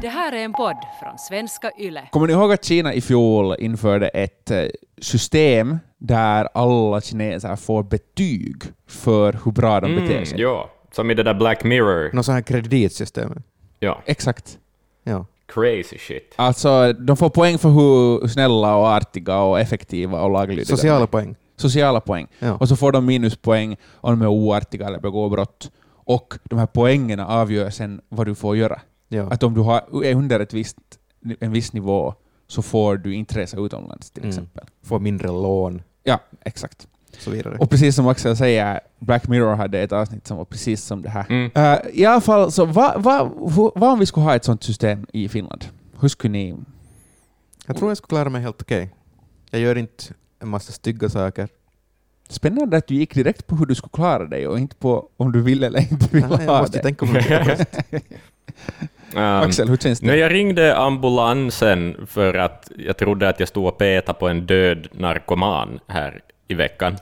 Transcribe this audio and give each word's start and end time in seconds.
Det 0.00 0.08
här 0.08 0.32
är 0.32 0.44
en 0.44 0.52
podd 0.52 0.76
från 1.02 1.18
svenska 1.18 1.70
YLE. 1.78 2.08
Kommer 2.10 2.26
ni 2.26 2.32
ihåg 2.32 2.52
att 2.52 2.64
Kina 2.64 2.94
i 2.94 3.00
fjol 3.00 3.54
införde 3.58 4.08
ett 4.08 4.50
eh, 4.50 4.64
system 5.00 5.78
där 5.98 6.48
alla 6.54 7.00
kineser 7.00 7.56
får 7.56 7.82
betyg 7.82 8.62
för 8.88 9.38
hur 9.44 9.52
bra 9.52 9.80
de 9.80 9.94
beter 9.96 10.24
sig? 10.24 10.40
Ja, 10.40 10.70
som 10.92 11.10
i 11.10 11.14
det 11.14 11.22
där 11.22 11.34
Black 11.34 11.64
Mirror. 11.64 12.10
Något 12.12 12.24
sånt 12.24 12.34
här 12.34 12.42
kreditsystem. 12.42 13.42
Ja, 13.78 14.02
Exakt. 14.06 14.58
Ja. 15.04 15.26
crazy 15.46 15.98
shit. 15.98 16.34
Alltså, 16.36 16.92
de 16.92 17.16
får 17.16 17.30
poäng 17.30 17.58
för 17.58 17.68
hur 17.68 18.28
snälla 18.28 18.76
och 18.76 18.88
artiga 18.88 19.38
och 19.38 19.60
effektiva 19.60 20.20
och 20.22 20.30
laglydiga 20.30 20.64
Sociala 20.64 21.02
är. 21.02 21.06
poäng. 21.06 21.36
Sociala 21.56 22.00
poäng. 22.00 22.26
Ja. 22.38 22.54
Och 22.56 22.68
så 22.68 22.76
får 22.76 22.92
de 22.92 23.06
minuspoäng 23.06 23.76
om 23.94 24.18
de 24.18 24.22
är 24.22 24.28
oartiga 24.30 24.86
eller 24.86 24.98
begår 25.00 25.30
brott. 25.30 25.70
Och 25.88 26.34
de 26.44 26.58
här 26.58 26.66
poängen 26.66 27.20
avgör 27.20 27.70
sen 27.70 28.00
vad 28.08 28.26
du 28.26 28.34
får 28.34 28.56
göra. 28.56 28.80
Ja. 29.08 29.30
Att 29.30 29.42
om 29.42 29.54
du 29.54 29.60
har, 29.60 30.04
är 30.04 30.14
under 30.14 30.40
ett 30.40 30.52
visst, 30.54 30.76
en 31.40 31.52
viss 31.52 31.72
nivå 31.72 32.14
så 32.46 32.62
får 32.62 32.96
du 32.96 33.14
inte 33.14 33.38
resa 33.38 33.58
utomlands 33.60 34.10
till 34.10 34.22
Mm. 34.22 34.28
exempel. 34.28 34.64
Få 34.82 34.98
mindre 34.98 35.28
lån 35.28 35.82
Ja, 36.04 36.20
exakt. 36.44 36.88
och 37.16 37.22
så 37.22 37.30
vidare. 37.30 37.56
Och 37.58 37.70
precis 37.70 37.96
som 37.96 38.08
Axel 38.08 38.36
säger, 38.36 38.80
Black 38.98 39.28
Mirror 39.28 39.54
hade 39.54 39.80
ett 39.80 39.92
avsnitt 39.92 40.26
som 40.26 40.36
var 40.36 40.44
precis 40.44 40.84
som 40.84 41.02
det 41.02 41.08
här. 41.10 41.26
Mm. 41.28 41.50
Eh, 41.54 41.78
I 41.92 42.04
alla 42.04 42.20
fall, 42.20 42.52
så 42.52 42.64
vad 42.64 43.02
va, 43.02 43.24
hur- 43.40 43.78
vad 43.80 43.92
om 43.92 43.98
vi 43.98 44.06
skulle 44.06 44.24
ha 44.24 44.34
ett 44.36 44.44
sånt 44.44 44.62
system 44.64 45.06
i 45.12 45.28
Finland? 45.28 45.64
Hur 46.00 46.08
skulle 46.08 46.32
ni... 46.32 46.54
Jag 47.66 47.76
tror 47.76 47.90
jag 47.90 47.96
skulle 47.96 48.08
klara 48.18 48.30
mig 48.30 48.42
helt 48.42 48.62
okej. 48.62 48.94
Jag 49.50 49.60
gör 49.60 49.78
inte 49.78 50.04
en 50.42 50.48
massa 50.48 50.72
stygga 50.72 51.08
saker. 51.08 51.48
Spännande 52.28 52.76
att 52.76 52.86
du 52.86 52.94
gick 52.94 53.14
direkt 53.14 53.46
på 53.46 53.56
hur 53.56 53.66
du 53.66 53.74
skulle 53.74 53.90
klara 53.92 54.24
dig 54.26 54.48
och 54.48 54.58
inte 54.58 54.76
på 54.76 55.08
om 55.16 55.32
du 55.32 55.42
vill 55.42 55.64
eller 55.64 55.80
inte 55.92 56.08
vill 56.12 56.26
Nej, 56.26 56.38
jag 56.44 56.52
ha 56.52 56.60
måste 56.60 56.78
det. 56.78 56.82
tänka 56.82 57.06
på 57.06 57.12
det. 57.12 57.66
Um, 59.14 59.22
Axel, 59.22 59.68
hur 59.68 59.76
känns 59.76 60.00
det? 60.00 60.06
Nej, 60.06 60.18
jag 60.18 60.32
ringde 60.32 60.76
ambulansen 60.76 62.06
för 62.06 62.34
att 62.34 62.70
jag 62.78 62.96
trodde 62.96 63.28
att 63.28 63.40
jag 63.40 63.48
stod 63.48 63.66
och 63.66 63.78
petade 63.78 64.18
på 64.18 64.28
en 64.28 64.46
död 64.46 64.88
narkoman 64.92 65.80
här 65.86 66.20
i 66.48 66.54
veckan. 66.54 66.96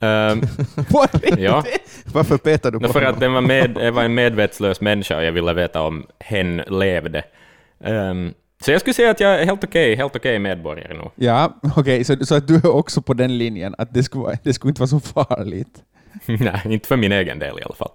Um, 0.00 0.42
ja, 1.38 1.64
Varför 2.04 2.36
petar 2.38 2.70
du 2.70 2.80
på 2.80 2.88
för 2.88 3.02
att 3.02 3.14
honom? 3.14 3.20
den 3.20 3.32
var, 3.32 3.40
med, 3.40 3.94
var 3.94 4.02
en 4.02 4.14
medvetslös 4.14 4.80
människa 4.80 5.16
och 5.16 5.24
jag 5.24 5.32
ville 5.32 5.52
veta 5.52 5.82
om 5.82 6.06
hen 6.20 6.56
levde. 6.56 7.22
Um, 7.78 8.34
så 8.64 8.72
jag 8.72 8.80
skulle 8.80 8.94
säga 8.94 9.10
att 9.10 9.20
jag 9.20 9.40
är 9.40 9.44
helt 9.44 9.64
okej, 9.64 9.96
helt 9.96 10.16
okej 10.16 10.38
medborgare 10.38 10.94
nu. 10.94 11.10
Ja, 11.14 11.60
okej, 11.76 12.04
så, 12.04 12.26
så 12.26 12.34
att 12.34 12.48
du 12.48 12.54
är 12.54 12.74
också 12.74 13.02
på 13.02 13.14
den 13.14 13.38
linjen 13.38 13.74
att 13.78 13.94
det 13.94 14.02
skulle, 14.02 14.38
det 14.42 14.52
skulle 14.52 14.70
inte 14.70 14.80
vara 14.80 14.88
så 14.88 15.00
farligt. 15.00 15.82
Nej, 16.26 16.60
inte 16.64 16.88
för 16.88 16.96
min 16.96 17.12
egen 17.12 17.38
del 17.38 17.58
i 17.58 17.62
alla 17.62 17.74
fall. 17.74 17.90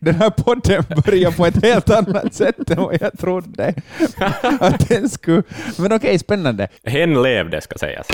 Den 0.00 0.14
här 0.14 0.30
podden 0.30 0.84
börjar 1.06 1.30
på 1.30 1.46
ett 1.46 1.62
helt 1.62 1.90
annat 1.90 2.34
sätt 2.34 2.70
än 2.70 2.82
vad 2.82 2.96
jag 3.00 3.18
trodde. 3.18 3.74
Att 4.60 4.88
den 4.88 5.08
skulle... 5.08 5.42
Men 5.78 5.92
okej, 5.92 6.18
spännande. 6.18 6.68
Hen 6.84 7.22
levde, 7.22 7.60
ska 7.60 7.78
sägas. 7.78 8.06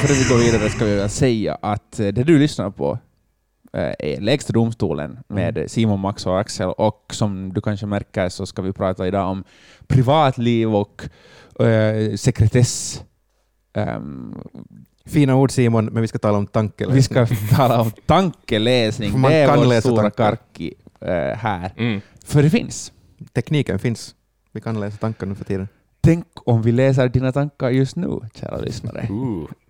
Före 0.00 0.14
vi 0.14 0.28
går 0.28 0.38
vidare 0.38 0.70
ska 0.70 0.84
vi 0.84 0.96
väl 0.96 1.10
säga 1.10 1.58
att 1.62 2.00
eh, 2.00 2.08
det 2.08 2.24
du 2.24 2.38
lyssnar 2.38 2.70
på 2.70 2.98
eh, 3.72 3.92
är 3.98 4.20
Lägsta 4.20 4.52
domstolen 4.52 5.18
med 5.28 5.64
Simon, 5.66 6.00
Max 6.00 6.26
och 6.26 6.40
Axel 6.40 6.68
och 6.68 7.06
som 7.10 7.52
du 7.52 7.60
kanske 7.60 7.86
märker 7.86 8.28
så 8.28 8.46
ska 8.46 8.62
vi 8.62 8.72
prata 8.72 9.06
idag 9.06 9.30
om 9.30 9.44
privatliv 9.86 10.74
och 10.74 11.02
eh, 11.66 12.14
sekretess. 12.14 13.02
Ehm, 13.74 14.34
Fina 15.04 15.34
ord 15.36 15.50
Simon, 15.50 15.84
men 15.84 16.02
vi 16.02 16.08
ska 16.08 16.18
tala 16.18 16.38
om 16.38 16.46
tankeläsning. 16.46 16.96
vi 16.96 17.02
ska 17.02 17.26
tala 17.56 17.80
om 17.80 17.90
tankeläsning. 18.06 19.12
Man 19.20 19.30
det 19.30 19.36
är 19.36 19.46
kan 19.48 19.58
vår 19.58 19.66
läsa 19.66 19.88
stora 19.88 20.02
tankar. 20.02 20.30
karki 20.36 20.74
eh, 21.00 21.36
här. 21.38 21.72
Mm. 21.76 22.00
För 22.24 22.42
det 22.42 22.50
finns. 22.50 22.92
Tekniken 23.32 23.78
finns. 23.78 24.14
Vi 24.52 24.60
kan 24.60 24.80
läsa 24.80 24.96
tankar 24.96 25.26
nu 25.26 25.34
för 25.34 25.44
tiden. 25.44 25.68
Tänk 26.00 26.26
om 26.34 26.62
vi 26.62 26.72
läser 26.72 27.08
dina 27.08 27.32
tankar 27.32 27.70
just 27.70 27.96
nu, 27.96 28.20
kära 28.34 28.58
lyssnare. 28.58 29.08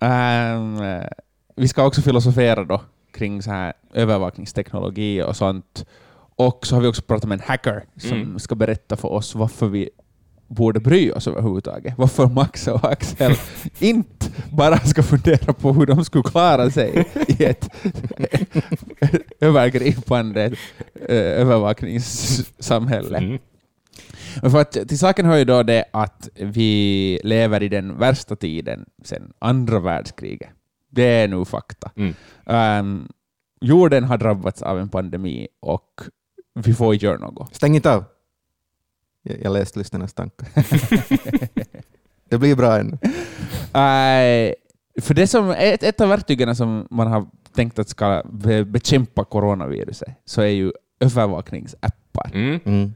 Ehm, 0.00 0.80
eh, 0.82 1.02
vi 1.56 1.68
ska 1.68 1.86
också 1.86 2.02
filosofera 2.02 2.64
då 2.64 2.80
kring 3.12 3.42
så 3.42 3.50
här 3.50 3.72
övervakningsteknologi 3.92 5.22
och 5.22 5.36
sånt. 5.36 5.86
Och 6.36 6.66
så 6.66 6.74
har 6.76 6.82
vi 6.82 6.88
också 6.88 7.02
pratat 7.02 7.28
med 7.28 7.36
en 7.40 7.44
hacker 7.46 7.84
som 7.96 8.12
Mm. 8.22 8.38
ska 8.38 8.54
berätta 8.54 8.96
för 8.96 9.08
oss 9.12 9.34
varför 9.34 9.66
vi 9.66 9.90
borde 10.54 10.80
bry 10.80 11.10
oss 11.10 11.28
överhuvudtaget. 11.28 11.94
Varför 11.98 12.26
Max 12.26 12.68
och 12.68 12.92
Axel 12.92 13.32
inte 13.78 14.26
bara 14.52 14.78
ska 14.78 15.02
fundera 15.02 15.52
på 15.52 15.72
hur 15.72 15.86
de 15.86 16.04
skulle 16.04 16.24
klara 16.24 16.70
sig 16.70 17.06
i 17.28 17.44
ett 17.44 17.68
övergripande 19.40 20.44
eh, 21.08 21.16
övervakningssamhälle. 21.16 23.18
Mm. 23.18 23.38
Men 24.42 24.50
för 24.50 24.60
att 24.60 24.72
till 24.72 24.98
saken 24.98 25.26
hör 25.26 25.36
ju 25.36 25.44
då 25.44 25.62
det 25.62 25.84
att 25.90 26.28
vi 26.34 27.20
lever 27.24 27.62
i 27.62 27.68
den 27.68 27.98
värsta 27.98 28.36
tiden 28.36 28.86
sedan 29.04 29.32
andra 29.38 29.80
världskriget. 29.80 30.50
Det 30.90 31.04
är 31.04 31.28
nu 31.28 31.44
fakta. 31.44 31.90
Mm. 31.96 32.14
Ehm, 32.46 33.08
jorden 33.60 34.04
har 34.04 34.18
drabbats 34.18 34.62
av 34.62 34.78
en 34.78 34.88
pandemi 34.88 35.48
och 35.60 36.02
vi 36.54 36.74
får 36.74 36.94
göra 36.94 37.18
något. 37.18 37.54
Stäng 37.54 37.76
inte 37.76 37.94
av! 37.94 38.04
Jag, 39.22 39.36
jag 39.42 39.52
läste 39.52 39.78
lyssnarnas 39.78 40.14
tankar. 40.14 40.48
det 42.28 42.38
blir 42.38 42.56
bra 42.56 42.78
ännu. 42.78 42.98
Eh, 43.72 44.54
för 45.00 45.14
det 45.14 45.26
som, 45.26 45.50
ett, 45.50 45.82
ett 45.82 46.00
av 46.00 46.08
verktygen 46.08 46.56
som 46.56 46.86
man 46.90 47.06
har 47.06 47.26
tänkt 47.54 47.78
att 47.78 47.88
ska 47.88 48.22
be, 48.30 48.64
bekämpa 48.64 49.24
coronaviruset 49.24 50.08
så 50.24 50.42
är 50.42 50.46
ju 50.46 50.72
övervakningsappar. 51.00 52.30
Mm. 52.34 52.60
Mm. 52.64 52.94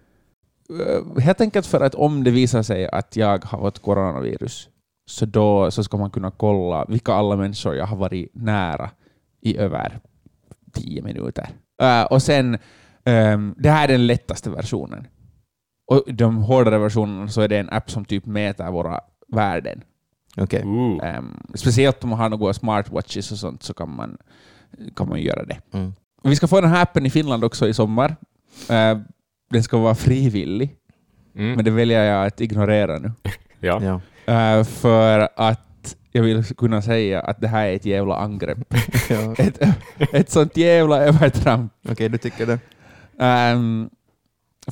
Eh, 0.71 1.23
helt 1.23 1.41
enkelt 1.41 1.67
för 1.67 1.81
att 1.81 1.95
om 1.95 2.25
det 2.25 2.31
visar 2.31 2.63
sig 2.63 2.89
att 2.89 3.17
jag 3.17 3.45
har 3.45 3.59
fått 3.59 3.83
coronavirus 3.83 4.69
så 5.07 5.27
då 5.27 5.71
så 5.71 5.85
ska 5.85 5.97
man 5.97 6.11
kunna 6.11 6.31
kolla 6.31 6.85
vilka 6.89 7.13
alla 7.13 7.37
människor 7.37 7.75
jag 7.75 7.87
har 7.87 7.97
varit 7.97 8.31
nära 8.35 8.91
i 9.41 9.57
över 9.59 9.99
tio 10.73 11.03
minuter. 11.03 11.49
Eh, 11.83 12.03
och 12.03 12.23
sen, 12.23 12.59
ehm, 13.05 13.55
det 13.59 13.71
här 13.71 13.89
är 13.89 13.93
den 13.93 14.07
lättaste 14.07 14.51
versionen. 14.51 15.07
Och 15.87 16.05
de 16.15 16.37
hårdare 16.37 16.79
versionerna 16.79 17.29
så 17.29 17.41
är 17.41 17.49
det 17.49 17.59
en 17.59 17.71
app 17.71 17.91
som 17.91 18.05
typ 18.05 18.27
mäter 18.27 18.71
våra 18.71 19.01
värden. 19.29 19.83
Okej. 20.37 20.63
Ooh. 20.65 21.05
Ehm, 21.09 21.41
speciellt 21.55 22.05
om 22.05 22.11
man 22.11 22.19
har 22.19 22.29
några 22.29 22.53
smartwatches 22.55 23.33
och 23.33 23.39
sånt 23.39 23.63
så 23.63 23.75
kan 23.75 23.91
man, 23.97 24.17
kan 24.97 25.09
man 25.09 25.21
göra 25.21 25.45
det. 25.45 25.59
Mm. 25.73 25.93
Vi 26.23 26.37
ska 26.37 26.47
få 26.49 26.61
den 26.61 26.71
här 26.71 26.83
appen 26.83 27.07
i 27.07 27.11
Finland 27.11 27.45
också 27.45 27.69
i 27.69 27.75
sommar. 27.75 28.17
Eh, 28.71 28.99
den 29.51 29.63
ska 29.63 29.79
vara 29.79 29.95
frivillig, 29.95 30.77
Mm. 31.35 31.53
men 31.53 31.65
det 31.65 31.71
väljer 31.71 32.05
jag 32.05 32.27
att 32.27 32.41
ignorera 32.41 32.99
nu. 32.99 33.13
Ja. 33.61 33.83
Ja. 33.83 34.01
Eh, 34.33 34.65
för 34.65 35.29
att 35.37 35.97
jag 36.13 36.23
vill 36.23 36.45
kunna 36.45 36.83
säga 36.83 37.21
att 37.21 37.41
det 37.41 37.49
här 37.49 37.67
är 37.67 37.75
ett 37.75 37.85
jävla 37.87 38.17
angrepp. 38.17 38.59
ja. 39.11 39.35
ett, 39.39 39.59
ett 40.13 40.31
sånt 40.31 40.57
jävla 40.57 40.99
övertramp. 41.05 41.73
Okej, 41.89 42.09
du 42.09 42.19
tycker 42.19 42.47
det? 42.47 42.59
Um, 43.53 43.91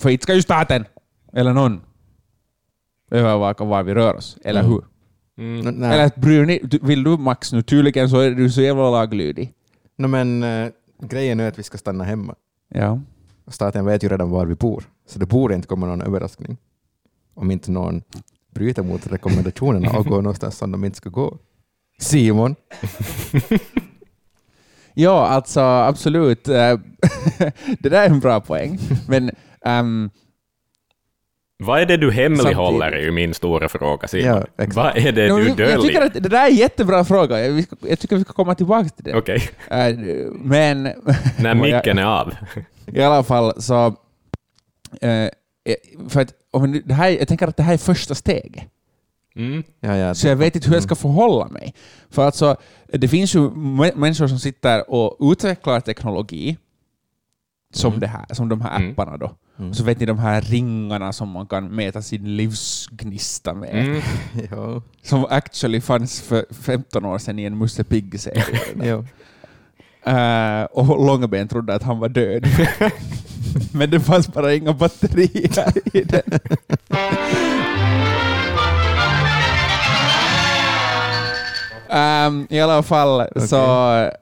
för 0.00 0.10
inte 0.10 0.22
ska 0.22 0.34
ju 0.34 0.42
staten, 0.42 0.84
eller 1.36 1.52
någon, 1.52 1.80
övervaka 3.10 3.64
var 3.64 3.82
vi 3.82 3.94
rör 3.94 4.14
oss, 4.14 4.38
eller 4.44 4.60
Mm. 4.60 4.72
hur? 4.72 4.84
Mm. 5.38 5.74
Nej. 5.74 5.92
Eller 5.92 6.10
bryr 6.20 6.44
ni, 6.46 6.60
vill 6.82 7.04
du 7.04 7.16
Max 7.16 7.52
nu? 7.52 7.62
Tydligen 7.62 8.08
så 8.08 8.18
är 8.20 8.30
du 8.30 8.50
så 8.50 8.62
jävla 8.62 8.90
laglydig. 8.90 9.52
No, 9.96 10.06
men 10.06 10.42
eh, 10.42 10.68
grejen 11.02 11.40
är 11.40 11.48
att 11.48 11.58
vi 11.58 11.62
ska 11.62 11.78
stanna 11.78 12.04
hemma. 12.04 12.34
Ja. 12.68 13.00
Staten 13.48 13.84
vet 13.84 14.02
ju 14.04 14.08
redan 14.08 14.30
var 14.30 14.46
vi 14.46 14.54
bor, 14.54 14.84
så 15.06 15.18
det 15.18 15.26
borde 15.26 15.54
inte 15.54 15.68
komma 15.68 15.86
någon 15.86 16.02
överraskning. 16.02 16.56
Om 17.34 17.50
inte 17.50 17.70
någon 17.70 18.02
bryter 18.54 18.82
mot 18.82 19.06
rekommendationerna 19.06 19.98
och 19.98 20.06
går 20.06 20.22
någonstans 20.22 20.58
som 20.58 20.72
de 20.72 20.84
inte 20.84 20.96
ska 20.96 21.10
gå. 21.10 21.38
Simon? 22.00 22.54
Ja, 24.96 25.26
alltså 25.26 25.60
absolut. 25.60 26.48
Eh, 26.48 26.54
det 27.80 27.88
där 27.88 28.02
är 28.06 28.10
en 28.10 28.20
bra 28.20 28.40
poäng. 28.40 28.78
Men 29.08 29.30
ehm, 29.64 30.10
Vad 31.64 31.80
är 31.80 31.86
det 31.86 31.96
du 31.96 32.10
hemlighåller 32.12 32.80
Samtidigt. 32.80 33.02
är 33.02 33.04
ju 33.06 33.10
min 33.10 33.34
stora 33.34 33.68
fråga, 33.68 34.08
Simon. 34.08 34.44
Ja. 34.56 34.64
Vad 34.74 34.96
är 34.96 35.12
det 35.12 35.28
no, 35.28 35.36
du 35.36 35.44
jag, 35.48 35.48
jag 35.48 35.56
tycker 35.58 35.94
döljer? 35.94 36.02
att 36.06 36.14
det 36.14 36.20
där 36.28 36.44
är 36.46 36.50
en 36.50 36.56
jättebra 36.56 37.04
fråga. 37.04 37.46
Jag, 37.46 37.64
jag 37.80 37.98
tycker 37.98 38.16
vi 38.16 38.22
ska 38.24 38.32
komma 38.32 38.54
tillbaka 38.54 38.88
till 38.88 39.04
det. 39.04 39.14
Okej, 39.14 39.50
Eh, 39.70 39.96
men 40.32 40.82
när 41.38 41.54
micken 41.54 41.98
är 42.04 42.04
av. 42.04 42.34
i 42.86 43.02
alla 43.02 43.22
fall 43.22 43.62
så... 43.62 43.86
eh, 45.00 45.28
för 46.08 46.20
att, 46.20 46.32
om 46.50 46.82
det 46.84 46.94
här, 46.94 47.08
jag 47.08 47.28
tänker 47.28 47.46
att 47.48 47.56
det 47.56 47.62
här 47.62 47.74
är 47.74 47.78
första 47.78 48.14
steget. 48.14 48.64
Mm. 49.36 49.62
Ja, 49.80 49.96
ja, 49.96 50.14
Så 50.14 50.28
jag 50.28 50.36
vet 50.36 50.56
inte 50.56 50.68
hur 50.68 50.76
jag 50.76 50.82
ska 50.82 50.94
förhålla 50.94 51.48
mig. 51.48 51.74
För 52.10 52.26
alltså, 52.26 52.56
det 52.92 53.08
finns 53.08 53.34
ju 53.34 53.38
mä- 53.50 53.96
människor 53.96 54.26
som 54.26 54.38
sitter 54.38 54.90
och 54.90 55.16
utvecklar 55.32 55.80
teknologi, 55.80 56.56
som, 57.74 57.88
Mm. 57.92 58.00
det 58.00 58.06
här, 58.06 58.24
som 58.32 58.48
de 58.48 58.60
här 58.60 58.76
Mm. 58.76 58.90
apparna 58.92 59.16
då. 59.16 59.30
Mm. 59.58 59.74
Så 59.74 59.84
vet 59.84 60.00
ni 60.00 60.06
de 60.06 60.18
här 60.18 60.40
ringarna 60.40 61.12
som 61.12 61.28
man 61.28 61.46
kan 61.46 61.68
mäta 61.68 62.02
sin 62.02 62.36
livsgnista 62.36 63.54
med. 63.54 63.86
Mm. 63.86 64.02
ja. 64.50 64.82
Som 65.02 65.26
actually 65.30 65.80
fanns 65.80 66.20
för 66.20 66.46
15 66.50 67.04
år 67.04 67.18
sedan 67.18 67.38
i 67.38 67.44
en 67.44 67.58
Musse 67.58 67.84
Pigg-serie. 67.84 69.04
Eh, 70.06 70.62
och 70.64 71.06
Långben 71.06 71.48
trodde 71.48 71.74
att 71.74 71.82
han 71.82 71.98
var 71.98 72.08
död. 72.08 72.46
Men 73.72 73.90
det 73.90 74.00
fanns 74.00 74.28
bara 74.28 74.54
inga 74.54 74.72
batterier 74.72 75.72
i 75.92 76.02
den. 76.04 76.22
Ehm, 81.88 82.46
I 82.50 82.60
alla 82.60 82.82
fall, 82.82 83.26
så, 83.48 83.60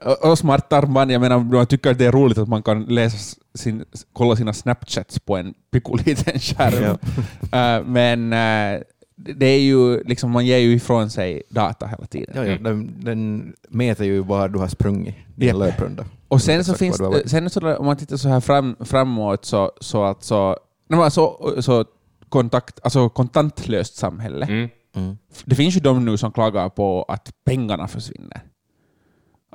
och, 0.01 0.31
och 0.31 0.37
smart 0.37 0.73
armband, 0.73 1.11
jag 1.11 1.21
menar, 1.21 1.39
man 1.39 1.65
tycker 1.65 1.91
att 1.91 1.97
det 1.97 2.05
är 2.05 2.11
roligt 2.11 2.37
att 2.37 2.47
man 2.47 2.63
kan 2.63 2.83
läsa 2.83 3.17
sin, 3.55 3.85
kolla 4.13 4.35
sina 4.35 4.53
Snapchats 4.53 5.19
på 5.19 5.37
en 5.37 5.53
pykoliten 5.71 6.39
skärm. 6.39 6.97
Eh, 7.51 7.85
men 7.85 8.33
eh, 8.33 8.81
det 9.15 9.45
är 9.45 9.59
ju, 9.59 10.03
liksom, 10.03 10.31
man 10.31 10.45
ger 10.45 10.57
ju 10.57 10.73
ifrån 10.73 11.09
sig 11.09 11.43
data 11.49 11.87
hela 11.87 12.05
tiden. 12.05 12.35
Ja, 12.35 12.45
ja, 12.45 12.57
den, 12.57 12.95
den 12.99 13.53
mäter 13.69 14.05
ju 14.05 14.19
var 14.19 14.49
du 14.49 14.59
har 14.59 14.67
sprungit 14.67 15.15
din 15.35 15.47
Japp. 15.47 15.57
löprunda. 15.57 16.05
Och 16.27 16.41
sen 16.41 16.63
så 16.63 16.73
finns 16.73 17.01
sen 17.25 17.49
så 17.49 17.59
där, 17.59 17.77
om 17.79 17.85
man 17.85 17.97
tittar 17.97 18.17
så 18.17 18.29
här 18.29 18.39
fram, 18.39 18.75
framåt 18.79 19.45
så, 19.45 19.71
så 19.81 20.03
alltså, 20.03 20.57
alltså, 20.89 21.53
så 21.61 21.85
kontakt, 22.29 22.79
alltså 22.83 23.09
kontantlöst 23.09 23.95
samhälle. 23.95 24.45
Mm. 24.45 24.69
Mm. 24.95 25.17
Det 25.45 25.55
finns 25.55 25.75
ju 25.75 25.79
de 25.79 26.05
nu 26.05 26.17
som 26.17 26.31
klagar 26.31 26.69
på 26.69 27.05
att 27.07 27.31
pengarna 27.45 27.87
försvinner. 27.87 28.41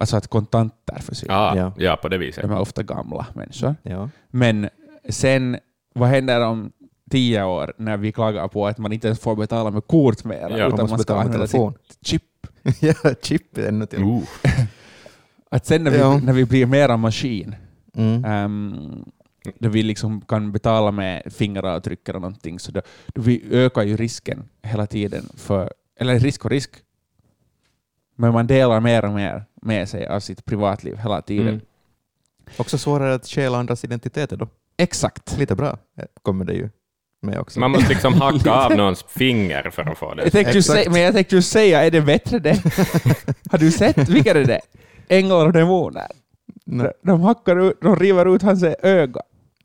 Alltså 0.00 0.16
att 0.16 0.26
kontanter 0.28 0.98
försvinner. 1.00 1.34
Ja, 1.34 1.56
Ja. 1.56 1.72
ja. 1.76 1.96
på 1.96 2.08
det 2.08 2.18
viset. 2.18 2.42
De 2.42 2.50
är 2.52 2.58
ofta 2.58 2.82
gamla 2.82 3.26
människor. 3.34 3.74
Ja. 3.82 4.08
Men 4.30 4.68
sen, 5.08 5.58
vad 5.94 6.08
händer 6.08 6.40
om 6.46 6.72
tio 7.10 7.44
år 7.44 7.72
när 7.78 7.96
vi 7.96 8.12
klagar 8.12 8.48
på 8.48 8.66
att 8.66 8.78
man 8.78 8.92
inte 8.92 9.06
ens 9.08 9.20
får 9.20 9.36
betala 9.36 9.70
med 9.70 9.86
kort 9.86 10.24
mer, 10.24 10.50
Ja, 10.58 10.66
utan 10.68 10.90
Man 10.90 10.98
ska 10.98 11.14
använda 11.14 11.32
telefon. 11.46 11.74
sitt 11.88 12.06
chip? 12.06 12.22
ja, 12.80 12.94
chip 13.22 13.58
är 13.58 13.68
ännu 13.68 13.86
till. 13.86 13.98
Uh. 14.02 14.22
Att 15.50 15.66
sen 15.66 15.84
när 15.84 15.90
vi, 15.90 15.98
Ja. 15.98 16.18
när 16.24 16.32
vi 16.32 16.44
blir 16.44 16.66
mera 16.66 16.96
maskin, 16.96 17.54
Mm. 17.96 18.24
um, 18.44 19.04
då 19.58 19.68
vi 19.68 19.82
liksom 19.82 20.20
kan 20.20 20.52
betala 20.52 20.90
med 20.90 21.22
fingeravtryck 21.32 22.08
eller 22.08 22.20
någonting, 22.20 22.58
så 22.58 22.72
då, 22.72 22.80
då 23.14 23.22
vi 23.22 23.44
ökar 23.50 23.82
ju 23.82 23.96
risken 23.96 24.48
hela 24.62 24.86
tiden 24.86 25.24
för, 25.36 25.72
eller 26.00 26.18
risk 26.18 26.44
och 26.44 26.50
risk, 26.50 26.70
men 28.18 28.32
man 28.32 28.46
delar 28.46 28.80
mer 28.80 29.04
och 29.04 29.12
mer 29.12 29.44
med 29.62 29.88
sig 29.88 30.06
av 30.06 30.20
sitt 30.20 30.44
privatliv 30.44 30.96
hela 30.96 31.22
tiden. 31.22 31.48
Mm. 31.48 31.60
Också 32.56 32.78
svårare 32.78 33.14
att 33.14 33.26
stjäla 33.26 33.58
andras 33.58 33.84
identiteter 33.84 34.36
då. 34.36 34.48
Exakt. 34.76 35.38
Lite 35.38 35.54
bra 35.54 35.78
eh, 35.98 36.04
kommer 36.22 36.44
det 36.44 36.52
ju 36.52 36.68
med 37.22 37.38
också. 37.38 37.60
Man 37.60 37.70
måste 37.70 37.88
liksom 37.88 38.14
hacka 38.20 38.52
av 38.52 38.76
någons 38.76 39.02
finger 39.08 39.70
för 39.70 39.82
att 39.82 39.98
få 39.98 40.06
Jag 40.06 40.16
det. 40.16 40.30
tänkte 40.30 40.52
ju 40.52 40.58
Exakt. 40.58 40.78
säga, 40.78 40.90
men 40.90 41.00
jag 41.00 41.14
tänkte 41.14 41.36
ju 41.36 41.42
säga, 41.42 41.84
är 41.84 41.90
det 41.90 42.00
bättre 42.00 42.38
det? 42.38 42.62
Har 43.50 43.58
du 43.58 43.70
sett, 43.70 44.08
vilka 44.08 44.30
är 44.30 44.44
det? 44.44 44.60
Änglar 45.08 45.46
och 45.46 45.52
demoner. 45.52 46.06
Nej, 46.64 46.92
De, 47.02 47.20
hackar 47.20 47.56
ut, 47.68 47.80
de 47.80 47.96
river 47.96 48.34
ut 48.34 48.42
hans 48.42 48.62
öga. 48.82 49.20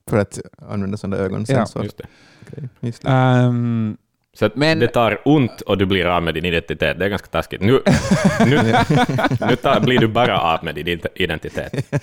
för 0.10 0.18
att 0.18 0.40
använda 0.70 0.98
sådana 0.98 1.18
ögonsensor. 1.18 1.84
Just 1.84 1.98
det. 1.98 2.06
Okej, 2.52 2.70
just 2.80 3.02
det. 3.02 3.10
Um, 3.12 3.98
Så 4.40 4.46
att 4.46 4.56
Men- 4.56 4.80
det 4.80 4.88
tar 4.88 5.20
ont 5.26 5.62
och 5.62 5.78
du 5.78 5.86
blir 5.86 6.06
av 6.06 6.24
med 6.24 6.34
din 6.34 6.46
identitet. 6.46 7.00
Det 7.00 7.06
är 7.06 7.10
ganska 7.10 7.28
taskigt. 7.28 7.62
Nu, 7.62 7.72
nu, 8.46 8.60
nu 9.50 9.56
tar, 9.56 9.80
blir 9.80 10.00
du 10.00 10.08
bara 10.08 10.40
av 10.40 10.64
med 10.64 10.76
din 10.76 11.00
identitet. 11.16 11.74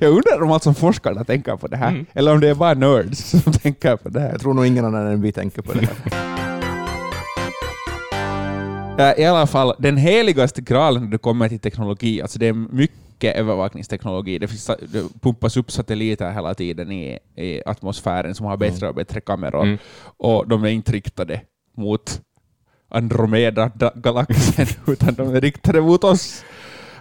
jag 0.00 0.10
undrar 0.10 0.42
om 0.42 0.52
allt 0.52 0.62
som 0.62 0.74
forskarna 0.74 1.24
tänker 1.24 1.56
på 1.56 1.68
det 1.68 1.76
här, 1.76 1.88
Mm. 1.88 2.06
eller 2.14 2.32
om 2.32 2.40
det 2.40 2.48
är 2.48 2.54
bara 2.54 2.74
nerds 2.74 3.30
som 3.30 3.52
tänker 3.62 3.96
på 3.96 4.08
det 4.08 4.20
här. 4.20 4.30
Jag 4.30 4.40
tror 4.40 4.54
nog 4.54 4.66
ingen 4.66 4.84
annan 4.84 5.06
än 5.06 5.22
vi 5.22 5.32
tänker 5.32 5.62
på 5.62 5.72
det 5.72 5.80
här. 5.80 5.96
Äh, 8.98 9.20
I 9.22 9.24
alla 9.24 9.46
fall, 9.46 9.74
den 9.78 9.96
heligaste 9.96 10.60
graalen 10.60 11.02
när 11.04 11.10
det 11.10 11.18
kommer 11.18 11.48
till 11.48 11.58
teknologi, 11.60 12.22
alltså 12.22 12.38
det 12.38 12.46
är 12.46 12.52
mycket 12.52 12.96
övervakningsteknologi. 13.30 14.38
Det, 14.38 14.48
finns, 14.48 14.66
det 14.66 15.20
pumpas 15.20 15.56
upp 15.56 15.70
satelliter 15.70 16.30
hela 16.32 16.54
tiden 16.54 16.92
i, 16.92 17.18
i 17.36 17.62
atmosfären 17.66 18.34
som 18.34 18.46
har 18.46 18.56
bättre 18.56 18.88
och 18.88 18.94
bättre 18.94 19.20
kameror, 19.20 19.62
Mm. 19.64 19.78
och 20.16 20.48
de 20.48 20.64
är 20.64 20.68
inte 20.68 20.92
riktade 20.92 21.40
mot 21.76 22.20
Andromeda-galaxen, 22.88 24.66
utan 24.92 25.14
de 25.14 25.34
är 25.34 25.40
riktade 25.40 25.80
mot 25.80 26.04
oss. 26.04 26.44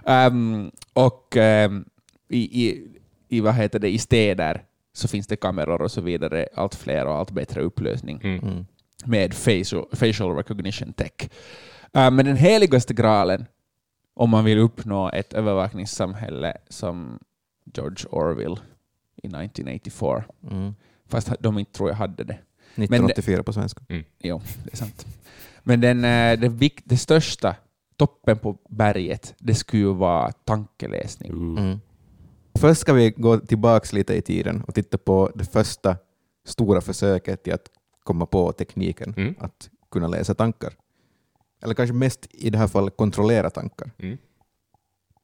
Ehm, 0.05 0.71
och 0.93 1.37
ehm, 1.37 1.85
i, 2.29 2.67
i, 2.67 2.87
i, 3.29 3.39
vad 3.41 3.53
heter 3.53 3.79
det, 3.79 3.89
i 3.89 3.97
städer 3.97 4.63
så 4.93 5.07
finns 5.07 5.27
det 5.27 5.35
kameror 5.35 5.81
och 5.81 5.91
så 5.91 6.01
vidare, 6.01 6.47
allt 6.55 6.75
fler 6.75 7.05
och 7.05 7.15
allt 7.15 7.31
bättre 7.31 7.61
upplösning 7.61 8.19
Mm. 8.23 8.39
Mm. 8.39 8.65
med 9.05 9.33
facial, 9.33 9.85
facial 9.93 10.35
recognition 10.35 10.93
tech. 10.93 11.11
Uh, 11.97 12.11
men 12.11 12.25
den 12.25 12.37
heligaste 12.37 12.93
graalen, 12.93 13.45
om 14.13 14.29
man 14.29 14.45
vill 14.45 14.57
uppnå 14.57 15.09
ett 15.09 15.33
övervakningssamhälle 15.33 16.57
som 16.69 17.19
George 17.73 18.05
Orwell 18.09 18.59
i 19.23 19.27
1984, 19.27 20.23
Mm. 20.51 20.75
fast 21.07 21.31
de 21.39 21.59
inte 21.59 21.71
tror 21.71 21.89
jag 21.89 21.95
hade 21.95 22.23
det. 22.23 22.37
1984 22.75 23.43
på 23.43 23.53
svenska. 23.53 23.81
Jo, 24.19 24.41
det 24.63 24.71
är 24.73 24.77
sant. 24.77 25.05
Men 25.63 25.81
den, 25.81 25.97
eh, 25.97 26.39
det, 26.39 26.49
vik- 26.49 26.81
det 26.85 26.97
största, 26.97 27.55
toppen 27.97 28.37
på 28.37 28.57
berget, 28.69 29.35
det 29.39 29.55
skulle 29.55 29.81
ju 29.83 29.93
vara 29.93 30.31
tankeläsning. 30.31 31.31
Mm. 31.31 31.79
Först 32.59 32.81
ska 32.81 32.93
vi 32.93 33.09
gå 33.11 33.37
tillbaka 33.39 33.95
lite 33.95 34.13
i 34.15 34.21
tiden 34.21 34.63
och 34.67 34.75
titta 34.75 34.97
på 34.97 35.31
det 35.35 35.45
första 35.45 35.97
stora 36.45 36.81
försöket 36.81 37.43
till 37.43 37.53
att 37.53 37.67
komma 38.03 38.25
på 38.25 38.51
tekniken 38.51 39.13
Mm. 39.17 39.35
att 39.39 39.69
kunna 39.91 40.07
läsa 40.07 40.33
tankar. 40.35 40.73
Eller 41.61 41.73
kanske 41.73 41.93
mest 41.93 42.27
i 42.29 42.49
det 42.49 42.57
här 42.57 42.67
fallet 42.67 42.97
kontrollera 42.97 43.49
tankar. 43.49 43.91
Mm. 43.99 44.17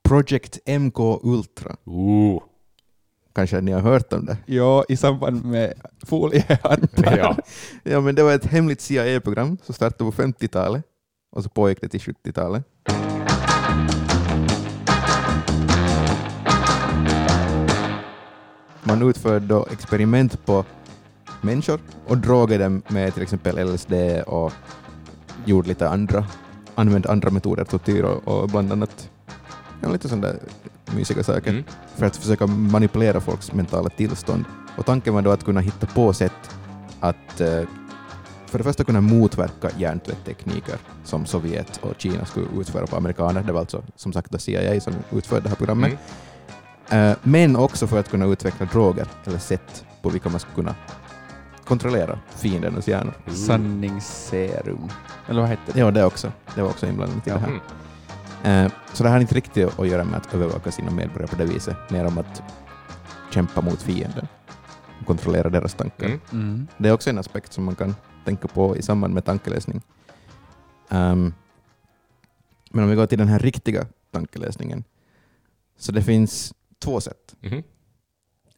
Project 0.03 0.59
MK 0.67 0.99
Ultra. 1.23 1.75
Uh. 1.87 2.41
Kanske 3.35 3.61
ni 3.61 3.71
har 3.71 3.81
hört 3.81 4.13
om 4.13 4.25
det? 4.25 4.37
Ja, 4.45 4.85
i 4.89 4.97
samband 4.97 5.45
med 5.45 5.73
foliehattar. 6.05 6.79
Ja. 7.17 7.37
Ja, 7.83 8.01
men 8.01 8.15
det 8.15 8.23
var 8.23 8.33
ett 8.33 8.45
hemligt 8.45 8.81
CIA-program 8.81 9.57
som 9.63 9.75
startade 9.75 10.11
på 10.11 10.21
50-talet 10.21 10.83
och 11.31 11.43
så 11.43 11.49
pågick 11.49 11.81
det 11.81 11.89
till 11.89 11.99
70-talet. 11.99 12.63
Man 18.83 19.09
utförde 19.09 19.45
då 19.45 19.67
experiment 19.71 20.45
på 20.45 20.65
människor 21.41 21.79
och 22.07 22.17
drogade 22.17 22.63
dem 22.63 22.81
med 22.87 23.13
till 23.13 23.23
exempel 23.23 23.73
LSD 23.73 23.93
och 24.27 24.53
gjorde 25.47 25.67
lite 25.67 25.89
andra, 25.89 26.25
använde 26.75 27.11
andra 27.11 27.29
metoder, 27.29 27.63
tortyr 27.63 28.03
och, 28.03 28.27
och 28.27 28.49
bland 28.49 28.71
annat 28.71 29.09
ja, 29.81 29.89
lite 29.89 30.09
sådana 30.09 30.27
där 30.27 30.39
mysiga 30.95 31.23
saker 31.23 31.51
Mm. 31.51 31.63
för 31.95 32.05
att 32.05 32.17
försöka 32.17 32.47
manipulera 32.47 33.19
folks 33.19 33.53
mentala 33.53 33.89
tillstånd. 33.89 34.45
Och 34.77 34.85
tanken 34.85 35.13
var 35.13 35.21
då 35.21 35.31
att 35.31 35.43
kunna 35.43 35.59
hitta 35.59 35.87
på 35.87 36.13
sätt 36.13 36.57
att 36.99 37.41
eh, 37.41 37.61
för 38.45 38.57
det 38.57 38.63
första 38.63 38.83
kunna 38.83 39.01
motverka 39.01 39.69
hjärntvätttekniker 39.77 40.75
som 41.03 41.25
Sovjet 41.25 41.79
och 41.81 41.93
Kina 41.97 42.25
skulle 42.25 42.45
utföra 42.59 42.87
på 42.87 42.95
amerikaner. 42.95 43.43
Det 43.43 43.51
var 43.53 43.59
alltså 43.59 43.83
som 43.95 44.13
sagt 44.13 44.41
CIA 44.41 44.81
som 44.81 44.93
utförde 45.11 45.41
det 45.41 45.49
här 45.49 45.55
programmet. 45.55 45.93
Mm. 46.89 47.11
Eh, 47.11 47.17
men 47.23 47.55
också 47.55 47.87
för 47.87 47.99
att 47.99 48.09
kunna 48.09 48.25
utveckla 48.25 48.65
droger 48.65 49.07
eller 49.25 49.37
sätt 49.39 49.85
på 50.01 50.09
vilka 50.09 50.29
man 50.29 50.39
skulle 50.39 50.55
kunna 50.55 50.75
kontrollera 51.67 52.19
fiendernas 52.29 52.87
hjärnor. 52.87 53.13
Uh. 53.27 53.33
Sanningsserum. 53.33 54.89
Eller 55.27 55.41
vad 55.41 55.49
hette 55.49 55.71
det? 55.73 55.79
Ja, 55.79 55.91
det 55.91 56.05
också. 56.05 56.31
Det 56.55 56.61
var 56.61 56.69
också 56.69 56.87
inblandat 56.87 57.27
i 57.27 57.29
det 57.29 57.39
här. 57.39 57.59
Mm. 58.43 58.71
Så 58.93 59.03
det 59.03 59.09
har 59.09 59.19
inte 59.19 59.35
riktigt 59.35 59.79
att 59.79 59.87
göra 59.87 60.03
med 60.03 60.17
att 60.17 60.33
övervaka 60.33 60.71
sina 60.71 60.91
medborgare 60.91 61.27
på 61.27 61.35
det 61.35 61.45
viset, 61.45 61.77
mer 61.89 62.05
om 62.05 62.17
att 62.17 62.43
kämpa 63.33 63.61
mot 63.61 63.81
fienden 63.81 64.27
och 64.99 65.07
kontrollera 65.07 65.49
deras 65.49 65.73
tankar. 65.73 66.05
Mm. 66.05 66.19
Mm. 66.31 66.67
Det 66.77 66.89
är 66.89 66.93
också 66.93 67.09
en 67.09 67.17
aspekt 67.17 67.53
som 67.53 67.63
man 67.63 67.75
kan 67.75 67.95
tänka 68.25 68.47
på 68.47 68.77
i 68.77 68.81
samband 68.81 69.13
med 69.13 69.25
tankeläsning. 69.25 69.81
Ehm, 70.89 71.33
men 72.71 72.83
om 72.83 72.89
vi 72.89 72.95
går 72.95 73.05
till 73.05 73.17
den 73.17 73.27
här 73.27 73.39
riktiga 73.39 73.87
tankeläsningen, 74.11 74.83
så 75.77 75.91
det 75.91 76.03
finns 76.03 76.53
två 76.79 77.01
sätt. 77.01 77.35
Mhm. 77.39 77.63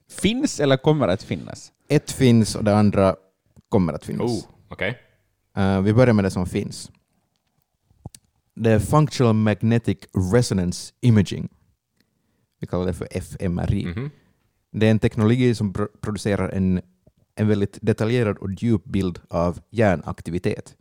Finns 0.10 0.60
eller 0.60 0.78
kommer 0.78 1.08
att 1.08 1.24
finnas? 1.24 1.72
Ett 1.90 2.12
finns 2.12 2.56
och 2.56 2.64
det 2.64 2.76
andra 2.78 3.16
kommer 3.70 3.94
att 3.94 4.06
finnas. 4.06 4.32
Oh, 4.32 4.46
okej. 4.70 4.98
Eh, 5.58 5.82
vi 5.82 5.94
börjar 5.94 6.14
med 6.14 6.24
det 6.26 6.32
som 6.32 6.46
finns. 6.46 6.92
Det 8.56 8.72
är 8.72 8.80
Functional 8.80 9.34
Magnetic 9.36 9.98
Resonance 10.34 10.94
Imaging. 11.02 11.50
Vi 12.60 12.68
kallar 12.68 12.86
det 12.86 12.94
för 12.94 13.08
fMRI. 13.12 13.86
Mhm. 13.86 14.10
Det 14.72 14.88
är 14.88 14.92
en 14.92 15.00
teknologi 15.00 15.56
som 15.56 15.74
pro- 15.74 15.88
producerar 16.02 16.50
en, 16.50 16.82
en 17.36 17.48
väldigt 17.48 17.78
detaljerad 17.82 18.38
och 18.38 18.52
djup 18.52 18.84
bild 18.86 19.20
av 19.30 19.60
hjärnaktivitet. 19.70 20.76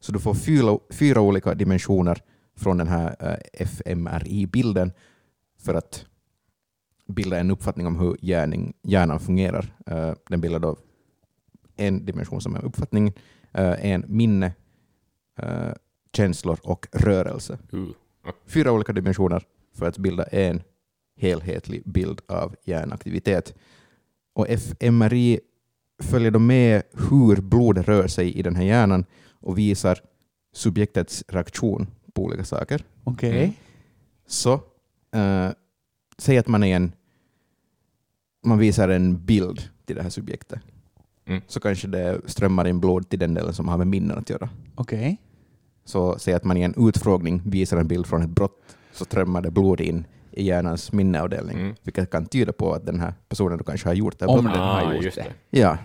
Så 0.00 0.12
du 0.12 0.18
får 0.20 0.34
fyra, 0.34 0.78
fyra 0.90 1.20
olika 1.20 1.54
dimensioner 1.54 2.22
från 2.56 2.76
den 2.78 2.88
här 2.88 3.16
eh, 3.20 3.66
fMRI-bilden 3.66 4.92
för 5.60 5.74
att 5.74 6.06
bilda 7.08 7.38
en 7.38 7.50
uppfattning 7.50 7.86
om 7.86 7.96
hur 7.96 8.16
hjärning, 8.20 8.74
hjärnan 8.82 9.20
fungerar. 9.20 9.74
Eh, 9.86 10.12
den 10.28 10.40
bildar 10.40 10.58
då 10.58 10.76
en 11.76 12.04
dimension 12.04 12.40
som 12.40 12.54
är 12.54 12.64
uppfattning, 12.64 13.12
eh, 13.52 13.86
en 13.92 14.04
minne, 14.08 14.52
eh, 15.38 15.72
känslor 16.12 16.58
och 16.62 16.86
rörelse. 16.92 17.58
Uh, 17.74 17.88
Fyra 18.46 18.72
olika 18.72 18.92
dimensioner 18.92 19.42
för 19.74 19.86
att 19.86 19.98
bilda 19.98 20.24
en 20.24 20.62
helhetlig 21.16 21.82
bild 21.84 22.20
av 22.28 22.56
hjärnaktivitet. 22.64 23.54
Och 24.32 24.46
fMRI 24.48 25.40
följer 26.02 26.30
då 26.30 26.38
med 26.38 26.82
hur 27.10 27.40
blodet 27.40 27.88
rör 27.88 28.06
sig 28.06 28.32
i 28.32 28.42
den 28.42 28.56
här 28.56 28.64
hjärnan 28.64 29.04
och 29.30 29.58
visar 29.58 29.98
subjektets 30.52 31.24
reaktion 31.28 31.86
på 32.14 32.22
olika 32.22 32.44
saker. 32.44 32.84
Okej. 33.04 33.44
Mm. 33.44 33.52
Så 34.26 34.60
säg 36.18 36.38
att 36.38 36.48
man 36.48 36.62
är 36.64 36.76
en 36.76 36.92
man 38.44 38.58
visar 38.58 38.88
en 38.88 39.24
bild 39.24 39.60
till 39.86 39.96
det 39.96 40.02
här 40.02 40.10
subjektet. 40.10 40.60
Mm. 41.26 41.42
Så 41.46 41.60
kanske 41.60 41.88
det 41.88 42.20
strömmar 42.26 42.66
in 42.68 42.80
blod 42.80 43.08
till 43.08 43.18
den 43.18 43.34
delen 43.34 43.52
som 43.54 43.68
har 43.68 43.78
med 43.78 43.86
minnen 43.86 44.18
att 44.18 44.30
göra. 44.30 44.48
Okej. 44.74 45.16
Så 45.84 46.18
säg 46.18 46.34
att 46.34 46.44
man 46.44 46.56
i 46.56 46.62
en 46.62 46.88
utfrågning 46.88 47.42
visar 47.44 47.76
en 47.76 47.88
bild 47.88 48.06
från 48.06 48.22
ett 48.22 48.30
brott 48.30 48.76
så 48.92 49.04
strömmar 49.04 49.42
det 49.42 49.50
blod 49.50 49.80
in 49.80 50.06
i 50.30 50.44
hjärnans 50.44 50.92
minneavdelning, 50.92 51.56
Mm. 51.58 51.74
vilket 51.82 52.10
kan 52.10 52.26
tyda 52.26 52.52
på 52.52 52.72
att 52.72 52.86
den 52.86 53.00
här 53.00 53.14
personen 53.28 53.58
kanske 53.64 53.88
har 53.88 53.94
gjort 53.94 54.18
det 54.18 54.26
Om 54.26 54.44
den 54.44 54.54
har 54.54 54.82
Ah, 54.82 54.94
gjort 54.94 55.04
just 55.04 55.16
det. 55.16 55.26
det. 55.50 55.58
Ja. 55.60 55.78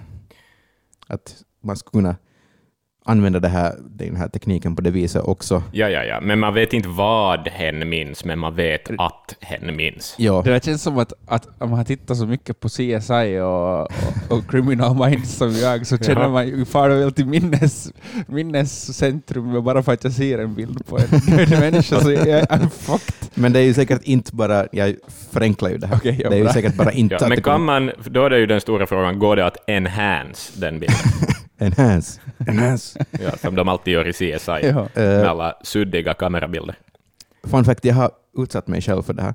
Att 1.07 1.43
man 1.61 1.77
ska 1.77 1.89
kunna 1.89 2.15
använda 3.05 3.39
det 3.39 3.47
här, 3.47 3.75
den 3.89 4.15
här 4.15 4.27
tekniken 4.27 4.75
på 4.75 4.81
det 4.81 4.91
viset 4.91 5.23
också. 5.23 5.63
Ja, 5.71 5.89
ja, 5.89 6.03
ja. 6.03 6.19
Men 6.21 6.39
man 6.39 6.53
vet 6.53 6.73
inte 6.73 6.89
vad 6.89 7.47
hen 7.47 7.89
minns, 7.89 8.25
men 8.25 8.39
man 8.39 8.55
vet 8.55 8.89
att 8.97 9.35
hen 9.41 9.75
minns. 9.75 10.15
Ja, 10.17 10.41
Det 10.45 10.51
där 10.51 10.59
känns 10.59 10.81
som 10.83 10.97
att, 10.97 11.13
att 11.27 11.47
om 11.61 11.69
man 11.69 11.77
har 11.77 11.85
tittat 11.85 12.17
så 12.17 12.25
mycket 12.25 12.59
på 12.59 12.69
CSI 12.69 13.39
och, 13.41 13.81
och, 13.81 13.87
och 14.29 14.51
Criminal 14.51 15.09
Minds 15.09 15.33
som 15.35 15.51
jag 15.51 15.87
så 15.87 15.97
känner 15.97 16.21
Jaha. 16.21 16.29
man 16.29 16.47
ju 16.47 16.65
far 16.65 16.89
väl 16.89 17.11
till 17.13 17.25
minnes, 17.27 17.91
minnescentrum 18.27 19.63
bara 19.63 19.83
för 19.83 19.93
att 19.93 20.03
jag 20.03 20.13
ser 20.13 20.39
en 20.39 20.53
bild 20.55 20.85
på 20.85 20.97
en 20.97 21.37
död 21.37 21.49
människa 21.59 21.99
så 21.99 22.11
jag 22.11 22.27
är 22.27 22.69
fucked. 22.69 23.29
men 23.33 23.53
det 23.53 23.59
är 23.59 23.63
ju 23.63 23.73
säkert 23.73 24.03
inte 24.03 24.35
bara, 24.35 24.65
jag 24.71 24.95
förenklar 25.31 25.69
ju 25.69 25.77
det 25.77 25.87
här, 25.87 25.99
ja, 26.03 26.29
det 26.29 26.35
är 26.35 26.43
ju 26.43 26.49
säkert 26.49 26.75
bara 26.75 26.91
inte 26.91 27.15
Ja, 27.15 27.21
att 27.21 27.29
men 27.29 27.41
kan 27.41 27.61
man, 27.63 27.91
då 28.05 28.25
är 28.25 28.29
det 28.29 28.39
ju 28.39 28.45
den 28.45 28.61
stora 28.61 28.87
frågan, 28.87 29.19
går 29.19 29.35
det 29.35 29.45
att 29.45 29.69
enhance 29.69 30.51
den 30.59 30.79
bilden? 30.79 30.97
enhance. 31.65 32.21
enhance. 32.47 33.05
Ja, 33.11 33.37
som 33.37 33.55
de 33.55 33.67
alltid 33.69 33.93
gör 33.93 34.07
i 34.07 34.13
CSI, 34.13 34.51
Ja. 34.63 34.87
med 34.95 35.21
Eh, 35.23 35.29
alla 35.29 35.55
suddiga 35.63 36.13
kamerabilder. 36.13 36.75
fun 37.43 37.65
fact, 37.65 37.85
jag 37.85 37.95
har 37.95 38.11
utsatt 38.37 38.67
mig 38.67 38.81
själv 38.81 39.01
för 39.03 39.13
det 39.13 39.21
här, 39.21 39.33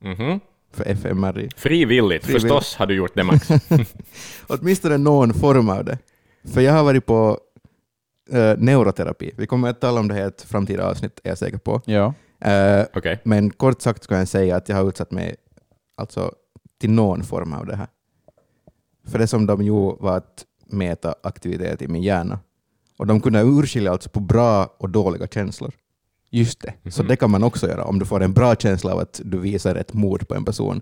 Mhm. 0.00 0.40
för 0.72 0.84
fMRI. 0.84 1.48
Frivilligt, 1.56 2.24
Frivilligt. 2.24 2.42
förstås 2.42 2.76
har 2.76 2.86
du 2.86 2.94
gjort 2.94 3.14
det 3.14 3.24
Max. 3.24 3.48
Åtminstone 4.48 4.96
någon 4.98 5.34
form 5.34 5.68
av 5.68 5.84
det. 5.84 5.98
För 6.44 6.60
jag 6.60 6.72
har 6.72 6.84
varit 6.84 7.06
på 7.06 7.38
eh, 8.32 8.54
neuroterapi. 8.58 9.30
Vi 9.36 9.46
kommer 9.46 9.70
att 9.70 9.80
tala 9.80 10.00
om 10.00 10.08
det 10.08 10.14
här 10.14 10.20
i 10.22 10.26
ett 10.26 10.42
framtida 10.42 10.90
avsnitt, 10.90 11.20
är 11.24 11.28
jag 11.28 11.38
säker 11.38 11.58
på. 11.58 11.80
Ja. 11.86 12.14
Eh, 12.40 12.84
Okej. 12.94 13.20
men 13.24 13.50
kort 13.50 13.80
sagt 13.82 14.06
kan 14.06 14.18
jag 14.18 14.28
säga 14.28 14.56
att 14.56 14.68
jag 14.68 14.76
har 14.76 14.88
utsatt 14.88 15.10
mig 15.10 15.36
alltså, 15.96 16.32
till 16.80 16.90
någon 16.90 17.22
form 17.24 17.52
av 17.52 17.66
det 17.66 17.76
här. 17.76 17.86
För 19.08 19.18
det 19.18 19.26
som 19.26 19.46
de 19.46 19.62
gjorde 19.62 19.96
var 20.02 20.16
att 20.16 20.44
mäta 20.66 21.14
aktivitet 21.22 21.82
i 21.82 21.88
min 21.88 22.02
hjärna. 22.02 22.38
Och 22.98 23.06
de 23.06 23.20
kunde 23.20 23.42
urskilja 23.42 23.92
alltså 23.92 24.10
på 24.10 24.20
bra 24.20 24.74
och 24.78 24.90
dåliga 24.90 25.26
känslor. 25.26 25.72
Just 26.30 26.60
det. 26.82 26.90
Så 26.90 27.02
det 27.02 27.16
kan 27.16 27.30
man 27.30 27.44
också 27.44 27.68
göra. 27.68 27.84
Om 27.84 27.98
du 27.98 28.04
får 28.06 28.22
en 28.22 28.32
bra 28.32 28.54
känsla 28.56 28.92
av 28.92 28.98
att 28.98 29.20
du 29.24 29.38
visar 29.38 29.74
ett 29.74 29.92
mord 29.92 30.28
på 30.28 30.34
en 30.34 30.44
person 30.44 30.80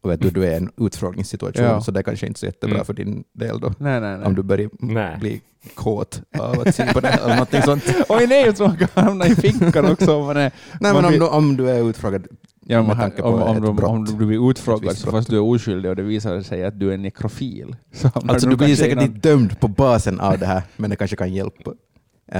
och 0.00 0.10
vet 0.10 0.20
du, 0.20 0.30
du 0.30 0.44
är 0.44 0.50
i 0.50 0.54
en 0.54 0.70
utfrågningssituation, 0.76 1.64
Ja. 1.64 1.80
så 1.80 1.90
det 1.90 2.00
är 2.00 2.02
kanske 2.02 2.26
inte 2.26 2.40
så 2.40 2.46
jättebra 2.46 2.74
Mm. 2.74 2.84
för 2.86 2.92
din 2.94 3.24
del 3.32 3.60
då. 3.60 3.74
Nej, 3.78 4.00
nej, 4.00 4.16
nej. 4.18 4.26
Om 4.26 4.34
du 4.34 4.42
börjar 4.42 5.18
bli 5.18 5.40
kåt 5.74 6.22
av 6.38 6.60
att 6.60 6.74
se 6.74 6.92
på 6.92 7.00
det 7.00 7.08
eller 7.08 7.28
någonting 7.34 7.62
sånt. 7.62 7.84
Oj 8.08 8.26
nej, 8.26 8.56
så 8.56 8.66
man 8.66 8.76
kan 8.76 8.88
hamna 9.04 9.26
i 9.26 9.34
finkan 9.34 9.84
också 9.92 10.16
om 10.16 10.26
man 10.26 10.36
är... 10.36 10.52
Nej, 10.80 10.92
Man 10.92 10.94
men 10.94 11.04
om 11.04 11.12
du, 11.12 11.26
om 11.28 11.56
du 11.56 11.70
är 11.70 11.90
utfrågad, 11.90 12.26
Ja, 12.68 12.82
Med 12.82 12.96
tanke 12.96 13.22
på 13.22 13.28
om, 13.28 13.42
om, 13.42 13.56
ett 13.56 13.62
du, 13.62 13.72
brott. 13.72 13.90
om 13.90 14.04
du 14.04 14.26
blir 14.26 14.50
utfrågad 14.50 14.96
så 14.96 15.10
fast 15.10 15.30
du 15.30 15.36
är 15.36 15.40
oskyldig 15.42 15.90
och 15.90 15.96
det 15.96 16.02
visar 16.02 16.40
sig 16.40 16.64
att 16.64 16.80
du 16.80 16.92
är 16.92 16.98
nekrofil. 16.98 17.76
Så 17.92 18.08
alltså 18.14 18.48
du 18.48 18.56
blir 18.56 18.76
säkert 18.76 18.96
någon- 18.96 19.04
inte 19.04 19.28
dömd 19.28 19.60
på 19.60 19.68
basen 19.68 20.20
av 20.20 20.38
det 20.38 20.46
här, 20.46 20.62
men 20.76 20.90
det 20.90 20.96
kanske 20.96 21.16
kan 21.16 21.32
hjälpa. 21.34 21.70
Eh, 21.70 21.74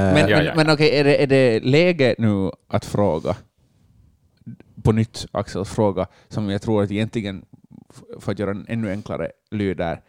Men, 0.01 0.17
Ja, 0.29 0.37
men, 0.37 0.47
ja, 0.47 0.53
men 0.57 0.71
okej, 0.71 0.97
är, 0.99 1.05
det, 1.05 1.23
är 1.23 1.27
det 1.27 1.61
läge 1.61 2.15
nu 2.19 2.51
att 2.69 2.85
fråga 2.85 3.37
på 4.83 4.93
nytt, 4.93 5.27
Axels 5.33 5.69
fråga, 5.71 6.07
som 6.29 6.51
jag 6.51 6.63
tror 6.63 6.83
att 6.83 6.91
egentligen, 6.91 7.45
för 8.21 8.33
att 8.33 8.39
göra 8.39 8.51
en 8.51 8.67
ännu 8.69 8.91
enklare 8.91 9.31
lyder, 9.51 10.01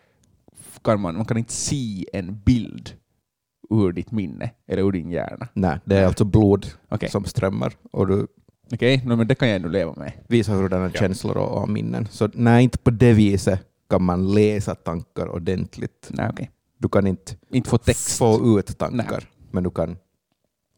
kan 0.83 1.01
man, 1.01 1.15
man 1.15 1.25
kan 1.25 1.38
inte 1.38 1.53
se 1.53 2.05
en 2.13 2.39
bild 2.45 2.93
ur 3.69 3.91
ditt 3.91 4.12
minne 4.12 4.50
eller 4.67 4.83
ur 4.83 4.91
din 4.91 5.09
hjärna. 5.12 5.47
Nej, 5.53 5.79
det 5.86 5.97
är 5.97 6.05
alltså 6.05 6.25
blod 6.25 6.67
Okej, 6.89 7.09
som 7.09 7.25
strömmar 7.25 7.74
och 7.91 8.07
du 8.07 8.27
Okej, 8.74 9.01
no, 9.05 9.15
men 9.15 9.27
det 9.27 9.36
kan 9.36 9.47
jag 9.47 9.55
ändå 9.55 9.69
leva 9.69 9.93
med. 9.93 10.12
visar 10.27 10.53
hurdana 10.55 10.91
Ja. 10.93 11.00
känslor 11.00 11.38
och, 11.38 11.62
och 11.62 11.69
minnen. 11.69 12.07
Så 12.12 12.29
nej, 12.33 12.63
inte 12.63 12.77
på 12.77 12.89
det 12.91 13.13
viset 13.13 13.59
kan 13.89 14.03
man 14.03 14.33
läsa 14.33 14.75
tankar 14.75 15.27
ordentligt. 15.27 16.07
Nej, 16.09 16.29
okej. 16.33 16.51
Du 16.77 16.89
kan 16.89 17.07
inte 17.07 17.36
Inte 17.50 17.69
få 17.69 17.77
text. 17.77 18.17
få 18.17 18.59
ut 18.59 18.77
tankar, 18.77 19.24
men 19.51 19.63
du 19.63 19.69
kan 19.71 19.97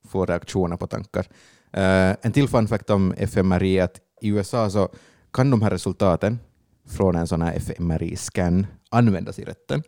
få 0.08 0.25
reaktioner 0.25 0.77
på 0.77 0.88
tankar. 0.88 1.25
Eh, 1.74 2.15
en 2.22 2.31
till 2.31 2.48
fun 2.48 2.67
fact 2.67 2.89
om 2.89 3.13
fMRI 3.17 3.77
är 3.79 3.84
att 3.84 4.00
i 4.22 4.27
USA 4.29 4.69
så 4.69 4.89
kan 5.34 5.51
de 5.51 5.62
här 5.62 5.69
resultaten 5.69 6.39
från 6.88 7.15
en 7.15 7.27
sån 7.27 7.41
här 7.41 7.53
fMRI-scan 7.60 8.65
användas 8.89 9.39
i 9.39 9.43
rätten. 9.43 9.84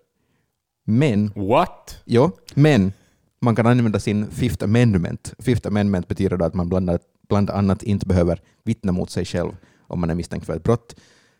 Men, 0.83 1.31
What? 1.35 2.01
jo, 2.05 2.31
men 2.55 2.93
man 3.41 3.55
kan 3.55 3.67
använda 3.67 3.99
sin 3.99 4.31
Fifth 4.31 4.63
Amendment. 4.63 5.33
Fifth 5.39 5.67
Amendment 5.67 6.07
betyder 6.07 6.37
då 6.37 6.45
att 6.45 6.53
man 6.53 6.69
bland 6.69 6.89
annat, 6.89 7.01
bland 7.29 7.49
annat 7.49 7.83
inte 7.83 8.05
behöver 8.05 8.41
vittna 8.63 8.91
mot 8.91 9.09
sig 9.09 9.25
själv 9.25 9.51
om 9.87 9.99
man 9.99 10.09
är 10.09 10.15
misstänkt 10.15 10.45
för 10.45 10.55
ett 10.55 10.63
brott. 10.63 10.95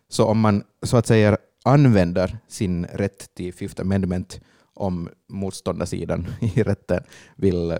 Så 0.08 0.24
om 0.26 0.40
man 0.40 0.64
så 0.82 0.96
att 0.96 1.06
säga 1.06 1.36
använder 1.64 2.38
sin 2.48 2.84
rätt 2.84 3.34
till 3.34 3.54
Fifth 3.54 3.80
Amendment 3.80 4.40
om 4.74 5.08
motståndarsidan 5.28 6.26
i 6.40 6.62
rätten 6.62 7.02
vill 7.36 7.70
eh, 7.70 7.78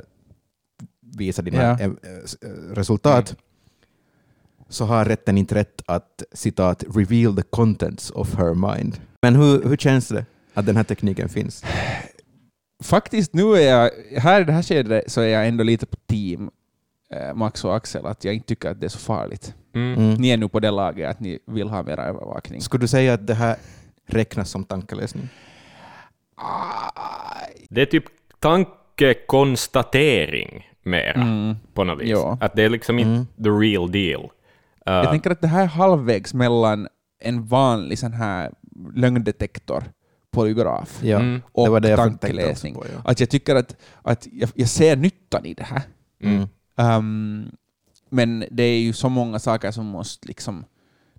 visa 1.01 1.43
dina 1.43 1.63
Ja. 1.63 1.79
eh, 1.81 1.87
eh, 1.87 2.49
resultat 2.75 3.37
så 4.69 4.85
har 4.85 5.05
rätten 5.05 5.39
inte 5.39 5.55
rätt 5.55 5.83
att 5.87 6.23
citat 6.33 6.85
reveal 6.95 7.37
the 7.37 7.43
contents 7.43 8.11
of 8.11 8.35
her 8.35 8.75
mind. 8.75 9.01
Men 9.23 9.37
hur, 9.37 9.63
hur 9.69 9.77
känns 9.77 10.09
det 10.09 10.27
att 10.55 10.67
den 10.67 10.77
här 10.77 10.85
tekniken 10.85 11.29
finns? 11.29 11.65
Faktiskt 12.83 13.35
nu 13.35 13.55
är 13.55 13.71
jag, 13.71 13.91
här 14.21 14.41
i 14.41 14.45
det 14.45 14.53
här 14.53 14.63
skedet 14.63 15.11
så 15.13 15.21
är 15.21 15.27
jag 15.29 15.49
ändå 15.49 15.65
lite 15.65 15.87
på 15.87 15.97
team 16.07 16.51
eh, 17.11 17.35
Max 17.35 17.65
och 17.65 17.77
Axel, 17.77 18.07
att 18.07 18.25
jag 18.25 18.35
inte 18.35 18.47
tycker 18.47 18.71
att 18.71 18.81
det 18.81 18.87
är 18.87 18.89
så 18.89 18.99
farligt. 18.99 19.55
Mm. 19.75 19.95
Mm. 19.99 20.15
Ni 20.15 20.29
är 20.29 20.37
nu 20.37 20.49
på 20.49 20.61
det 20.61 20.71
laget 20.71 21.11
att 21.11 21.21
ni 21.21 21.39
vill 21.47 21.69
ha 21.69 21.83
mer 21.83 22.01
övervakning. 22.01 22.61
Skulle 22.61 22.85
du 22.85 22.89
säga 22.89 23.15
att 23.15 23.27
det 23.27 23.35
här 23.35 23.57
räknas 24.07 24.51
som 24.51 24.65
tankeläsning? 24.65 25.29
Det 27.69 27.83
är 27.83 27.87
typ 27.87 28.05
tankekonstatering 28.39 30.71
mera, 30.83 31.13
Mm. 31.23 31.57
på 31.75 31.85
något 31.85 32.01
vis. 32.03 32.11
Ja. 32.11 32.39
Att 32.41 32.57
det 32.57 32.63
är 32.63 32.69
liksom 32.69 32.99
inte 32.99 33.11
Mm. 33.11 33.27
the 33.45 33.51
real 33.67 33.93
deal. 33.93 34.29
Jag 34.85 35.05
Uh, 35.05 35.11
tänker 35.11 35.31
att 35.31 35.41
det 35.41 35.49
här 35.49 35.63
är 35.63 35.67
halvvägs 35.67 36.35
mellan 36.35 36.89
en 37.21 37.47
vanlig 37.47 37.99
sån 37.99 38.13
här 38.13 38.51
lögndetektor, 38.95 39.85
polygraf, 40.33 41.01
Ja, 41.03 41.19
Mm. 41.19 41.43
och 41.53 41.65
det 41.65 41.71
var 41.71 41.81
det 41.81 41.89
jag 41.89 41.99
tankeläsning. 41.99 42.75
på. 42.75 42.85
Ja. 42.95 43.01
Att 43.05 43.21
jag 43.21 43.31
tycker 43.31 43.57
att, 43.57 43.77
att 44.03 44.29
jag, 44.33 44.51
jag 44.55 44.69
ser 44.69 44.97
nyttan 44.97 45.47
i 45.47 45.55
det 45.55 45.63
här. 45.65 45.83
mm. 46.23 46.49
Ehm, 46.77 47.51
men 48.11 48.45
det 48.51 48.63
är 48.63 48.79
ju 48.81 48.93
så 48.93 49.09
många 49.09 49.39
saker 49.39 49.71
som 49.71 49.87
måste 49.87 50.29
liksom... 50.29 50.65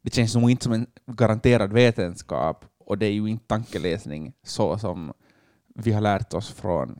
Det 0.01 0.13
känns 0.13 0.35
nog 0.35 0.51
inte 0.51 0.63
som 0.63 0.73
en 0.73 0.87
garanterad 1.05 1.73
vetenskap 1.73 2.65
och 2.79 2.97
det 2.97 3.05
är 3.05 3.11
ju 3.11 3.27
inte 3.27 3.45
tankeläsning 3.47 4.33
så 4.43 4.77
som 4.77 5.13
vi 5.75 5.91
har 5.91 6.01
lärt 6.01 6.33
oss 6.33 6.49
från 6.51 6.99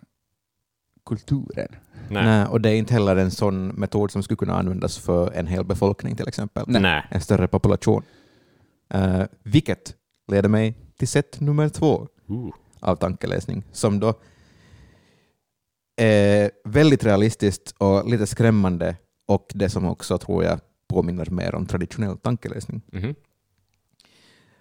kulturen. 1.06 1.68
Nej. 2.10 2.24
Nej, 2.26 2.46
och 2.46 2.62
det 2.62 2.70
är 2.70 2.76
inte 2.76 2.94
heller 2.94 3.16
en 3.16 3.32
sån 3.32 3.68
metod 3.68 4.12
som 4.12 4.24
skulle 4.24 4.38
kunna 4.38 4.60
användas 4.60 4.98
för 4.98 5.32
en 5.32 5.48
hel 5.48 5.64
befolkning 5.66 6.16
till 6.16 6.28
exempel. 6.28 6.64
Nej. 6.68 7.04
En 7.10 7.22
större 7.22 7.48
population. 7.48 8.04
Uh, 8.96 9.24
vilket 9.44 9.96
leder 10.28 10.50
mig 10.50 10.76
till 10.98 11.08
sätt 11.08 11.40
nummer 11.40 11.70
två 11.70 12.08
Uh. 12.30 12.50
av 12.80 12.96
tankeläsning, 12.96 13.64
som 13.72 14.00
då 14.00 14.14
är 15.96 16.52
väldigt 16.64 17.04
realistiskt 17.04 17.76
och 17.78 18.10
lite 18.10 18.28
skrämmande 18.28 18.96
och 19.26 19.52
det 19.56 19.70
som 19.70 19.86
också 19.86 20.18
tror 20.18 20.44
jag 20.44 20.60
påminner 20.88 21.30
mer 21.30 21.56
om 21.56 21.66
traditionell 21.66 22.18
tankeläsning. 22.18 22.82
Mhm. 22.92 23.16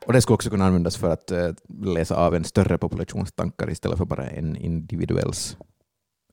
Och 0.07 0.13
det 0.13 0.23
skulle 0.23 0.35
också 0.35 0.51
kunna 0.51 0.67
användas 0.67 0.97
för 0.97 1.11
att 1.11 1.31
eh, 1.31 1.51
läsa 1.83 2.17
av 2.17 2.35
en 2.35 2.45
större 2.45 2.79
populations 2.79 3.33
tankar 3.33 3.71
istället 3.71 3.99
för 3.99 4.05
bara 4.05 4.31
en 4.31 4.57
individuells, 4.57 5.57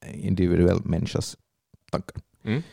individuell 0.05 0.85
människas 0.85 1.37
tankar. 1.91 2.21
Mm. 2.43 2.63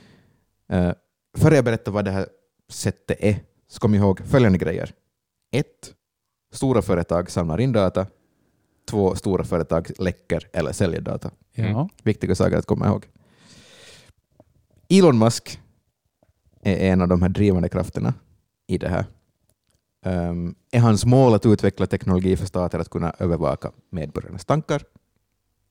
Uh, 0.73 0.93
före 1.37 1.55
jag 1.55 1.65
berättar 1.65 1.93
vad 1.93 2.05
det 2.05 2.11
här 2.11 2.29
sättet 2.69 3.17
är, 3.21 3.41
så 3.69 3.81
kom 3.81 3.95
ihåg 3.95 4.21
följande 4.27 4.59
grejer. 4.59 4.95
Ett, 5.51 5.95
Stora 6.57 6.83
företag 6.83 7.31
samlar 7.31 7.61
in 7.61 7.73
data. 7.73 8.07
Två, 8.91 9.15
Stora 9.15 9.45
företag 9.45 9.91
läcker 9.99 10.49
eller 10.53 10.73
säljer 10.73 11.01
data. 11.01 11.31
Mm. 11.55 11.71
Ja. 11.71 11.89
Viktiga 12.03 12.35
saker 12.35 12.57
att 12.57 12.67
komma 12.67 12.87
ihåg. 12.87 13.07
Elon 14.89 15.19
Musk 15.19 15.61
är 16.63 16.93
en 16.93 17.01
av 17.01 17.09
de 17.09 17.23
här 17.23 17.29
drivande 17.29 17.69
krafterna 17.69 18.15
i 18.67 18.79
det 18.79 18.89
här. 18.89 19.05
Ehm, 20.05 20.55
är 20.71 20.81
hans 20.81 21.05
mål 21.05 21.35
att 21.35 21.47
utveckla 21.47 21.87
teknologi 21.87 22.37
för 22.37 22.47
stater 22.47 22.79
att 22.79 22.89
kunna 22.89 23.15
övervaka 23.19 23.71
medborgarnas 23.91 24.45
tankar? 24.45 24.83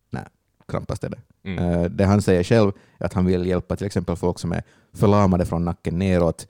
Nej, 0.09 0.25
knappast 0.67 1.03
är 1.03 1.09
det. 1.09 1.21
Mm. 1.43 1.63
Eh, 1.63 1.83
det 1.83 2.05
han 2.05 2.21
säger 2.21 2.43
själv 2.43 2.71
är 2.97 3.05
att 3.05 3.13
han 3.13 3.25
vill 3.25 3.45
hjälpa 3.45 3.75
till 3.75 3.87
exempel 3.87 4.15
folk 4.15 4.39
som 4.39 4.51
är 4.51 4.63
förlamade 4.93 5.45
från 5.45 5.65
nacken 5.65 5.99
neråt 5.99 6.47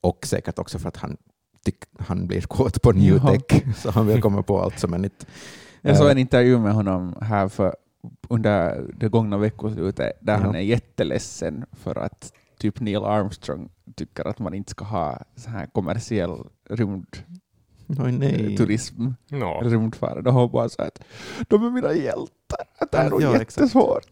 och 0.00 0.26
säkert 0.26 0.58
också 0.58 0.78
för 0.78 0.88
att 0.88 0.96
han, 0.96 1.16
han 1.98 2.26
blir 2.26 2.40
kåt 2.40 2.82
på 2.82 2.92
new 2.92 3.16
Jaha. 3.24 3.36
tech, 3.38 3.62
så 3.76 3.90
han 3.90 4.06
vill 4.06 4.20
komma 4.22 4.42
på 4.42 4.60
allt 4.60 4.78
som 4.78 4.94
är 4.94 4.98
nytt. 4.98 5.26
Jag 5.82 5.96
såg 5.96 6.06
Eh, 6.06 6.12
en 6.12 6.18
intervju 6.18 6.58
med 6.58 6.72
honom 6.74 7.14
här 7.20 7.48
för 7.48 7.74
under 8.28 8.84
det 8.94 9.08
gångna 9.08 9.36
veckoslutet 9.38 10.12
där 10.20 10.32
Ja. 10.32 10.38
han 10.38 10.54
är 10.54 10.60
jätteledsen 10.60 11.64
för 11.72 11.98
att 11.98 12.32
typ 12.58 12.80
Neil 12.80 12.96
Armstrong 13.04 13.68
tycker 13.96 14.24
att 14.24 14.38
man 14.38 14.54
inte 14.54 14.70
ska 14.70 14.84
ha 14.84 15.18
så 15.36 15.50
här 15.50 15.66
kommersiell 15.66 16.30
Oj, 17.88 18.12
nej. 18.12 18.32
rymdturism, 18.36 19.08
Nå. 19.28 19.60
rymdfärd. 19.62 20.26
Och 20.26 20.34
han 20.34 20.50
bara 20.50 20.68
så 20.68 20.82
att 20.82 21.02
de 21.48 21.66
är 21.66 21.70
mina 21.70 21.92
hjältar. 21.92 22.60
Att 22.78 22.90
det 22.92 22.98
är 22.98 23.10
nog 23.10 23.22
Ja, 23.22 23.34
exakt. 23.34 23.56
jättesvårt. 23.58 24.06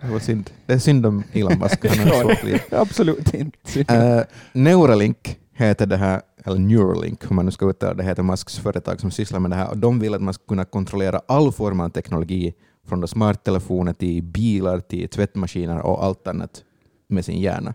Det 0.00 0.06
var 0.10 0.18
synd. 0.18 0.50
Det 0.66 0.72
är 0.72 0.78
synd 0.78 1.06
om 1.06 1.22
Elon 1.32 1.58
Musk, 1.58 1.86
han 1.86 1.98
har 1.98 2.14
ett 2.14 2.20
svårt 2.38 2.44
liv. 2.44 2.60
Absolut 2.70 3.34
inte. 3.34 3.94
Eh, 3.94 4.22
Neuralink 4.52 5.38
heter 5.52 5.86
det 5.86 5.96
här, 5.96 6.22
eller 6.46 6.58
Neuralink, 6.58 7.30
om 7.30 7.36
man 7.36 7.44
nu 7.44 7.50
ska 7.50 7.66
uttala 7.70 7.94
det, 7.94 8.02
heter 8.04 8.22
Musks 8.22 8.58
företag 8.58 9.00
som 9.00 9.10
sysslar 9.10 9.40
med 9.40 9.50
det 9.50 9.56
här. 9.56 9.70
Och 9.70 9.78
de 9.78 9.98
vill 10.00 10.14
att 10.14 10.22
man 10.22 10.34
ska 10.34 10.44
kunna 10.46 10.64
kontrollera 10.64 11.20
all 11.28 11.52
form 11.52 11.80
av 11.80 11.88
teknologi, 11.88 12.54
från 12.88 13.08
smarttelefoner 13.08 13.92
till 13.92 14.22
bilar, 14.22 14.80
till 14.80 15.08
tvättmaskiner 15.08 15.78
och 15.80 16.04
allt 16.04 16.26
annat 16.28 16.64
med 17.08 17.24
sin 17.24 17.40
hjärna. 17.40 17.74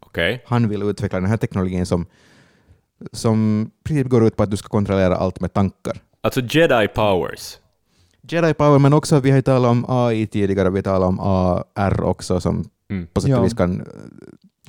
Okej. 0.00 0.42
Han 0.46 0.68
vill 0.68 0.82
utveckla 0.82 1.20
den 1.20 1.30
här 1.30 1.36
teknologin 1.36 1.86
som, 1.86 2.06
som 3.12 3.70
princip 3.84 4.06
går 4.08 4.26
ut 4.26 4.36
på 4.36 4.42
att 4.42 4.50
du 4.50 4.56
ska 4.56 4.68
kontrollera 4.68 5.16
allt 5.16 5.40
med 5.40 5.52
tankar. 5.52 6.00
Alltså 6.20 6.40
jedi 6.40 6.88
powers. 6.88 7.58
Jedi 8.22 8.54
power, 8.54 8.78
men 8.78 8.92
också 8.92 9.20
vi 9.20 9.30
har 9.30 9.36
ju 9.36 9.42
talat 9.42 9.70
om 9.70 9.84
AI 9.88 10.26
tidigare, 10.26 10.70
vi 10.70 10.82
talar 10.82 11.06
om 11.06 11.20
AR 11.20 12.00
också 12.02 12.40
som 12.40 12.64
Mm. 12.90 13.06
på 13.12 13.20
sätt 13.20 13.30
Ja. 13.30 13.38
och 13.38 13.44
vis 13.44 13.54
kan 13.54 13.84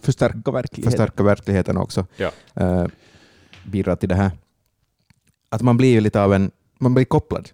Förstärka 0.01 0.51
verkligheten. 0.51 0.91
förstärka 0.91 1.23
verkligheten 1.23 1.77
också. 1.77 2.05
Ja. 2.17 2.31
Eh, 2.53 2.85
bidra 3.69 3.95
till 3.95 4.09
det 4.09 4.15
här. 4.15 4.31
Att 5.49 5.61
man 5.61 5.77
blir 5.77 5.91
ju 5.91 5.99
lite 6.01 6.21
av 6.23 6.33
en, 6.33 6.51
man 6.79 6.93
blir 6.93 7.05
kopplad 7.05 7.49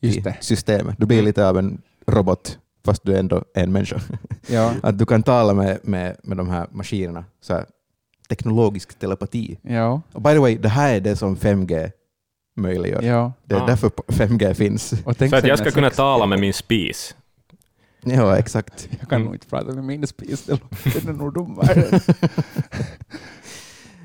Just 0.00 0.18
i 0.26 0.34
systemet. 0.40 0.94
Du 0.98 1.06
blir 1.06 1.22
lite 1.22 1.48
av 1.48 1.58
en 1.58 1.80
robot 2.06 2.58
fast 2.84 3.02
du 3.04 3.14
är 3.14 3.18
ändå 3.18 3.44
en 3.54 3.72
människa. 3.72 4.00
Ja. 4.46 4.72
Att 4.82 4.98
du 4.98 5.06
kan 5.06 5.22
tala 5.22 5.54
med, 5.54 5.78
med, 5.82 6.16
med 6.22 6.36
de 6.36 6.48
här 6.48 6.66
maskinerna, 6.72 7.24
så 7.40 7.52
här, 7.54 7.66
teknologisk 8.28 8.98
telepati. 8.98 9.58
Ja. 9.62 10.00
Och 10.12 10.22
by 10.22 10.30
the 10.30 10.38
way, 10.38 10.56
det 10.58 10.68
här 10.68 10.94
är 10.94 11.00
det 11.00 11.16
som 11.16 11.36
5G 11.36 11.90
möjliggör. 12.56 13.02
ja. 13.02 13.32
Det 13.44 13.54
är 13.54 13.60
Ah. 13.60 13.66
därför 13.66 13.88
5G 13.88 14.54
finns. 14.54 14.92
Och 15.04 15.18
tänk 15.18 15.30
För 15.30 15.36
att 15.38 15.46
jag 15.46 15.58
ska 15.58 15.70
kunna 15.70 15.90
tala 15.90 16.26
med 16.26 16.40
min 16.40 16.52
spis. 16.54 17.14
Ja, 18.06 18.36
exakt. 18.36 18.88
Jag 19.00 19.08
kan 19.08 19.16
Mm. 19.16 19.24
nog 19.26 19.34
inte 19.34 19.46
prata 19.46 19.72
med 19.72 19.84
min 19.84 20.06
spis, 20.06 20.44
den 20.44 20.58
är 21.08 21.12
nog 21.12 21.34
dummare. 21.34 22.00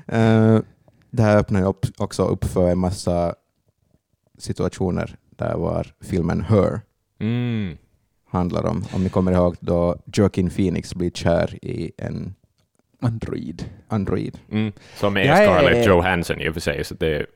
Eh, 0.06 0.60
det 1.10 1.22
här 1.22 1.36
öppnar 1.36 1.62
upp, 1.66 1.86
också 1.98 2.24
upp 2.24 2.44
för 2.44 2.70
en 2.70 2.78
massa 2.78 3.34
situationer 4.38 5.16
där 5.36 5.56
var 5.56 5.86
filmen 6.00 6.40
Her 6.40 6.80
Mm. 7.20 7.76
handlar 8.30 8.66
om. 8.66 8.84
Om 8.92 9.04
ni 9.04 9.08
kommer 9.10 9.32
ihåg 9.32 9.56
då 9.60 9.96
Joaquin 10.14 10.50
Phoenix 10.50 10.94
blir 10.94 11.10
kär 11.10 11.58
i 11.64 11.92
en 11.98 12.34
Android. 13.02 13.64
android. 13.88 14.38
Mm. 14.50 14.72
Som 14.96 15.16
är 15.16 15.20
Jag 15.20 15.38
är- 15.44 15.46
Scarlett 15.46 15.86
Johansson 15.86 16.40
i 16.40 16.48
och 16.48 16.54
för 16.54 16.60
sig, 16.60 16.84
så 16.84 16.94
det 16.94 17.06
är 17.16 17.26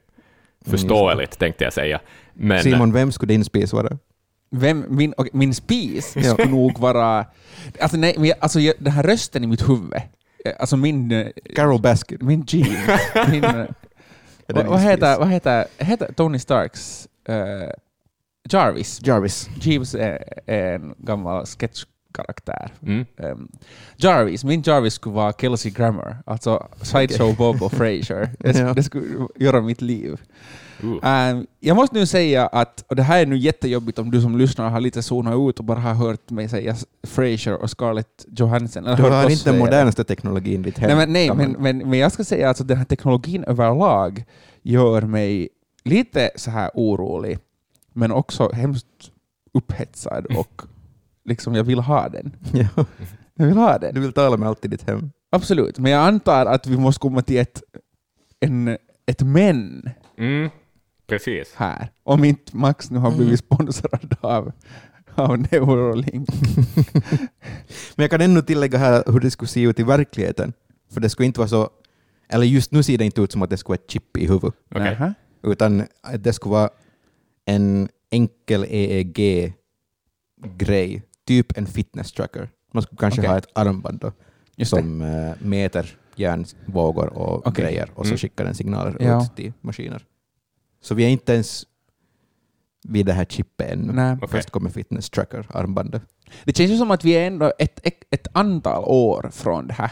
förståeligt 0.66 1.38
tänkte 1.38 1.64
jag 1.64 1.72
säga. 1.72 2.00
Men 2.34 2.62
Simon, 2.62 2.92
vem 2.92 3.12
skulle 3.12 3.32
din 3.32 3.44
spis 3.44 3.72
vara? 3.72 3.98
Vem, 4.50 4.84
min, 4.88 5.14
min 5.32 5.54
spis 5.54 6.06
skulle 6.32 6.50
nog 6.50 6.78
vara... 6.78 7.26
Alltså, 7.80 7.96
nej, 7.96 8.32
alltså, 8.40 8.58
den 8.78 8.92
här 8.92 9.02
rösten 9.02 9.44
i 9.44 9.46
mitt 9.46 9.68
huvud, 9.68 9.92
alltså 10.58 10.76
min, 10.76 11.12
eh, 11.12 11.26
Carol 11.56 11.80
Baskin. 11.80 12.18
min 12.20 12.44
gene, 12.46 12.98
min, 13.30 13.44
eh, 13.44 13.66
vad, 14.46 14.80
heter, 14.80 15.18
vad 15.18 15.28
heter, 15.28 15.64
heter 15.78 16.12
Tony 16.12 16.38
Starks 16.38 17.08
eh, 17.28 17.70
Jarvis? 18.50 19.00
Jarvis. 19.06 19.48
Jeeves 19.60 19.94
är, 19.94 20.24
är 20.46 20.74
en 20.74 20.94
gammal 20.98 21.46
sketchkaraktär. 21.46 22.70
mm. 22.82 23.06
Um, 23.16 23.48
Jarvis, 23.96 24.44
min 24.44 24.62
Jarvis 24.66 24.94
skulle 24.94 25.14
vara 25.14 25.32
Kelsey 25.32 25.72
Grammer, 25.72 26.16
alltså 26.26 26.68
Sideshow 26.82 27.36
Bob 27.36 27.62
och 27.62 27.72
Frasier. 27.72 28.30
Det, 28.38 28.52
Ja. 28.58 28.74
det 28.74 28.82
skulle 28.82 29.26
göra 29.36 29.60
mitt 29.60 29.80
liv. 29.82 30.20
Uh. 30.84 31.42
Jag 31.60 31.76
måste 31.76 31.96
nu 31.96 32.06
säga 32.06 32.46
att, 32.46 32.84
och 32.88 32.96
det 32.96 33.02
här 33.02 33.22
är 33.22 33.26
nu 33.26 33.36
jättejobbigt 33.36 33.98
om 33.98 34.10
du 34.10 34.20
som 34.20 34.38
lyssnar 34.38 34.70
har 34.70 34.80
lite 34.80 35.02
zonat 35.02 35.34
ut 35.48 35.58
och 35.58 35.64
bara 35.64 35.78
har 35.80 35.94
hört 35.94 36.30
mig 36.30 36.48
säga 36.48 36.76
Frasier 37.02 37.62
och 37.62 37.70
Scarlett 37.70 38.26
Johansson. 38.36 38.86
eller 38.86 38.96
Du 38.96 39.02
hört 39.02 39.12
har 39.12 39.30
inte 39.30 39.50
den 39.50 39.58
modernaste 39.58 40.04
teknologin 40.04 40.60
i 40.60 40.64
ditt 40.64 40.78
hem. 40.78 40.88
Nej, 40.88 40.96
men, 40.96 41.12
nej 41.12 41.30
men, 41.34 41.52
men, 41.52 41.90
men 41.90 41.98
jag 41.98 42.12
ska 42.12 42.24
säga 42.24 42.46
att 42.46 42.48
alltså, 42.48 42.64
den 42.64 42.76
här 42.76 42.84
teknologin 42.84 43.44
överlag 43.44 44.24
gör 44.62 45.02
mig 45.02 45.48
lite 45.84 46.30
så 46.36 46.50
här 46.50 46.70
orolig, 46.74 47.38
men 47.92 48.12
också 48.12 48.52
hemskt 48.52 48.86
upphetsad 49.54 50.26
och 50.36 50.62
liksom 51.24 51.54
jag 51.54 51.64
vill 51.64 51.78
ha 51.78 52.08
den. 52.08 52.36
Ja, 52.52 52.84
Jag 53.34 53.46
vill 53.46 53.56
ha 53.56 53.78
den. 53.78 53.94
du 53.94 54.00
vill 54.00 54.12
tala 54.12 54.36
med 54.36 54.48
allt 54.48 54.64
i 54.64 54.68
ditt 54.68 54.88
hem. 54.88 55.10
Absolut, 55.30 55.78
men 55.78 55.92
jag 55.92 56.06
antar 56.06 56.46
att 56.46 56.66
vi 56.66 56.76
måste 56.76 57.00
komma 57.00 57.22
till 57.22 57.38
ett, 57.38 57.62
en, 58.40 58.76
ett 59.06 59.22
men 59.22 59.90
Mm. 60.18 60.50
Precis. 61.06 61.54
här. 61.54 61.88
Om 62.02 62.24
inte 62.24 62.56
Max 62.56 62.90
nu 62.90 62.98
har 62.98 63.10
blivit 63.16 63.38
sponsrad 63.40 64.16
av, 64.20 64.52
av 65.14 65.38
Neuralink. 65.38 66.28
Men 67.96 68.04
jag 68.04 68.10
kan 68.10 68.20
ännu 68.20 68.42
tillägga 68.42 68.78
här 68.78 69.02
hur 69.06 69.20
det 69.20 69.30
skulle 69.30 69.48
se 69.48 69.62
ut 69.62 69.80
i 69.80 69.82
verkligheten. 69.82 70.52
För 70.92 71.00
det 71.00 71.08
skulle 71.10 71.26
inte 71.26 71.40
vara 71.40 71.48
så, 71.48 71.70
eller 72.28 72.46
just 72.46 72.72
nu 72.72 72.82
ser 72.82 72.98
det 72.98 73.04
inte 73.04 73.20
ut 73.22 73.32
som 73.32 73.42
att 73.42 73.50
det 73.50 73.56
skulle 73.56 73.72
vara 73.76 73.82
ett 73.84 73.90
chip 73.90 74.16
i 74.16 74.26
huvudet, 74.26 74.54
Okej. 74.74 75.12
Utan 75.42 75.80
att 76.02 76.24
det 76.24 76.32
skulle 76.32 76.52
vara 76.52 76.70
en 77.44 77.88
enkel 78.10 78.64
EEG-grej, 78.68 79.52
typ 81.26 81.58
en 81.58 81.66
fitness 81.66 82.12
tracker. 82.12 82.48
Man 82.72 82.82
skulle 82.82 82.98
kanske 82.98 83.20
Okej. 83.20 83.30
ha 83.30 83.38
ett 83.38 83.48
armband 83.52 83.98
då, 84.00 84.12
Just 84.56 84.70
det. 84.74 84.78
som 84.80 85.02
eh, 85.02 85.32
mäter 85.38 85.96
hjärnvågor 86.16 87.06
och 87.06 87.46
Okej. 87.46 87.64
grejer 87.64 87.90
och 87.94 88.04
så 88.06 88.10
Mm. 88.10 88.18
skickar 88.18 88.44
den 88.44 88.54
signaler 88.54 88.96
Ja. 89.00 89.24
ut 89.24 89.36
till 89.36 89.52
maskiner. 89.60 90.04
Så 90.84 90.94
vi 90.94 91.04
är 91.04 91.08
inte 91.08 91.32
ens 91.32 91.64
vid 92.88 93.06
det 93.06 93.12
här 93.12 93.24
chippet 93.24 93.70
ännu. 93.70 93.92
Nej. 93.92 94.14
Okej. 94.16 94.28
Först 94.28 94.50
kommer 94.50 94.70
fitness 94.70 95.10
tracker, 95.10 95.46
armbandet. 95.50 96.02
Det 96.44 96.56
känns 96.56 96.70
ju 96.70 96.76
som 96.78 96.90
att 96.90 97.04
vi 97.04 97.12
är 97.12 97.26
ändå 97.26 97.52
ett, 97.58 97.80
ett, 97.86 98.04
ett 98.10 98.26
antal 98.32 98.84
år 98.84 99.30
från 99.32 99.66
det 99.66 99.74
här. 99.74 99.90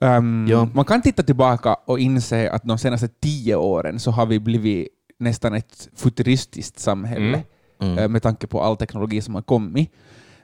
Ehm, 0.00 0.46
Ja. 0.50 0.68
Man 0.74 0.84
kan 0.84 1.02
titta 1.02 1.22
tillbaka 1.22 1.74
och 1.74 1.98
inse 1.98 2.50
att 2.50 2.62
de 2.64 2.78
senaste 2.78 3.08
tio 3.08 3.56
åren 3.56 3.98
så 4.00 4.10
har 4.10 4.26
vi 4.26 4.38
blivit 4.40 4.88
nästan 5.18 5.54
ett 5.54 5.88
futuristiskt 5.94 6.78
samhälle 6.78 7.42
Mm. 7.80 7.98
eh, 7.98 8.08
med 8.08 8.22
tanke 8.22 8.46
på 8.46 8.62
all 8.62 8.76
teknologi 8.76 9.20
som 9.22 9.34
har 9.34 9.42
kommit. 9.42 9.90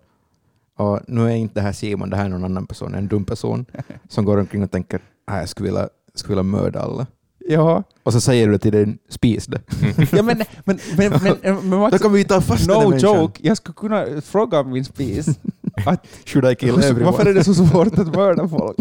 och 0.76 1.00
nu 1.08 1.24
är 1.30 1.34
inte 1.36 1.54
det 1.54 1.60
här 1.60 1.72
Simon, 1.72 2.10
det 2.10 2.16
här 2.16 2.24
är 2.24 2.28
någon 2.28 2.44
annan 2.44 2.66
person, 2.66 2.94
en 2.94 3.08
dum 3.08 3.24
person 3.24 3.66
som 4.08 4.24
går 4.24 4.38
omkring 4.38 4.62
och 4.62 4.70
tänker 4.70 5.00
att 5.26 5.38
jag 5.38 5.48
skulle 5.48 5.68
vilja, 5.68 5.88
skulle 6.14 6.30
vilja 6.42 6.42
mörda 6.62 6.80
alla. 6.80 7.06
Ja, 7.48 7.82
Och 8.02 8.12
så 8.12 8.20
säger 8.20 8.48
du 8.48 8.58
till 8.58 8.72
din 8.72 8.98
spis 9.08 9.46
det. 9.46 9.60
ja 10.16 10.22
men, 10.22 10.42
men, 10.64 10.78
men, 10.96 11.12
men, 11.22 11.68
men, 11.70 11.90
Då 11.90 11.98
kan 11.98 12.12
vi 12.12 12.24
ta 12.24 12.40
fast 12.40 12.66
den 12.66 12.76
här 12.76 12.82
no 12.84 12.88
människan. 12.90 13.16
joke, 13.20 13.40
jag 13.42 13.56
skulle 13.56 13.74
kunna 13.74 14.20
fråga 14.20 14.62
min 14.62 14.84
spis 14.84 15.26
att 15.86 16.06
Should 16.26 16.52
I 16.52 16.54
kill 16.54 16.68
everyone? 16.78 17.04
varför 17.04 17.26
är 17.30 17.34
det 17.34 17.44
så 17.44 17.54
svårt 17.54 17.98
att 17.98 18.14
mörda 18.16 18.48
folk? 18.48 18.76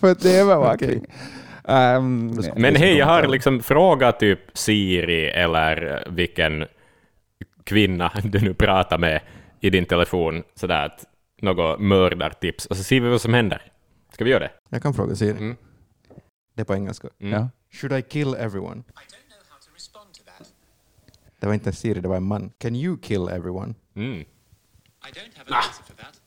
För 0.00 0.10
att 0.12 0.20
det 0.20 0.36
är 0.36 0.40
övervakning. 0.40 1.04
Då 2.36 2.42
ska- 2.42 2.52
Men 2.56 2.76
hej, 2.76 2.96
jag 2.96 3.06
har 3.06 3.26
liksom 3.26 3.62
frågat 3.62 4.20
typ 4.20 4.40
Siri 4.54 5.26
eller 5.30 6.04
vilken 6.10 6.64
kvinna 7.64 8.12
du 8.24 8.40
nu 8.40 8.54
pratar 8.54 8.98
med 8.98 9.20
i 9.60 9.70
din 9.70 9.84
telefon, 9.84 10.42
sådär 10.54 10.86
att 10.86 11.04
något 11.42 11.80
mördartips, 11.80 12.66
och 12.66 12.76
så 12.76 12.82
ser 12.82 13.00
vi 13.00 13.08
vad 13.08 13.20
som 13.20 13.34
händer. 13.34 13.62
Ska 14.16 14.24
vi 14.24 14.30
göra 14.30 14.40
det? 14.40 14.50
Jag 14.68 14.82
kan 14.82 14.94
fråga 14.94 15.16
Siri. 15.16 15.30
Mm. 15.30 15.56
Det 16.54 16.60
är 16.60 16.64
på 16.64 16.74
engelska. 16.74 17.08
Mm. 17.18 17.32
ja. 17.32 17.48
Should 17.70 17.98
I 17.98 18.02
kill 18.02 18.34
everyone? 18.34 18.82
Det 21.40 21.46
var 21.46 21.54
inte 21.54 21.70
en 21.70 21.72
Siri, 21.72 22.00
det 22.00 22.08
var 22.08 22.16
en 22.16 22.22
man. 22.22 22.50
Can 22.58 22.76
you 22.76 22.98
kill 22.98 23.28
everyone? 23.28 23.74
Mm. 23.94 24.20
I 24.20 24.24
don't 25.12 25.36
have 25.36 25.48
an 25.48 25.54
answer 25.54 25.84
for 25.84 25.94
that. 25.94 26.20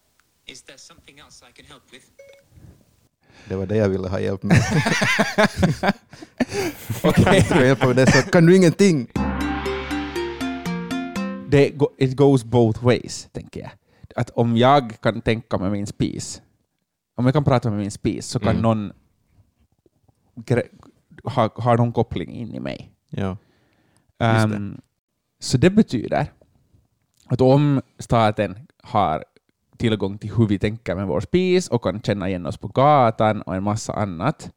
Is 0.46 0.62
there 0.62 0.78
something 0.78 1.20
else 1.20 1.46
I 1.50 1.52
can 1.54 1.66
help 1.66 1.84
with? 1.92 2.06
Det 3.48 3.56
var 3.56 3.66
det 3.66 3.76
jag 3.76 3.90
ville 3.90 4.08
ha 4.08 4.20
hjälp 4.20 4.44
med. 4.44 4.58
Okej. 7.04 7.44
Ska 7.44 7.56
jag 7.56 7.66
hjälpa 7.66 7.88
med 7.88 7.96
det 7.96 8.12
så 8.12 8.30
kan 8.30 8.46
du 8.46 8.56
ingenting. 8.56 9.08
det, 11.50 11.72
it 11.98 12.16
goes 12.16 12.44
both 12.44 12.84
ways, 12.84 13.30
tänker 13.32 13.60
jag. 13.60 13.72
Att 14.16 14.30
om 14.30 14.58
jag 14.58 15.02
kan 15.02 15.22
tänka 15.22 15.58
med 15.58 15.72
min 15.72 15.88
spis, 15.88 16.42
om 17.20 17.26
jag 17.26 17.34
kan 17.34 17.44
prata 17.44 17.70
med 17.70 17.80
min 17.80 17.92
spis, 17.92 18.26
så 18.28 18.40
kan 18.40 18.50
Mm. 18.50 18.62
någon 18.62 18.92
ha, 21.24 21.50
ha 21.56 21.76
någon 21.76 21.92
koppling 21.94 22.32
in 22.32 22.56
i 22.56 22.60
mig. 22.60 22.92
Ja. 23.10 23.38
Det. 24.18 24.26
Ehm, 24.26 24.82
så 25.40 25.58
det 25.58 25.70
betyder 25.70 26.28
att 27.26 27.42
om 27.42 27.82
staten 28.00 28.68
har 28.84 29.24
tillgång 29.78 30.18
till 30.18 30.34
hur 30.34 30.48
vi 30.48 30.60
tänker 30.60 30.96
med 30.96 31.08
vår 31.08 31.20
spis 31.20 31.68
och 31.68 31.84
kan 31.84 32.02
känna 32.02 32.28
igen 32.30 32.46
oss 32.46 32.58
på 32.58 32.68
gatan 32.68 33.42
och 33.42 33.56
en 33.56 33.64
massa 33.64 33.94
annat, 33.94 34.52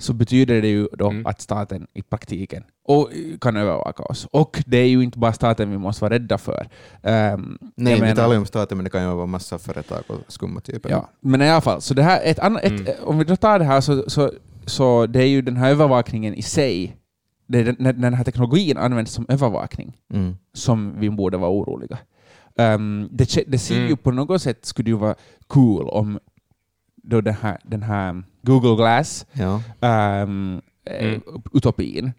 så 0.00 0.12
betyder 0.12 0.62
det 0.62 0.68
ju 0.68 0.88
då 0.92 1.10
Mm. 1.10 1.26
att 1.26 1.40
staten 1.40 1.86
i 1.94 2.02
praktiken 2.02 2.62
och 2.84 3.10
kan 3.40 3.56
övervaka 3.56 4.02
oss. 4.02 4.26
Och 4.32 4.62
det 4.66 4.76
är 4.76 4.86
ju 4.86 5.02
inte 5.02 5.18
bara 5.18 5.32
staten 5.32 5.70
vi 5.70 5.78
måste 5.78 6.04
vara 6.04 6.14
rädda 6.14 6.38
för. 6.38 6.68
Ehm, 7.02 7.58
Nej, 7.76 7.94
vi 7.94 8.00
menar- 8.00 8.14
talar 8.16 8.32
ju 8.32 8.38
om 8.38 8.46
staten, 8.46 8.78
men 8.78 8.84
det 8.84 8.90
kan 8.90 9.02
ju 9.02 9.08
vara 9.14 9.26
massa 9.26 9.58
företag 9.58 10.02
och 10.08 10.18
skumma 10.32 10.60
typer. 10.60 10.90
Ja, 10.90 11.08
men 11.20 11.42
i 11.42 11.48
alla 11.50 11.60
fall, 11.60 11.80
så 11.80 11.94
det 11.94 12.02
här, 12.02 12.20
ett 12.24 12.38
annat, 12.38 12.62
ett, 12.64 12.72
Mm. 12.80 12.92
om 13.04 13.18
vi 13.18 13.24
då 13.24 13.36
tar 13.36 13.58
det 13.58 13.64
här 13.64 13.80
så, 13.80 14.10
så, 14.10 14.32
så 14.66 15.06
det 15.06 15.20
är 15.22 15.26
ju 15.28 15.42
den 15.42 15.56
här 15.56 15.70
övervakningen 15.70 16.34
i 16.34 16.42
sig, 16.42 16.96
det 17.46 17.58
är 17.58 17.64
den, 17.64 17.76
när 17.78 17.92
den 17.92 18.14
här 18.14 18.24
teknologin 18.24 18.76
används 18.78 19.12
som 19.12 19.26
övervakning 19.28 19.96
Mm. 20.14 20.36
som 20.52 20.94
vi 21.00 21.10
borde 21.10 21.36
vara 21.36 21.50
oroliga. 21.50 21.98
Um, 22.58 23.08
det, 23.12 23.38
det 23.46 23.58
ser 23.58 23.74
ju 23.74 23.86
Mm. 23.86 23.96
på 23.96 24.10
något 24.10 24.42
sätt 24.42 24.64
skulle 24.66 24.90
ju 24.90 24.96
vara 24.96 25.14
cool 25.46 25.88
om 25.88 26.18
då 27.02 27.20
den 27.20 27.34
här, 27.34 27.58
den 27.64 27.82
här 27.82 28.22
Google 28.42 28.76
Glass 28.76 29.26
Ja. 29.32 29.62
um, 30.22 30.60
Mm. 30.84 31.20
utopin, 31.52 32.12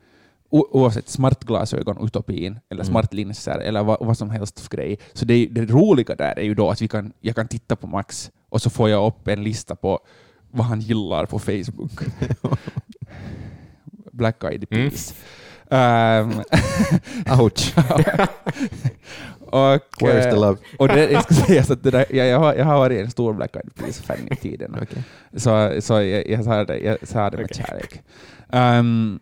o- 0.50 0.67
oavsett 0.72 1.10
smartglasögon, 1.10 2.06
utopin, 2.06 2.60
eller 2.70 2.82
Mm. 2.84 2.91
smartlinser, 2.94 3.60
eller 3.60 3.84
vad, 3.84 3.98
vad 4.06 4.17
som 4.17 4.30
helst 4.30 4.60
för 4.60 4.78
grej. 4.78 5.00
Så 5.13 5.26
det, 5.26 5.46
det 5.46 5.65
roliga 5.65 6.15
där 6.15 6.39
är 6.39 6.44
ju 6.44 6.54
då 6.56 6.70
att 6.70 6.82
vi 6.82 6.88
kan, 6.88 7.13
jag 7.22 7.36
kan 7.36 7.48
titta 7.48 7.76
på 7.76 7.88
Max 7.88 8.32
och 8.50 8.62
så 8.62 8.70
får 8.70 8.89
jag 8.89 9.08
upp 9.08 9.28
en 9.28 9.44
lista 9.44 9.76
på 9.76 10.00
vad 10.52 10.65
han 10.65 10.80
gillar 10.82 11.26
på 11.26 11.39
Facebook. 11.39 11.91
Black 14.12 14.44
Eyed 14.44 14.65
Mm. 14.72 14.89
Peas. 14.89 15.15
Ehm, 15.70 16.32
Ouch. 17.39 17.74
och, 19.52 19.82
Where's 20.00 20.24
the 20.24 20.30
eh, 20.30 20.40
love? 20.42 20.58
och 20.80 20.88
det, 20.88 21.12
jag 21.12 21.24
ska 21.24 21.34
säga 21.48 21.64
så 21.64 21.74
att 21.74 21.84
där, 21.84 22.06
jag, 22.10 22.28
jag, 22.28 22.40
har, 22.40 22.54
jag 22.54 22.66
har 22.66 22.78
varit 22.78 23.00
en 23.02 23.12
stor 23.12 23.34
Black 23.34 23.56
Eyed 23.56 23.76
Peas-fan 23.76 24.28
i 24.32 24.36
tiden. 24.36 24.76
Okej. 24.82 25.04
Så, 25.38 25.82
så 25.82 25.94
jag, 26.02 26.28
jag 26.30 26.44
sa 26.44 26.64
det, 26.66 26.78
jag 26.80 27.08
sa 27.08 27.30
det 27.30 27.38
med 27.38 27.46
Okej. 27.52 27.66
kärlek. 27.68 28.02
Ehm, 28.52 29.20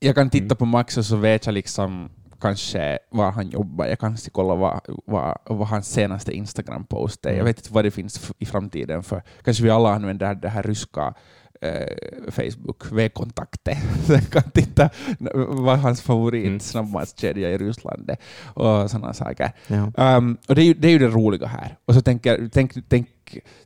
jag 0.00 0.14
kan 0.14 0.30
titta 0.30 0.44
Mm. 0.44 0.56
på 0.56 0.64
Max 0.64 0.96
och 0.96 1.04
så 1.04 1.16
vet 1.16 1.46
jag 1.46 1.52
liksom 1.52 2.10
kanske 2.40 2.98
var 3.10 3.30
han 3.30 3.48
jobbar. 3.48 3.86
Jag 3.86 3.98
kan 3.98 4.18
se 4.18 4.30
kolla 4.30 4.54
vad, 4.54 4.80
vad, 5.06 5.38
vad 5.44 5.68
hans 5.68 5.88
senaste 5.92 6.32
Instagram-post 6.32 7.26
är. 7.26 7.30
Jag 7.30 7.34
Mm. 7.34 7.46
vet 7.46 7.58
inte 7.58 7.72
vad 7.72 7.84
det 7.84 7.90
finns 7.90 8.30
i 8.38 8.46
framtiden 8.46 9.02
för. 9.02 9.22
Kanske 9.44 9.62
vi 9.64 9.70
alla 9.70 9.94
använder 9.94 10.34
det 10.34 10.48
här 10.48 10.62
ryska 10.62 11.14
Facebook, 12.30 12.92
V-kontakter. 12.92 13.76
Så 14.06 14.12
jag 14.12 14.30
kan 14.30 14.50
titta 14.50 14.90
vad 15.48 15.78
hans 15.78 16.02
favorit 16.02 16.46
Mm. 16.46 16.60
snabbmatskedja 16.60 17.50
i 17.50 17.58
Ryssland 17.58 18.10
är 18.10 18.16
och 18.54 18.90
sådana 18.90 19.12
saker. 19.14 19.52
Ja. 19.66 20.16
Um, 20.16 20.36
och 20.48 20.54
det 20.54 20.62
är, 20.62 20.66
ju, 20.66 20.74
det 20.74 20.88
är 20.88 20.92
ju 20.92 20.98
det 20.98 21.08
roliga 21.08 21.46
här. 21.46 21.76
Och 21.84 21.94
så 21.94 22.00
tänker, 22.02 22.48
tänk, 22.52 22.72
tänk, 22.88 23.08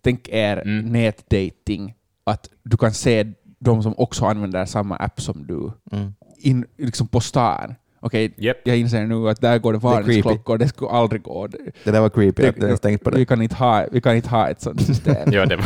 tänk 0.00 0.28
er 0.28 0.56
Mm. 0.56 0.92
nätdating, 0.92 1.94
att 2.24 2.48
du 2.62 2.76
kan 2.76 2.92
se 2.94 3.32
de 3.58 3.82
som 3.82 3.94
också 3.98 4.24
använder 4.24 4.64
samma 4.66 4.96
app 4.96 5.20
som 5.20 5.46
du 5.46 5.72
Mm. 5.96 6.14
in, 6.38 6.64
liksom 6.78 7.08
på 7.08 7.20
stan. 7.20 7.74
Okej, 8.04 8.34
Japp. 8.36 8.56
jag 8.64 8.76
inser 8.78 9.06
nu 9.06 9.28
att 9.28 9.40
där 9.40 9.58
går 9.58 9.72
det 9.72 9.78
varningsklockor, 9.78 10.58
det 10.58 10.68
skulle 10.68 10.90
aldrig 10.90 11.22
gå. 11.22 11.46
Det, 11.46 11.58
Det 11.84 11.90
där 11.90 12.00
var 12.00 12.08
creepy, 12.08 12.46
att 12.46 12.56
jag 12.58 12.68
har 12.68 12.76
tänkt 12.76 13.04
på 13.04 13.10
vi, 13.10 13.16
det. 13.18 13.24
kan 13.24 13.42
inte 13.42 13.54
ha, 13.54 13.86
vi 13.92 14.00
kan 14.00 14.16
inte 14.16 14.28
ha 14.28 14.48
ett 14.48 14.60
sånt 14.60 14.82
system. 14.82 15.32
Ja, 15.32 15.46
det 15.46 15.56
var. 15.56 15.64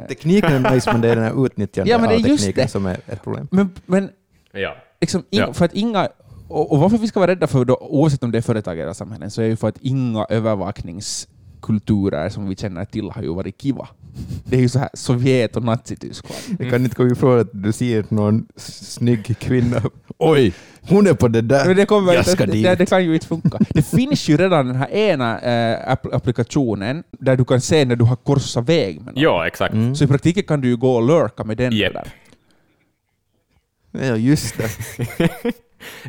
Uh, 0.00 0.06
Tekniken 0.08 0.52
är 0.66 0.74
nice, 0.74 0.92
men 0.92 1.00
det 1.00 1.08
är 1.08 1.14
den 1.16 1.24
här 1.24 1.46
utnyttjandet 1.46 1.90
Ja, 1.92 1.98
men 1.98 2.08
det 2.08 2.14
av 2.14 2.20
är 2.24 2.28
just 2.28 2.44
tekniken 2.44 2.64
det. 2.64 2.70
som 2.70 2.86
är 2.86 2.96
ett 3.06 3.22
problem. 3.24 3.48
men, 3.50 3.70
men 3.86 4.10
Ja. 4.52 4.76
liksom, 5.00 5.22
Ja. 5.30 5.52
för 5.52 5.64
att 5.64 5.74
inga, 5.74 6.08
och, 6.48 6.72
och 6.72 6.78
varför 6.78 6.98
vi 6.98 7.08
ska 7.08 7.20
vara 7.20 7.30
rädda 7.30 7.46
för, 7.46 7.64
då, 7.64 7.76
oavsett 7.80 8.22
om 8.22 8.30
det 8.30 8.38
är 8.38 8.42
företag 8.42 8.78
eller 8.78 8.92
samhällen, 8.92 9.30
så 9.30 9.42
är 9.42 9.46
ju 9.46 9.56
för 9.56 9.68
att 9.68 9.78
inga 9.80 10.24
övervakningskulturer 11.70 12.28
som 12.28 12.48
vi 12.48 12.56
känner 12.56 12.84
till 12.84 13.10
har 13.10 13.22
ju 13.22 13.34
varit 13.34 13.62
kiva. 13.62 13.88
Det 14.44 14.56
är 14.56 14.60
ju 14.60 14.68
så 14.68 14.78
här 14.78 14.88
Sovjet 14.94 15.56
och 15.56 15.64
Nazityskland. 15.64 16.60
Jag 16.60 16.70
kan 16.70 16.84
inte 16.84 16.96
komma 16.96 17.10
ifrån 17.12 17.40
att 17.40 17.48
du 17.52 17.72
ser 17.72 18.04
någon 18.08 18.46
snygg 18.56 19.38
kvinna. 19.38 19.82
Oj, 20.18 20.52
hon 20.88 21.06
är 21.06 21.14
på 21.14 21.28
det 21.28 21.40
där. 21.40 21.66
Men 21.66 21.76
det, 21.76 21.86
kommer 21.86 22.12
jag 22.12 22.20
inte, 22.20 22.30
ska 22.30 22.46
det, 22.46 22.52
dit. 22.52 22.64
det, 22.64 22.74
det 22.74 22.86
kan 22.86 23.04
ju 23.04 23.14
inte 23.14 23.26
funka. 23.26 23.58
Det 23.70 23.82
finns 23.82 24.28
ju 24.28 24.36
redan 24.36 24.66
den 24.66 24.76
här 24.76 24.90
ena 24.90 25.38
app- 25.86 26.12
applikationen 26.14 27.04
där 27.10 27.36
du 27.36 27.44
kan 27.44 27.60
se 27.60 27.84
när 27.84 27.96
du 27.96 28.04
har 28.04 28.16
korsat 28.16 28.68
väg 28.68 28.96
med 28.96 29.14
någon. 29.14 29.22
ja, 29.22 29.46
exakt. 29.46 29.74
Mm. 29.74 29.94
Så 29.94 30.04
i 30.04 30.06
praktiken 30.06 30.42
kan 30.42 30.60
du 30.60 30.68
ju 30.68 30.76
gå 30.76 30.94
och 30.96 31.06
lurka 31.06 31.44
med 31.44 31.56
den 31.56 31.72
Japp. 31.76 31.92
där. 31.92 32.08
Ja, 34.08 34.16
just 34.16 34.54
det. 34.58 34.68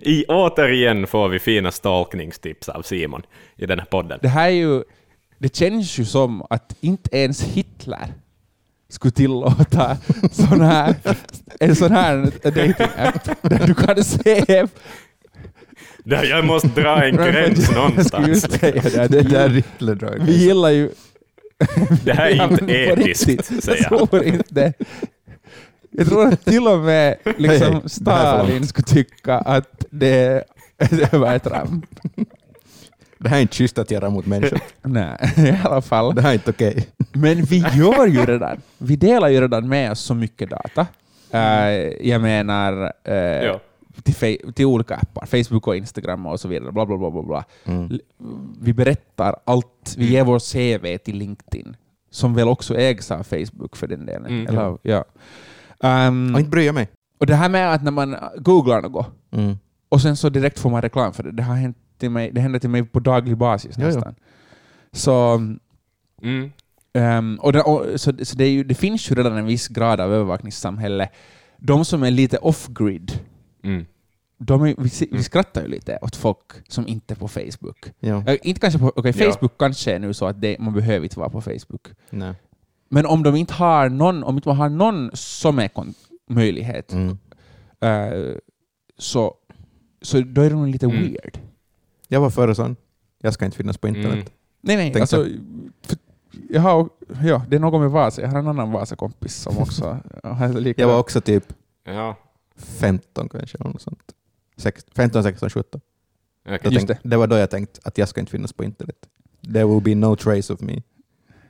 I, 0.02 0.26
återigen 0.28 1.08
får 1.08 1.30
vi 1.30 1.40
fina 1.40 1.72
stalkningstips 1.72 2.70
av 2.70 2.82
Simon 2.82 3.22
i 3.58 3.66
den 3.66 3.80
här 3.80 3.86
podden. 3.86 4.20
Det 4.22 4.28
här 4.28 4.48
är 4.48 4.54
ju, 4.54 4.84
det 5.42 5.56
känns 5.56 5.98
ju 6.00 6.06
som 6.06 6.44
att 6.50 6.76
inte 6.82 7.18
ens 7.18 7.42
Hitler 7.42 8.14
skulle 8.90 9.12
tillåta 9.12 9.98
sån 10.32 10.62
här, 10.62 10.96
en 11.60 11.76
sån 11.76 11.92
här 11.92 12.32
dating-app 12.44 13.30
där 13.42 13.68
du 13.68 13.74
kan 13.74 14.04
se... 14.04 14.66
Där 16.04 16.24
jag 16.24 16.46
måste 16.46 16.68
dra 16.68 17.06
en 17.06 17.16
gräns 17.16 17.70
Jag 17.70 17.76
någonstans. 17.76 18.44
det. 18.44 19.08
Det 19.08 19.22
där 19.22 19.50
Rittler 19.50 19.96
drar 19.96 20.18
Vi 20.22 20.38
gillar 20.46 20.70
ju... 20.70 20.90
Det 22.04 22.14
här 22.14 22.26
är 22.30 22.36
Ja, 22.36 22.50
inte 22.52 22.74
etiskt, 22.74 23.64
säger 23.64 23.88
Jag 23.92 23.98
han. 24.00 24.08
tror 24.08 24.24
inte. 24.24 24.74
Jag 25.92 26.08
tror 26.08 26.28
att 26.28 26.46
till 26.46 26.68
och 26.68 26.80
med 26.80 27.18
liksom 27.38 27.76
är 27.76 27.88
Stalin 27.88 28.68
skulle 28.68 28.86
tycka 28.86 29.38
att 29.38 29.86
det, 29.90 30.44
det 30.90 31.14
var 31.14 31.34
ett 31.36 31.44
tramp. 31.44 31.86
Det 33.24 33.30
här 33.30 33.38
är 33.38 33.42
inte 33.42 33.56
schysst 33.56 33.78
att 33.78 33.92
göra 33.92 34.10
mot 34.10 34.26
människor. 34.26 34.60
Nej, 34.82 35.18
i 35.38 35.58
alla 35.64 35.82
fall. 35.82 36.16
Det 36.16 36.22
här 36.22 36.30
är 36.30 36.34
inte 36.34 36.50
okej. 36.52 36.88
Men 37.14 37.44
vi 37.44 37.58
gör 37.58 38.08
ju 38.08 38.26
redan. 38.26 38.62
Vi 38.78 38.96
delar 38.96 39.28
ju 39.30 39.42
redan 39.42 39.68
med 39.70 39.92
oss 39.92 40.00
så 40.00 40.14
mycket 40.16 40.50
data. 40.50 40.88
Eh, 41.32 41.72
jag 42.10 42.22
menar 42.22 42.94
eh, 43.04 43.14
Ja. 43.16 43.60
till, 44.04 44.54
till 44.54 44.66
olika 44.66 44.96
appar, 44.96 45.26
Facebook 45.26 45.68
och 45.68 45.76
Instagram 45.76 46.26
och 46.26 46.40
så 46.40 46.48
vidare. 46.48 46.72
Bla, 46.72 46.86
bla, 46.86 46.98
bla, 46.98 47.12
bla, 47.12 47.22
bla. 47.24 47.46
Mm. 47.66 48.00
Vi 48.62 48.74
berättar 48.74 49.36
allt. 49.46 49.96
Vi 49.98 50.06
ger 50.12 50.24
vår 50.24 50.40
CV 50.40 50.98
till 50.98 51.18
LinkedIn, 51.18 51.76
som 52.12 52.34
väl 52.36 52.48
också 52.48 52.78
ägs 52.78 53.12
av 53.12 53.24
Facebook 53.24 53.76
för 53.76 53.88
den 53.88 54.06
delen. 54.06 54.26
Mm. 54.26 54.48
Eller, 54.48 54.78
ja. 54.82 55.06
Ehm, 55.84 56.34
Och 56.34 56.40
inte 56.40 56.50
bryr 56.52 56.66
jag 56.66 56.76
mig. 56.76 56.88
och 57.20 57.26
det 57.26 57.36
här 57.36 57.50
med 57.50 57.74
att 57.74 57.84
när 57.84 57.92
man 57.92 58.16
googlar 58.38 58.82
något 58.82 59.08
Mm. 59.34 59.58
och 59.90 60.02
sen 60.02 60.16
så 60.18 60.30
direkt 60.30 60.60
får 60.60 60.70
man 60.70 60.82
reklam 60.82 61.14
för 61.14 61.24
det, 61.24 61.32
det 61.32 61.44
har 61.44 61.56
hänt 61.56 61.78
till 62.02 62.10
mig, 62.12 62.32
det 62.32 62.42
händer 62.42 62.60
till 62.60 62.70
mig 62.70 62.84
på 62.84 63.00
daglig 63.00 63.38
basis 63.38 63.76
Ja, 63.78 63.84
ja. 63.84 63.88
nästan. 63.88 64.16
Så 64.92 65.42
Mm. 66.24 66.52
Ehm, 66.94 67.40
och 67.42 67.54
det, 67.54 67.62
och, 67.62 68.00
så 68.00 68.12
så 68.24 68.36
det, 68.38 68.44
är 68.44 68.50
ju, 68.50 68.64
det 68.64 68.76
finns 68.76 69.12
ju 69.12 69.16
redan 69.16 69.38
en 69.38 69.46
viss 69.46 69.68
grad 69.68 70.00
av 70.02 70.14
övervakningssamhälle. 70.14 71.10
De 71.58 71.86
som 71.86 72.04
är 72.04 72.12
lite 72.12 72.38
off-grid, 72.38 73.20
Mm. 73.64 73.86
de 74.38 74.62
är, 74.64 74.76
vi, 74.78 75.08
vi 75.18 75.24
skrattar 75.24 75.62
ju 75.62 75.68
lite 75.68 76.00
åt 76.02 76.16
folk 76.16 76.52
som 76.68 76.88
inte 76.88 77.14
är 77.14 77.16
på 77.16 77.28
Facebook. 77.28 77.92
Ja. 78.00 78.24
Äh, 78.28 78.38
inte 78.44 78.60
kanske 78.60 78.80
på, 78.80 78.92
Ja. 78.96 79.14
Facebook 79.14 79.58
kanske 79.58 79.92
är 79.96 80.00
nu 80.00 80.14
så 80.14 80.26
att 80.26 80.42
det, 80.42 80.60
man 80.60 80.74
behöver 80.74 81.04
inte 81.06 81.20
vara 81.20 81.30
på 81.30 81.42
Facebook. 81.42 81.88
Nej. 82.10 82.34
Men 82.90 83.06
om 83.06 83.24
de 83.24 83.36
inte 83.36 83.54
har 83.54 83.90
någon, 83.90 84.24
om 84.24 84.36
inte 84.36 84.50
man 84.50 84.58
har 84.58 84.70
någon 84.70 85.10
som 85.14 85.60
är 85.60 85.70
möjlighet, 86.30 86.94
Mm. 86.94 87.18
eh, 87.82 88.36
så, 88.98 89.36
så 90.02 90.20
då 90.22 90.42
är 90.42 90.50
de 90.50 90.66
lite 90.68 90.86
Mm. 90.86 90.98
weird. 91.02 91.38
Jag 92.14 92.22
var 92.22 92.30
före 92.30 92.56
sån. 92.56 92.76
Jag 93.22 93.34
ska 93.34 93.46
inte 93.46 93.58
finnas 93.58 93.78
på 93.78 93.88
internet. 93.88 94.12
Mm. 94.14 94.26
Nej, 94.62 94.76
nej, 94.76 94.94
Tänkte- 94.94 95.02
alltså, 95.02 95.26
för, 95.86 95.98
jag 96.50 96.62
har, 96.62 96.90
ja, 97.24 97.46
det 97.50 97.56
är 97.56 97.60
något 97.60 97.82
med 97.82 97.92
Vasa. 97.92 98.22
Jag 98.22 98.30
har 98.30 98.40
en 98.40 98.48
annan 98.48 98.72
Vasa-kompis 98.72 99.36
som 99.36 99.58
också. 99.58 100.00
Jag 100.78 100.88
var 100.88 101.00
också 101.00 101.22
typ 101.22 101.54
Ja. 101.84 102.16
15 102.56 103.30
kanske. 103.30 103.58
Eller 103.58 103.70
något 103.72 103.82
sånt. 103.82 104.00
Sex- 104.58 104.86
15, 104.96 105.24
16, 105.24 105.50
17. 105.50 105.82
okej. 106.46 106.60
Då 106.64 106.70
Just 106.72 106.88
tänkte, 106.88 107.10
det. 107.10 107.18
var 107.18 107.28
då 107.28 107.36
jag 107.36 107.50
tänkte 107.50 107.80
att 107.84 107.98
jag 107.98 108.10
ska 108.10 108.20
inte 108.20 108.32
finnas 108.32 108.54
på 108.54 108.64
internet. 108.64 108.98
There 109.54 109.66
will 109.66 109.82
be 109.84 109.96
no 109.96 110.16
trace 110.16 110.54
of 110.54 110.62
me 110.62 110.82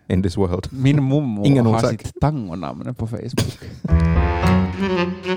in 0.07 0.23
this 0.23 0.37
world. 0.37 0.67
Min 0.71 0.99
Ingen 1.45 1.65
har 1.65 1.75
orsak. 1.77 1.89
sitt 2.01 2.13
tangonamn 2.21 2.95
på 2.95 3.07
Facebook. 3.07 3.59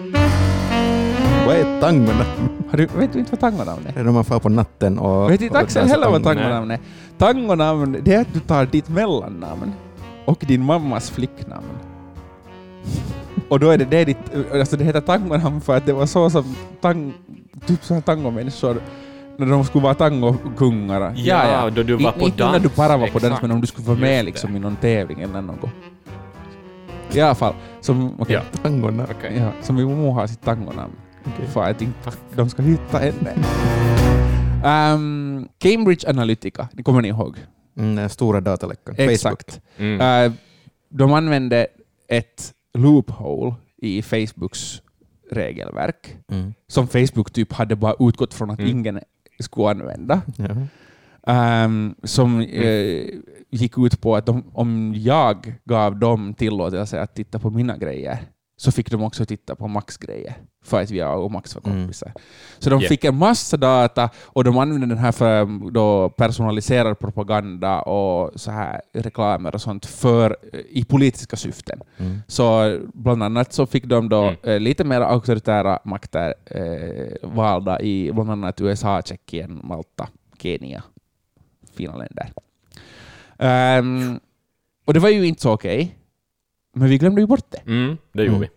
Vad 1.46 1.56
är? 1.56 1.80
Har 2.70 2.76
du, 2.78 2.86
vet 2.86 3.12
du 3.12 3.18
inte 3.18 3.30
vad 3.30 3.40
tangonamn 3.40 3.86
är? 3.86 3.92
Det 3.92 4.00
är 4.00 4.04
när 4.04 4.12
man 4.12 4.24
far 4.24 4.38
på 4.38 4.48
natten 4.48 4.98
och... 4.98 5.30
Vet 5.30 5.40
inte 5.40 5.58
Axel 5.58 5.88
heller 5.88 6.10
vad 6.10 6.22
tango. 6.24 6.40
tangonamn 6.40 6.70
är? 6.70 6.78
Tangonamn, 7.18 7.96
det 8.02 8.14
är 8.14 8.20
att 8.20 8.32
du 8.34 8.40
tar 8.40 8.66
ditt 8.66 8.88
mellannamn 8.88 9.72
och 10.24 10.44
din 10.48 10.64
mammas 10.64 11.10
flicknamn. 11.10 11.66
Och 13.48 13.60
då 13.60 13.70
är 13.70 13.78
det, 13.78 13.84
det, 13.84 13.96
är 13.96 14.04
ditt, 14.04 14.18
alltså 14.52 14.76
det 14.76 14.84
heter 14.84 15.00
tangonamn 15.00 15.60
för 15.60 15.76
att 15.76 15.86
det 15.86 15.92
var 15.92 16.06
så 16.06 16.30
som 16.30 16.56
tang, 16.80 17.12
typ 17.66 17.84
så 17.84 17.94
här 17.94 18.00
tangomänniskor, 18.00 18.76
när 19.36 19.46
de 19.46 19.64
skulle 19.64 19.82
vara 19.84 19.94
tangokungar. 19.94 21.12
Ja, 21.16 21.70
då 21.70 21.82
du 21.82 21.94
var 21.94 22.10
I- 22.16 22.18
på 22.20 22.26
inte 22.26 22.44
när 22.44 22.52
du 22.52 22.58
dans. 22.58 22.76
bara 22.76 22.96
var 22.96 23.06
på 23.08 23.18
dans, 23.18 23.42
men 23.42 23.50
om 23.50 23.60
du 23.60 23.66
skulle 23.66 23.86
vara 23.88 23.98
med 23.98 24.24
liksom 24.24 24.56
i 24.56 24.58
någon 24.58 24.76
tävling 24.76 25.20
eller 25.20 25.42
något. 25.42 25.70
I 27.12 27.20
alla 27.20 27.34
fall, 27.34 27.54
som, 27.80 28.20
okay, 28.20 28.34
Ja. 28.36 28.40
Tangorna. 28.62 29.06
Okej. 29.18 29.36
ja, 29.38 29.48
som 29.62 29.76
min 29.76 29.84
mormor 29.86 30.12
har 30.12 30.26
sitt 30.26 30.44
tangonamn. 30.44 30.92
Att 31.54 31.82
inte 31.82 32.12
de 32.36 32.48
ska 32.50 32.62
hitta 32.62 32.98
henne. 32.98 33.34
Um, 34.94 35.48
Cambridge 35.58 36.08
Analytica, 36.10 36.68
det 36.72 36.82
kommer 36.82 37.02
ni 37.02 37.08
ihåg? 37.08 37.36
Mm, 37.76 37.96
den 37.96 38.08
stora 38.08 38.40
dataläckan. 38.40 38.94
Facebook. 38.94 39.10
Exakt. 39.12 39.60
Mm. 39.76 40.26
Uh, 40.26 40.32
de 40.88 41.12
använde 41.12 41.66
ett 42.08 42.52
loophole 42.78 43.54
i 43.76 44.02
Facebooks 44.02 44.82
regelverk 45.30 46.16
Mm. 46.32 46.54
som 46.68 46.88
Facebook 46.88 47.30
typ 47.32 47.52
hade 47.52 47.76
bara 47.76 47.94
utgått 47.98 48.34
från 48.34 48.50
att 48.50 48.58
Mm. 48.58 48.70
ingen 48.70 49.00
skulle 49.38 49.68
använda. 49.68 50.22
Ehm, 51.26 51.94
som 52.02 52.40
eh, 52.40 53.04
gick 53.50 53.78
ut 53.78 54.00
på 54.00 54.16
att 54.16 54.26
de, 54.26 54.44
om 54.52 54.94
jag 54.96 55.54
gav 55.64 55.98
dem 55.98 56.34
tillåtelse 56.34 57.00
att 57.00 57.14
titta 57.14 57.38
på 57.38 57.50
mina 57.50 57.76
grejer 57.76 58.18
så 58.56 58.72
fick 58.72 58.90
de 58.90 59.02
också 59.02 59.24
titta 59.26 59.54
på 59.54 59.68
Max 59.68 59.96
grejer 59.96 60.34
för 60.64 60.82
att 60.82 60.90
jag 60.90 61.24
och 61.24 61.30
Max 61.30 61.54
var 61.54 61.62
Mm. 61.66 61.78
kompisar. 61.82 62.12
Så 62.58 62.70
de 62.70 62.80
Yeah. 62.80 62.88
fick 62.88 63.04
en 63.04 63.16
massa 63.16 63.56
data 63.56 64.10
och 64.24 64.44
de 64.44 64.58
använde 64.58 64.86
den 64.86 64.98
här 64.98 65.12
för 65.12 65.70
då 65.70 66.10
personaliserad 66.10 66.98
propaganda 66.98 67.82
och 67.82 68.40
så 68.40 68.50
här 68.50 68.80
reklamer 68.92 69.54
och 69.54 69.60
sånt 69.60 69.86
för, 69.86 70.36
eh, 70.52 70.60
i 70.68 70.84
politiska 70.84 71.36
syften. 71.36 71.80
Mm. 71.98 72.18
Så 72.28 72.78
bland 72.94 73.22
annat 73.22 73.52
så 73.52 73.66
fick 73.66 73.84
de 73.84 74.08
då 74.08 74.22
Mm. 74.22 74.36
eh, 74.42 74.60
lite 74.60 74.84
mer 74.84 75.00
auktoritära 75.00 75.78
makter 75.84 76.34
eh, 76.46 77.28
valda 77.28 77.80
i 77.80 78.10
bland 78.12 78.30
annat 78.30 78.60
USA, 78.60 79.02
Tjeckien, 79.02 79.60
Malta, 79.64 80.08
Kenya. 80.38 80.82
Fina 81.76 81.96
länder. 81.96 82.30
Ehm, 83.38 84.20
och 84.84 84.94
det 84.94 85.00
var 85.00 85.08
ju 85.08 85.26
inte 85.26 85.42
så 85.42 85.52
okej, 85.52 85.98
men 86.74 86.88
vi 86.88 86.98
glömde 86.98 87.20
ju 87.20 87.26
bort 87.26 87.50
det. 87.50 87.70
Mm, 87.70 87.96
det 88.12 88.22
gjorde 88.22 88.36
Mm. 88.36 88.48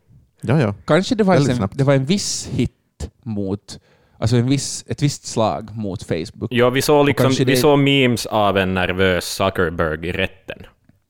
vi. 0.42 0.48
ja, 0.48 0.62
ja. 0.62 0.74
Kanske 0.86 1.16
det 1.16 1.24
var, 1.24 1.34
Väldigt 1.34 1.52
en, 1.52 1.58
snabbt. 1.58 1.78
det 1.78 1.84
var 1.84 1.94
en 1.94 2.06
viss 2.06 2.48
hit 2.54 3.10
mot, 3.24 3.80
alltså 4.18 4.36
en 4.38 4.50
viss, 4.50 4.86
ett 4.88 5.02
visst 5.04 5.26
slag 5.26 5.70
mot 5.76 6.04
Facebook. 6.04 6.52
Ja, 6.54 6.70
vi 6.70 6.82
såg, 6.82 7.06
liksom, 7.06 7.32
vi 7.32 7.44
det- 7.46 7.56
såg 7.58 7.80
memes 7.80 8.26
av 8.26 8.58
en 8.58 8.74
nervös 8.74 9.26
Zuckerberg 9.26 10.08
i 10.08 10.12
rätten. 10.12 10.58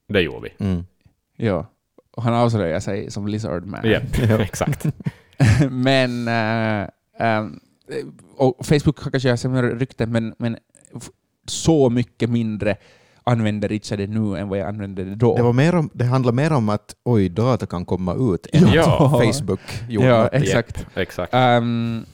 Det 0.10 0.22
gjorde 0.22 0.50
vi. 0.60 0.66
Mm. 0.66 0.86
Ja. 1.38 1.70
Och 2.12 2.24
han 2.24 2.34
avslöjar 2.34 2.80
sig 2.80 3.12
som 3.12 3.28
Lizard 3.28 3.66
Man. 3.66 3.80
Ja, 3.84 4.00
Ja. 4.30 4.42
exakt. 4.42 4.86
men 5.70 6.28
eh, 6.28 6.88
ehm, 7.20 7.60
och 8.38 8.66
Facebook 8.66 9.00
har 9.04 9.12
kanske 9.12 9.38
sämre 9.38 9.76
rykte, 9.76 10.06
men, 10.06 10.36
men 10.40 10.58
så 11.48 11.90
mycket 11.90 12.30
mindre 12.30 12.76
använder 13.32 13.70
Richard 13.70 14.00
det 14.00 14.08
nu 14.08 14.38
än 14.38 14.50
vad 14.50 14.60
jag 14.60 14.68
använde 14.68 15.04
det 15.04 15.16
då. 15.16 15.36
Det, 15.36 15.44
var 15.44 15.54
mer 15.54 15.76
om, 15.76 15.90
det 15.94 16.06
handlar 16.06 16.32
mer 16.34 16.54
om 16.54 16.70
att 16.70 16.96
oj, 17.04 17.30
data 17.30 17.66
kan 17.66 17.86
komma 17.86 18.14
ut 18.34 18.48
än 18.54 18.68
Ja. 18.74 19.06
att 19.06 19.12
Facebook 19.36 19.60
gjorde 19.90 20.08
ja, 20.08 20.28
exakt. 20.28 20.78
Japp, 20.80 20.98
exakt. 20.98 21.34
Ehm, 21.34 22.06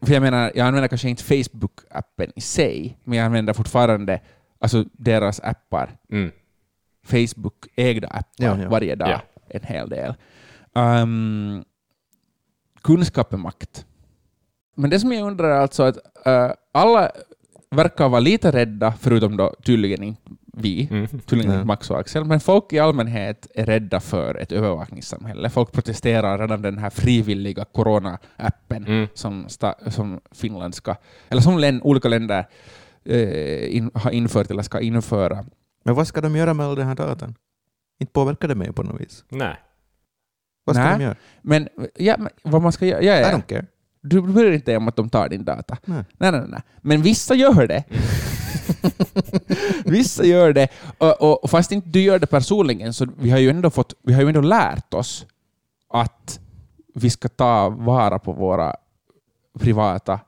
för 0.00 0.12
jag 0.12 0.20
menar, 0.22 0.52
jag 0.54 0.66
använder 0.66 0.88
kanske 0.88 1.08
inte 1.08 1.22
Facebook-appen 1.24 2.32
i 2.36 2.40
sig, 2.40 2.98
men 3.04 3.18
jag 3.18 3.24
använder 3.26 3.52
fortfarande 3.52 4.20
alltså 4.60 4.84
deras 4.92 5.40
appar, 5.40 5.90
Mm. 6.10 6.30
Facebook-ägda 7.06 8.08
appar, 8.08 8.24
Ja, 8.36 8.58
ja. 8.62 8.68
varje 8.68 8.94
dag 8.94 9.08
Ja. 9.08 9.20
en 9.48 9.62
hel 9.62 9.88
del. 9.88 10.14
Um, 10.74 11.64
kunskap 12.82 13.32
är 13.32 13.36
makt. 13.36 13.86
Men 14.76 14.90
det 14.90 15.00
som 15.00 15.12
jag 15.12 15.26
undrar 15.26 15.48
är 15.50 15.60
alltså 15.60 15.82
att 15.82 15.96
eh, 16.26 16.50
alla 16.72 17.10
verkar 17.70 18.08
vara 18.08 18.20
lite 18.20 18.50
rädda, 18.50 18.94
förutom 19.00 19.36
då 19.36 19.54
tydligen 19.64 20.02
inte 20.02 20.22
vi, 20.52 20.88
Mm. 20.90 21.06
tydligen 21.06 21.52
inte 21.54 21.66
Max 21.66 21.90
och 21.90 21.98
Axel, 22.00 22.24
men 22.24 22.40
folk 22.40 22.72
i 22.72 22.78
allmänhet 22.78 23.46
är 23.54 23.66
rädda 23.66 24.00
för 24.00 24.34
ett 24.34 24.52
övervakningssamhälle. 24.52 25.50
Folk 25.50 25.72
protesterar 25.72 26.38
redan 26.38 26.62
den 26.62 26.78
här 26.78 26.90
frivilliga 26.90 27.64
corona-appen 27.64 28.86
Mm. 28.86 29.08
som, 29.14 29.46
som 29.90 30.20
Finland 30.32 30.74
ska, 30.74 30.94
eller 31.28 31.42
som 31.42 31.58
län, 31.58 31.82
olika 31.82 32.08
länder 32.08 32.46
eh, 33.04 33.76
in, 33.76 33.90
har 33.94 34.10
infört 34.10 34.50
eller 34.50 34.62
ska 34.62 34.80
införa. 34.80 35.44
Men 35.84 35.94
vad 35.94 36.06
ska 36.06 36.20
de 36.20 36.36
göra 36.36 36.54
med 36.54 36.66
all 36.66 36.74
den 36.76 36.86
här 36.86 36.94
datan? 36.94 37.34
Inte 38.00 38.12
påverkar 38.12 38.48
det 38.48 38.54
mig 38.54 38.72
på 38.72 38.82
något 38.82 39.00
vis. 39.00 39.24
Nej. 39.28 39.56
Vad 40.64 40.76
ska 40.76 40.84
Nej. 40.84 40.98
de 40.98 41.04
göra? 41.04 41.16
Men, 41.42 41.68
ja, 41.96 42.16
men 42.18 42.28
vad 42.42 42.62
man 42.62 42.72
ska 42.72 42.86
göra... 42.86 43.02
Ja, 43.02 43.16
I 43.18 43.20
ja. 43.22 43.28
don't 43.28 43.42
care. 43.46 43.66
Du 44.02 44.22
bryr 44.22 44.44
dig 44.44 44.54
inte 44.54 44.76
om 44.76 44.88
att 44.88 44.96
de 44.96 45.08
tar 45.08 45.28
din 45.28 45.44
data. 45.44 45.76
Nej. 45.84 46.04
Nej, 46.18 46.32
nej, 46.32 46.44
nej. 46.48 46.60
Men 46.80 47.02
vissa 47.02 47.34
gör 47.34 47.66
det. 47.66 47.84
vissa 49.84 50.24
gör 50.24 50.52
det. 50.52 50.68
Och, 50.98 51.44
och 51.44 51.50
fast 51.50 51.72
inte 51.72 51.88
du 51.88 52.00
gör 52.00 52.18
det 52.18 52.26
personligen, 52.26 52.94
så 52.94 53.06
vi 53.18 53.30
har 53.30 53.38
ju 53.38 53.50
ändå, 53.50 53.70
fått, 53.70 53.94
vi 54.02 54.12
har 54.12 54.22
ju 54.22 54.28
ändå 54.28 54.40
lärt 54.40 54.94
oss 54.94 55.26
att 55.88 56.40
vi 56.94 57.10
ska 57.10 57.28
ta 57.28 57.68
vara 57.68 58.18
på 58.18 58.32
våra 58.32 58.76
privata 59.60 60.20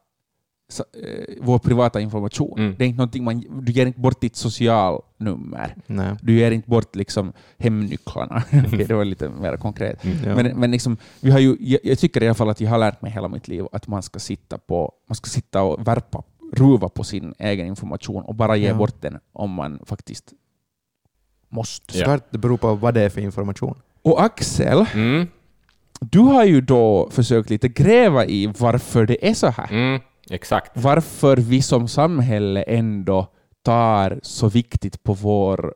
vår 1.41 1.59
privata 1.59 2.01
information. 2.01 2.59
Mm. 2.59 2.75
Det 2.79 2.85
är 2.85 2.89
inte 2.89 2.97
någonting 2.97 3.25
man, 3.25 3.45
du 3.63 3.73
ger 3.73 3.87
inte 3.87 4.01
bort 4.01 4.21
ditt 4.21 4.37
socialnummer. 4.37 5.75
Nej. 5.87 6.17
Du 6.23 6.33
ger 6.39 6.51
inte 6.51 6.71
bort 6.71 6.97
liksom 6.97 7.33
hemnycklarna. 7.59 8.43
Okej, 8.67 8.85
det 8.89 8.95
var 8.95 9.05
lite 9.05 9.29
mer 9.29 9.57
konkret. 9.57 10.05
Ja. 10.05 10.35
Men, 10.35 10.61
men 10.61 10.71
liksom, 10.71 10.97
vi 11.21 11.31
har 11.31 11.39
ju, 11.39 11.57
jag, 11.61 11.81
jag 11.85 11.99
tycker 11.99 12.23
i 12.23 12.27
alla 12.27 12.35
fall 12.35 12.49
att 12.51 12.61
jag 12.61 12.71
har 12.71 12.79
lärt 12.79 13.03
mig 13.03 13.11
hela 13.11 13.29
mitt 13.29 13.49
liv 13.49 13.65
att 13.73 13.89
man 13.89 14.03
ska 14.03 14.19
sitta, 14.19 14.59
på, 14.59 14.93
man 15.09 15.17
ska 15.17 15.29
sitta 15.31 15.63
och 15.63 15.87
värpa, 15.89 16.23
ruva 16.53 16.89
på 16.89 17.05
sin 17.05 17.35
egen 17.39 17.67
information 17.67 18.23
och 18.25 18.35
bara 18.35 18.57
ge 18.57 18.69
Ja. 18.69 18.75
bort 18.75 19.01
den 19.03 19.19
om 19.33 19.51
man 19.51 19.81
faktiskt 19.87 20.33
måste. 21.49 21.99
Ja. 21.99 22.19
Det 22.31 22.39
beror 22.39 22.57
på 22.57 22.75
vad 22.75 22.95
det 22.95 23.03
är 23.03 23.09
för 23.09 23.21
information. 23.21 23.79
Och 24.03 24.23
Axel, 24.23 24.87
Mm. 24.95 25.27
du 26.01 26.19
har 26.19 26.45
ju 26.45 26.61
då 26.61 27.09
försökt 27.11 27.51
lite 27.51 27.69
gräva 27.69 28.25
i 28.27 28.47
varför 28.59 29.07
det 29.07 29.29
är 29.29 29.35
så 29.35 29.47
här. 29.47 30.01
Exakt. 30.31 30.71
Varför 30.75 31.37
vi 31.37 31.63
som 31.63 31.89
samhälle 31.89 32.63
ändå 32.63 33.27
tar 33.63 34.21
så 34.23 34.49
viktigt 34.49 35.03
på 35.03 35.15
vår, 35.15 35.75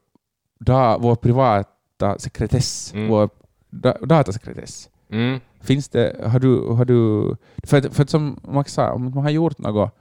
da, 0.61 0.99
vår 0.99 1.15
privata 1.17 2.19
sekretess, 2.19 2.93
Mm. 2.95 3.09
vår 3.09 3.31
da, 3.71 3.93
datasekretess. 4.01 4.89
Mm. 5.11 5.41
Finns 5.61 5.89
det, 5.89 6.17
har 6.27 6.39
du, 6.39 6.69
har 6.69 6.85
du, 6.85 7.37
för 7.65 7.79
att, 7.79 7.95
för 7.95 8.03
att 8.03 8.11
som 8.11 8.41
Max 8.49 8.73
sa, 8.73 8.93
om 8.93 9.03
man 9.05 9.13
har 9.23 9.31
gjort 9.31 9.59
något 9.59 9.95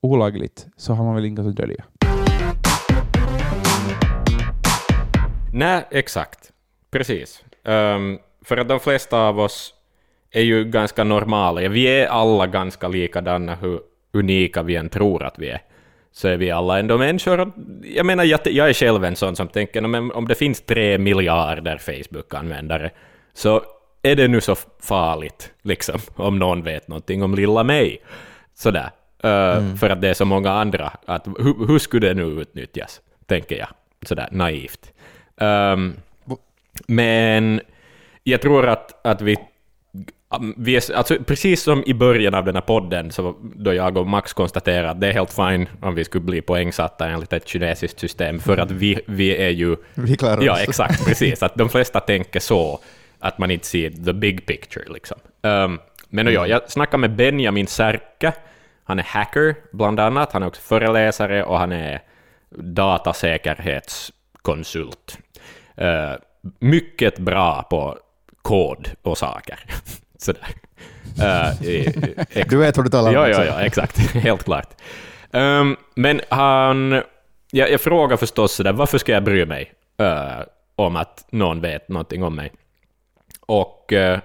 olagligt 0.00 0.66
så 0.76 0.92
har 0.94 1.04
man 1.04 1.14
väl 1.14 1.24
inget 1.24 1.46
att 1.46 1.56
dölja. 1.56 1.84
Nej, 5.52 5.86
exakt. 5.90 6.52
Precis. 6.90 7.44
Ehm, 7.64 8.18
för 8.42 8.56
att 8.56 8.68
de 8.68 8.80
flesta 8.80 9.18
av 9.18 9.40
oss 9.40 9.74
är 10.34 10.42
ju 10.42 10.64
ganska 10.64 11.04
normala. 11.04 11.68
Vi 11.68 11.86
är 11.86 12.06
alla 12.06 12.46
ganska 12.46 12.88
likadana, 12.88 13.54
hur 13.54 13.80
unika 14.12 14.62
vi 14.62 14.76
än 14.76 14.88
tror 14.88 15.24
att 15.24 15.38
vi 15.38 15.48
är. 15.48 15.60
Så 16.12 16.28
är 16.28 16.36
vi 16.36 16.50
alla 16.50 16.78
ändå 16.78 16.98
människor. 16.98 17.52
Jag 17.82 18.06
menar, 18.06 18.24
jag, 18.24 18.40
jag 18.44 18.68
är 18.68 18.72
själv 18.72 19.04
en 19.04 19.16
sån 19.16 19.36
som 19.36 19.48
tänker, 19.48 19.80
"Nå, 19.80 19.88
men 19.88 20.12
om 20.12 20.28
det 20.28 20.34
finns 20.34 20.60
tre 20.60 20.98
miljarder 20.98 21.78
Facebook-användare, 21.78 22.90
så 23.34 23.62
är 24.02 24.16
det 24.16 24.28
nu 24.28 24.40
så 24.40 24.54
farligt, 24.82 25.52
liksom, 25.62 26.00
om 26.16 26.38
någon 26.38 26.62
vet 26.62 26.88
någonting 26.88 27.22
om 27.22 27.34
lilla 27.34 27.62
mig. 27.64 28.02
Sådär. 28.54 28.90
Uh, 29.24 29.76
För 29.76 29.90
att 29.90 30.00
det 30.00 30.08
är 30.08 30.14
så 30.14 30.24
många 30.24 30.50
andra. 30.50 30.92
Att, 31.06 31.26
hur, 31.26 31.66
hur 31.66 31.78
skulle 31.78 32.08
det 32.08 32.14
nu 32.14 32.22
utnyttjas, 32.40 33.00
tänker 33.26 33.58
jag. 33.58 33.68
Sådär 34.06 34.28
naivt. 34.30 34.92
Ehm, 35.36 35.96
men 36.86 37.60
jag 38.22 38.40
tror 38.40 38.68
att, 38.68 39.06
att 39.06 39.22
vi, 39.22 39.36
vi 40.56 40.76
är, 40.76 40.94
alltså 40.94 41.16
precis 41.26 41.62
som 41.62 41.82
i 41.86 41.94
början 41.94 42.34
av 42.34 42.44
den 42.44 42.54
här 42.54 42.62
podden, 42.62 43.12
så 43.12 43.34
då 43.42 43.74
jag 43.74 43.96
och 43.96 44.06
Max 44.06 44.32
konstaterade 44.32 44.90
att 44.90 45.00
det 45.00 45.08
är 45.08 45.12
helt 45.12 45.32
fine 45.32 45.68
om 45.82 45.94
vi 45.94 46.04
skulle 46.04 46.24
bli 46.24 46.42
poängsatta 46.42 47.08
enligt 47.08 47.32
ett 47.32 47.48
kinesiskt 47.48 48.00
system, 48.00 48.40
för 48.40 48.58
att 48.58 48.70
vi, 48.70 49.00
vi 49.06 49.36
är 49.36 49.50
ju... 49.50 49.76
Vi 49.94 50.16
klarar 50.16 50.42
Ja, 50.42 50.52
oss. 50.52 50.68
exakt, 50.68 51.04
precis. 51.06 51.42
Att 51.42 51.54
de 51.54 51.68
flesta 51.68 52.00
tänker 52.00 52.40
så, 52.40 52.80
att 53.18 53.38
man 53.38 53.50
inte 53.50 53.66
ser 53.66 53.90
the 53.90 54.12
big 54.12 54.46
picture. 54.46 54.84
Liksom. 54.92 55.18
Um, 55.42 55.80
men 56.08 56.26
ja, 56.32 56.46
jag 56.46 56.70
snackade 56.70 57.00
med 57.00 57.16
Benjamin 57.16 57.66
Särkä, 57.66 58.32
han 58.84 58.98
är 58.98 59.02
hacker 59.02 59.54
bland 59.72 60.00
annat, 60.00 60.32
han 60.32 60.42
är 60.42 60.46
också 60.46 60.62
föreläsare 60.62 61.44
och 61.44 61.58
han 61.58 61.72
är 61.72 62.02
datasäkerhetskonsult. 62.58 65.18
Uh, 65.80 66.12
mycket 66.58 67.18
bra 67.18 67.62
på 67.70 67.98
kod 68.42 68.88
och 69.02 69.18
saker. 69.18 69.58
Sådär. 70.24 70.46
Uh, 71.14 72.46
Du 72.48 72.56
vet 72.56 72.76
vad 72.76 72.86
du 72.86 72.90
talar 72.90 73.08
om. 73.08 73.14
Ja, 73.14 73.28
ja, 73.28 73.44
ja, 73.44 73.60
exakt. 73.60 73.98
Helt 74.14 74.44
klart. 74.44 74.68
Ehm, 75.32 75.76
men 75.94 76.20
han... 76.28 77.02
Jag, 77.50 77.70
jag 77.70 77.80
frågar 77.80 78.16
förstås 78.16 78.52
sådär, 78.52 78.72
varför 78.72 78.98
ska 78.98 79.12
jag 79.12 79.24
bry 79.24 79.46
mig 79.46 79.72
eh, 80.00 80.40
om 80.76 80.96
att 80.96 81.26
någon 81.30 81.60
vet 81.60 81.88
någonting 81.88 82.22
om 82.22 82.34
mig? 82.34 82.52
Och 83.46 83.92
eh, 83.92 84.18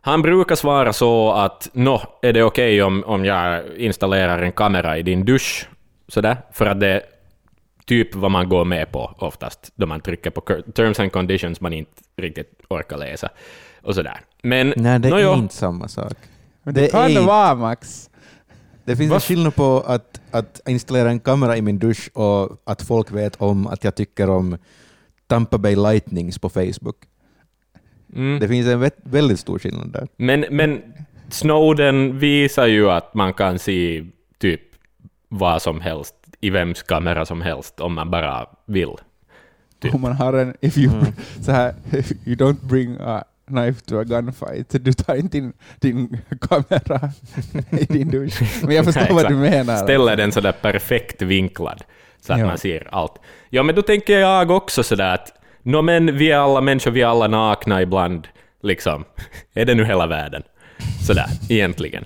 han 0.00 0.22
brukar 0.22 0.54
svara 0.54 0.92
så 0.92 1.32
att 1.32 1.68
nå, 1.72 2.02
är 2.22 2.32
det 2.32 2.42
okej 2.42 2.82
om, 2.82 3.04
om 3.04 3.24
jag 3.24 3.62
installerar 3.76 4.42
en 4.42 4.52
kamera 4.52 4.98
i 4.98 5.02
din 5.02 5.24
dusch? 5.24 5.68
Sådär, 6.08 6.36
för 6.52 6.66
att 6.66 6.80
det 6.80 7.02
typ 7.84 8.14
vad 8.14 8.30
man 8.30 8.48
går 8.48 8.64
med 8.64 8.92
på 8.92 9.14
oftast, 9.18 9.72
då 9.74 9.86
man 9.86 10.00
trycker 10.00 10.30
på 10.30 10.40
terms 10.74 11.00
and 11.00 11.12
conditions 11.12 11.60
man 11.60 11.72
inte 11.72 12.02
riktigt 12.16 12.60
orkar 12.68 12.96
läsa. 12.98 13.28
Och 13.82 13.94
sådär. 13.94 14.20
Men 14.42 14.72
Nej, 14.76 14.98
det 14.98 15.08
är 15.08 15.10
nåjo, 15.10 15.34
inte 15.34 15.54
samma 15.54 15.88
sak. 15.88 16.12
Men 16.62 16.74
Det 16.74 16.80
det, 16.80 16.88
kan 16.88 17.14
det 17.14 17.20
vara, 17.20 17.54
Max. 17.54 18.10
Det 18.84 18.96
finns 18.96 19.12
en 19.12 19.20
skillnad 19.20 19.54
på 19.54 19.80
att, 19.86 20.20
att 20.30 20.60
installera 20.68 21.10
en 21.10 21.20
kamera 21.20 21.56
i 21.56 21.62
min 21.62 21.78
dusch 21.78 22.10
och 22.14 22.62
att 22.64 22.82
folk 22.82 23.12
vet 23.12 23.36
om 23.42 23.66
att 23.66 23.84
jag 23.84 23.94
tycker 23.94 24.30
om 24.30 24.56
Tampa 25.26 25.58
Bay 25.58 25.76
Lightnings 25.76 26.38
på 26.38 26.48
Facebook. 26.48 26.96
Mm. 28.14 28.38
Det 28.40 28.48
finns 28.48 28.66
en 28.66 28.84
vä- 28.84 29.00
väldigt 29.02 29.40
stor 29.40 29.58
skillnad 29.58 29.92
där. 29.92 30.08
Men, 30.16 30.44
men 30.50 30.82
Snowden 31.28 32.18
visar 32.18 32.66
ju 32.66 32.90
att 32.90 33.14
man 33.14 33.32
kan 33.34 33.58
se 33.58 34.04
typ 34.38 34.60
vad 35.28 35.62
som 35.62 35.80
helst 35.80 36.14
i 36.44 36.50
vems 36.50 36.82
kamera 36.82 37.24
som 37.24 37.42
helst 37.42 37.80
om 37.80 37.94
man 37.94 38.10
bara 38.10 38.46
vill. 38.66 38.92
Typ. 39.82 39.94
Om 39.94 40.00
man 40.00 40.12
har 40.12 40.32
en, 40.32 40.54
if 40.60 40.78
you, 40.78 40.92
Mm. 40.94 41.06
så 41.42 41.52
här, 41.52 41.74
you 42.24 42.36
don't 42.36 42.66
bring 42.68 42.96
a 43.00 43.24
knife 43.46 43.80
to 43.80 43.98
a 43.98 44.04
gunfight, 44.04 44.70
du 44.84 44.92
tar 44.92 45.14
inte 45.16 45.36
din, 45.38 45.52
din 45.80 46.18
kamera 46.40 47.10
i 47.80 47.84
din 47.84 48.08
dusch. 48.10 48.62
Men 48.62 48.76
jag 48.76 48.84
förstår 48.84 49.00
Nej, 49.02 49.12
vad 49.12 49.28
du 49.28 49.34
menar. 49.50 49.76
Ställer 49.76 50.16
den 50.16 50.32
sådär 50.32 50.52
perfekt 50.52 51.22
vinklad 51.22 51.82
så 52.20 52.32
att 52.32 52.38
Ja. 52.38 52.46
man 52.46 52.58
ser 52.58 52.88
allt. 52.92 53.18
Ja, 53.50 53.62
men 53.62 53.74
då 53.74 53.82
tänker 53.82 54.18
jag 54.18 54.50
också 54.50 54.82
sådär 54.82 55.14
att 55.14 55.32
no, 55.62 55.82
men 55.82 56.16
vi 56.18 56.30
är 56.30 56.38
alla 56.38 56.60
människor, 56.60 56.90
vi 56.90 57.00
är 57.02 57.06
alla 57.06 57.26
nakna 57.28 57.82
ibland, 57.82 58.28
liksom. 58.62 59.04
Är 59.54 59.64
det 59.64 59.74
nu 59.74 59.84
hela 59.84 60.06
världen? 60.06 60.42
Sådär, 61.06 61.26
egentligen. 61.48 62.04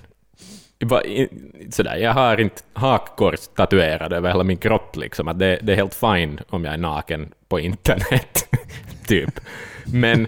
Sådär, 1.69 1.95
jag 1.95 2.13
har 2.13 2.39
inte 2.39 2.61
hakkors 2.73 3.47
tatuerade 3.47 4.17
över 4.17 4.29
hela 4.29 4.43
min 4.43 4.57
kropp, 4.57 4.95
liksom. 4.95 5.27
Att 5.27 5.39
det, 5.39 5.59
det 5.61 5.71
är 5.71 5.75
helt 5.75 5.93
fine 5.93 6.39
om 6.49 6.65
jag 6.65 6.73
är 6.73 6.77
naken 6.77 7.33
på 7.47 7.59
internet, 7.59 8.55
typ. 9.07 9.39
Men, 9.85 10.27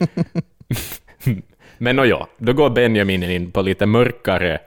men 1.77 1.99
och 1.99 2.07
ja, 2.07 2.27
då 2.37 2.53
går 2.53 2.69
Benjamin 2.69 3.23
in 3.23 3.51
på 3.51 3.61
lite 3.61 3.85
mörkare 3.85 4.59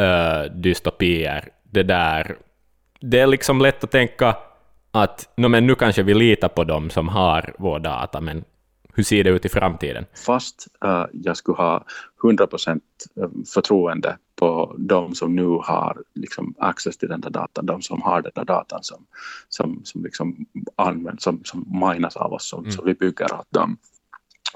uh, 0.00 0.52
dystopier. 0.52 1.48
Det 1.62 1.82
där, 1.82 2.36
det 3.00 3.18
är 3.18 3.26
liksom 3.26 3.60
lätt 3.60 3.84
att 3.84 3.90
tänka 3.90 4.36
att 4.90 5.28
no, 5.36 5.48
men 5.48 5.66
nu 5.66 5.74
kanske 5.74 6.02
vi 6.02 6.14
litar 6.14 6.48
på 6.48 6.64
dem 6.64 6.90
som 6.90 7.08
har 7.08 7.54
vår 7.58 7.78
data, 7.78 8.20
men 8.20 8.44
hur 8.98 9.04
ser 9.04 9.24
det 9.24 9.30
ut 9.30 9.44
i 9.44 9.48
framtiden? 9.48 10.04
fast 10.26 10.68
eh, 10.84 11.04
jag 11.12 11.36
skulle 11.36 11.56
ha 11.56 11.84
100% 12.22 12.80
förtroende 13.54 14.16
på 14.36 14.74
de 14.78 15.14
som 15.14 15.36
nu 15.36 15.46
har 15.46 16.02
liksom, 16.14 16.54
access 16.58 16.96
till 16.96 17.08
den 17.08 17.20
där 17.20 17.30
datan, 17.30 17.66
de 17.66 17.82
som 17.82 18.02
har 18.02 18.22
den 18.22 18.32
där 18.34 18.44
datan 18.44 18.82
som, 18.82 19.06
som, 19.48 19.80
som 19.84 20.04
liksom 20.04 20.46
används, 20.76 21.24
som, 21.24 21.40
som 21.44 21.64
minas 21.68 22.16
av 22.16 22.32
oss, 22.32 22.48
som, 22.48 22.70
som 22.70 22.84
vi 22.84 22.94
bygger 22.94 23.34
åt 23.34 23.50
dem. 23.50 23.76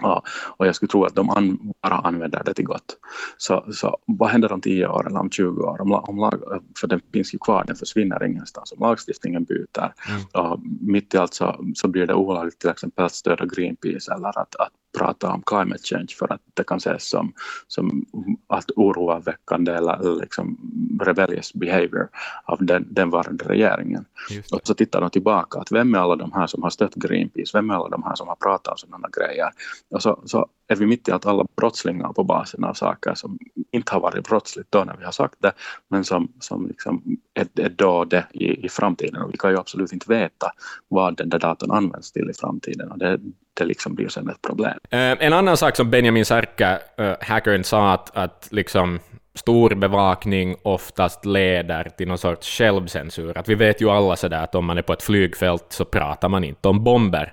Ja, 0.02 0.22
och 0.56 0.66
jag 0.66 0.74
skulle 0.74 0.88
tro 0.88 1.04
att 1.04 1.14
de 1.14 1.30
an, 1.30 1.72
bara 1.82 1.94
använder 1.94 2.42
det 2.44 2.54
till 2.54 2.64
gott. 2.64 2.96
Så, 3.36 3.64
så 3.72 3.98
vad 4.06 4.28
händer 4.28 4.52
om 4.52 4.60
10 4.60 4.86
år 4.86 5.06
eller 5.06 5.20
om 5.20 5.30
20 5.30 5.62
år? 5.62 5.80
Om, 5.80 5.92
om 5.92 6.16
lag, 6.16 6.62
för 6.80 6.86
den 6.86 7.00
finns 7.12 7.34
ju 7.34 7.38
kvar, 7.38 7.64
den 7.66 7.76
försvinner 7.76 8.24
ingenstans. 8.24 8.72
Om 8.72 8.78
lagstiftningen 8.80 9.44
byter, 9.44 9.92
och 10.32 10.60
mitt 10.80 11.14
i 11.14 11.18
allt 11.18 11.34
så, 11.34 11.64
så 11.74 11.88
blir 11.88 12.06
det 12.06 12.14
olagligt 12.14 12.58
till 12.58 12.70
exempel 12.70 13.04
att 13.04 13.14
stödja 13.14 13.46
Greenpeace 13.46 14.14
eller 14.14 14.28
att, 14.28 14.56
att 14.56 14.72
prata 14.98 15.32
om 15.32 15.42
climate 15.46 15.82
change 15.82 16.08
för 16.18 16.32
att 16.32 16.40
det 16.54 16.64
kan 16.64 16.76
ses 16.76 17.08
som, 17.08 17.32
som 17.68 18.06
att 18.46 18.70
oroväckande 18.76 19.72
eller, 19.72 20.00
eller 20.00 20.20
liksom 20.20 20.58
rebellious 21.02 21.54
behavior 21.54 22.08
av 22.44 22.64
den, 22.66 22.86
den 22.90 23.10
varande 23.10 23.44
regeringen. 23.44 24.04
Och 24.52 24.60
så 24.64 24.74
tittar 24.74 25.00
de 25.00 25.10
tillbaka, 25.10 25.58
att 25.58 25.72
vem 25.72 25.94
är 25.94 25.98
alla 25.98 26.16
de 26.16 26.32
här 26.32 26.46
som 26.46 26.62
har 26.62 26.70
stött 26.70 26.94
Greenpeace? 26.94 27.58
Vem 27.58 27.70
är 27.70 27.74
alla 27.74 27.88
de 27.88 28.02
här 28.02 28.14
som 28.14 28.28
har 28.28 28.36
pratat 28.36 28.72
om 28.72 28.78
sådana 28.78 29.08
grejer? 29.16 29.48
Och 29.90 30.02
så, 30.02 30.22
så 30.24 30.48
är 30.68 30.76
vi 30.76 30.86
mitt 30.86 31.08
i 31.08 31.12
att 31.12 31.26
alla 31.26 31.46
brottslingar 31.56 32.12
på 32.12 32.24
basen 32.24 32.64
av 32.64 32.74
saker 32.74 33.14
som 33.14 33.38
inte 33.72 33.92
har 33.92 34.00
varit 34.00 34.28
brottsligt 34.28 34.72
då 34.72 34.84
när 34.84 34.96
vi 34.96 35.04
har 35.04 35.12
sagt 35.12 35.34
det, 35.38 35.52
men 35.88 36.04
som, 36.04 36.32
som 36.40 36.66
liksom 36.66 37.02
är, 37.34 37.46
är 37.64 37.68
då 37.68 38.04
det 38.04 38.26
i, 38.32 38.66
i 38.66 38.68
framtiden. 38.68 39.22
Och 39.22 39.32
vi 39.32 39.38
kan 39.38 39.50
ju 39.50 39.58
absolut 39.58 39.92
inte 39.92 40.10
veta 40.10 40.52
vad 40.88 41.16
den 41.16 41.28
där 41.28 41.38
datorn 41.38 41.70
används 41.70 42.12
till 42.12 42.30
i 42.30 42.34
framtiden. 42.34 42.90
Och 42.90 42.98
det, 42.98 43.20
det 43.54 43.64
liksom 43.64 43.94
blir 43.94 44.08
sen 44.08 44.28
ett 44.28 44.42
problem. 44.42 44.78
Eh, 44.90 44.98
en 45.00 45.32
annan 45.32 45.56
sak 45.56 45.76
som 45.76 45.90
Benjamin 45.90 46.24
Särkä, 46.24 46.78
eh, 46.96 47.14
hackern, 47.20 47.64
sa 47.64 47.92
att, 47.92 48.16
att 48.16 48.48
liksom 48.50 48.98
stor 49.34 49.74
bevakning 49.74 50.56
oftast 50.62 51.24
leder 51.24 51.84
till 51.84 52.08
någon 52.08 52.18
sorts 52.18 52.58
självcensur. 52.58 53.38
Att 53.38 53.48
vi 53.48 53.54
vet 53.54 53.80
ju 53.80 53.90
alla 53.90 54.16
sådär 54.16 54.44
att 54.44 54.54
om 54.54 54.64
man 54.64 54.78
är 54.78 54.82
på 54.82 54.92
ett 54.92 55.02
flygfält 55.02 55.66
så 55.68 55.84
pratar 55.84 56.28
man 56.28 56.44
inte 56.44 56.68
om 56.68 56.84
bomber. 56.84 57.32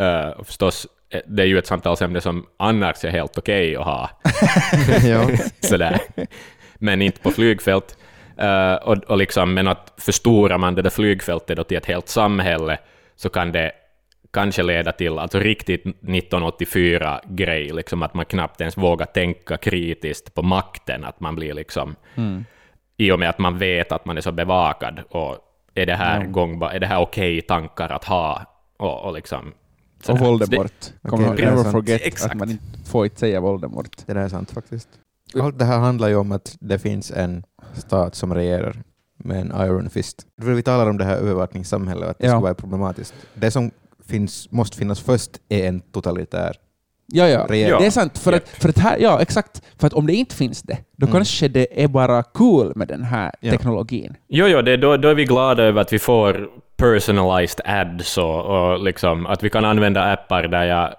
Uh, 0.00 0.44
förstås, 0.44 0.86
det 1.26 1.42
är 1.42 1.46
ju 1.46 1.58
ett 1.58 1.66
samtalsämne 1.66 2.20
som 2.20 2.46
annars 2.56 3.04
är 3.04 3.10
helt 3.10 3.38
okej 3.38 3.76
att 3.76 3.84
ha. 3.84 4.10
sådär. 5.60 6.00
Men 6.74 7.02
inte 7.02 7.20
på 7.20 7.30
flygfält. 7.30 7.96
Eh, 8.36 8.74
och, 8.74 8.96
och 8.96 9.18
liksom, 9.18 9.54
men 9.54 9.68
att 9.68 9.92
förstorar 9.96 10.58
man 10.58 10.74
det 10.74 10.82
där 10.82 10.90
flygfältet 10.90 11.56
då 11.56 11.64
till 11.64 11.76
ett 11.76 11.86
helt 11.86 12.08
samhälle 12.08 12.78
så 13.16 13.28
kan 13.28 13.52
det 13.52 13.72
kanske 14.30 14.62
leda 14.62 14.92
till 14.92 15.18
alltså 15.18 15.38
riktigt 15.38 15.84
1984-grej, 15.84 17.68
liksom 17.72 18.02
att 18.02 18.14
man 18.14 18.24
knappt 18.24 18.60
ens 18.60 18.76
vågar 18.76 19.06
tänka 19.06 19.56
kritiskt 19.56 20.34
på 20.34 20.42
makten, 20.42 21.04
att 21.04 21.20
man 21.20 21.36
blir 21.36 21.54
liksom, 21.54 21.96
i 22.96 23.10
och 23.10 23.18
med 23.18 23.28
att 23.28 23.38
man 23.38 23.58
vet 23.58 23.92
att 23.92 24.04
man 24.04 24.16
är 24.16 24.20
så 24.20 24.32
bevakad, 24.32 25.00
och 25.08 25.36
är 25.74 25.86
det 25.86 25.94
här, 25.94 26.20
är 26.74 26.80
det 26.80 26.86
här 26.86 27.00
okej 27.00 27.40
tankar 27.40 27.88
att 27.88 28.04
ha, 28.04 28.42
och, 28.76 29.04
och 29.04 29.12
liksom. 29.12 29.52
Och 30.08 30.18
Voldemort. 30.18 30.92
Okay, 31.02 31.36
det 31.36 31.42
är 31.42 31.50
never 31.56 31.70
forget 31.70 32.00
Exakt. 32.04 32.32
att 32.32 32.38
man 32.38 32.50
inte 32.50 32.64
får 32.84 33.04
inte 33.04 33.18
säga 33.20 33.40
Voldemort. 33.40 33.96
Det 34.06 34.12
där 34.14 34.20
är 34.20 34.28
sant 34.28 34.50
faktiskt. 34.50 34.88
Allt 35.40 35.58
det 35.58 35.64
här 35.64 35.78
handlar 35.78 36.08
ju 36.08 36.16
om 36.16 36.32
att 36.32 36.56
det 36.60 36.78
finns 36.78 37.10
en 37.10 37.42
stat 37.74 38.14
som 38.14 38.34
regerar 38.34 38.82
med 39.24 39.40
en 39.40 39.52
iron 39.66 39.90
fist. 39.90 40.26
Vi 40.36 40.62
talar 40.62 40.90
om 40.90 40.98
det 40.98 41.04
här 41.04 41.16
övervakningssamhället 41.16 42.08
att 42.08 42.18
det 42.18 42.26
Ja. 42.26 42.32
ska 42.32 42.40
vara 42.40 42.54
problematiskt. 42.54 43.14
Det 43.34 43.50
som 43.50 43.70
finns, 44.06 44.50
måste 44.50 44.76
finnas 44.76 45.00
först 45.00 45.30
är 45.48 45.68
en 45.68 45.80
totalitär. 45.80 46.56
Ja, 47.12 47.28
ja. 47.28 47.46
Regering. 47.48 47.80
Det 47.80 47.86
är 47.86 47.90
sant. 47.90 48.18
För 48.18 48.32
Japp. 48.32 48.42
att, 48.42 48.48
för 48.62 48.68
att 48.68 48.78
här, 48.78 48.96
ja, 49.00 49.20
exakt. 49.22 49.62
För 49.78 49.86
att 49.86 49.92
om 49.92 50.06
det 50.06 50.14
inte 50.14 50.34
finns 50.34 50.62
det, 50.62 50.78
då 50.96 51.06
Mm. 51.06 51.12
kanske 51.16 51.48
det 51.48 51.82
är 51.84 51.88
bara 51.88 52.22
cool 52.22 52.72
med 52.76 52.88
den 52.88 53.02
här 53.04 53.32
Ja. 53.40 53.50
teknologin. 53.50 54.16
Jo, 54.28 54.46
jo, 54.46 54.62
det, 54.62 54.76
då, 54.76 54.96
då 54.96 55.08
är 55.08 55.14
vi 55.14 55.24
glada 55.24 55.62
över 55.62 55.80
att 55.80 55.92
vi 55.92 55.98
får 55.98 56.48
personalized 56.76 57.60
ads 57.64 58.18
och, 58.18 58.44
och 58.44 58.84
liksom 58.84 59.26
att 59.26 59.42
vi 59.42 59.50
kan 59.50 59.64
använda 59.64 60.12
appar 60.12 60.42
där 60.42 60.64
jag 60.64 60.94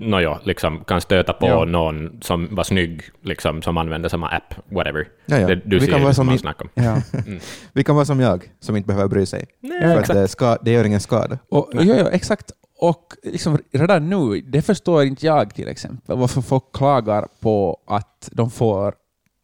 nåja, 0.00 0.38
liksom 0.44 0.84
kan 0.84 1.00
stöta 1.00 1.32
på 1.32 1.46
Ja. 1.46 1.64
någon 1.64 2.18
som 2.22 2.54
var 2.54 2.64
snygg, 2.64 3.02
liksom, 3.24 3.62
som 3.62 3.76
använder 3.78 4.08
samma 4.08 4.28
app, 4.28 4.54
whatever. 4.70 5.08
Ja, 5.26 5.38
ja. 5.38 5.46
Det, 5.46 5.54
du 5.54 5.78
Vi 5.78 5.84
ser 5.86 5.92
kan 5.92 6.02
vara 6.02 6.14
som 6.14 6.26
man 6.26 6.34
i- 6.34 6.38
snackar 6.38 6.64
om. 6.64 6.70
Ja. 6.84 6.96
Vi 7.72 7.84
kan 7.84 7.94
vara 7.94 8.04
som 8.04 8.20
jag, 8.20 8.44
som 8.60 8.76
inte 8.76 8.86
behöver 8.86 9.08
bry 9.08 9.26
sig. 9.26 9.44
Nej, 9.60 10.04
För 10.04 10.14
det, 10.14 10.28
ska, 10.28 10.56
det 10.62 10.70
gör 10.70 10.84
ingen 10.84 11.00
skada. 11.00 11.38
Och, 11.50 11.70
ja, 11.72 11.82
ja, 11.82 12.10
exakt. 12.10 12.52
Och 12.82 13.14
liksom 13.22 13.58
redan 13.72 14.10
nu, 14.10 14.40
det 14.40 14.62
förstår 14.62 15.04
inte 15.04 15.26
jag 15.26 15.54
till 15.54 15.68
exempel, 15.68 16.18
varför 16.18 16.40
folk 16.40 16.64
klagar 16.72 17.26
på 17.40 17.78
att 17.86 18.28
de 18.32 18.50
får 18.50 18.94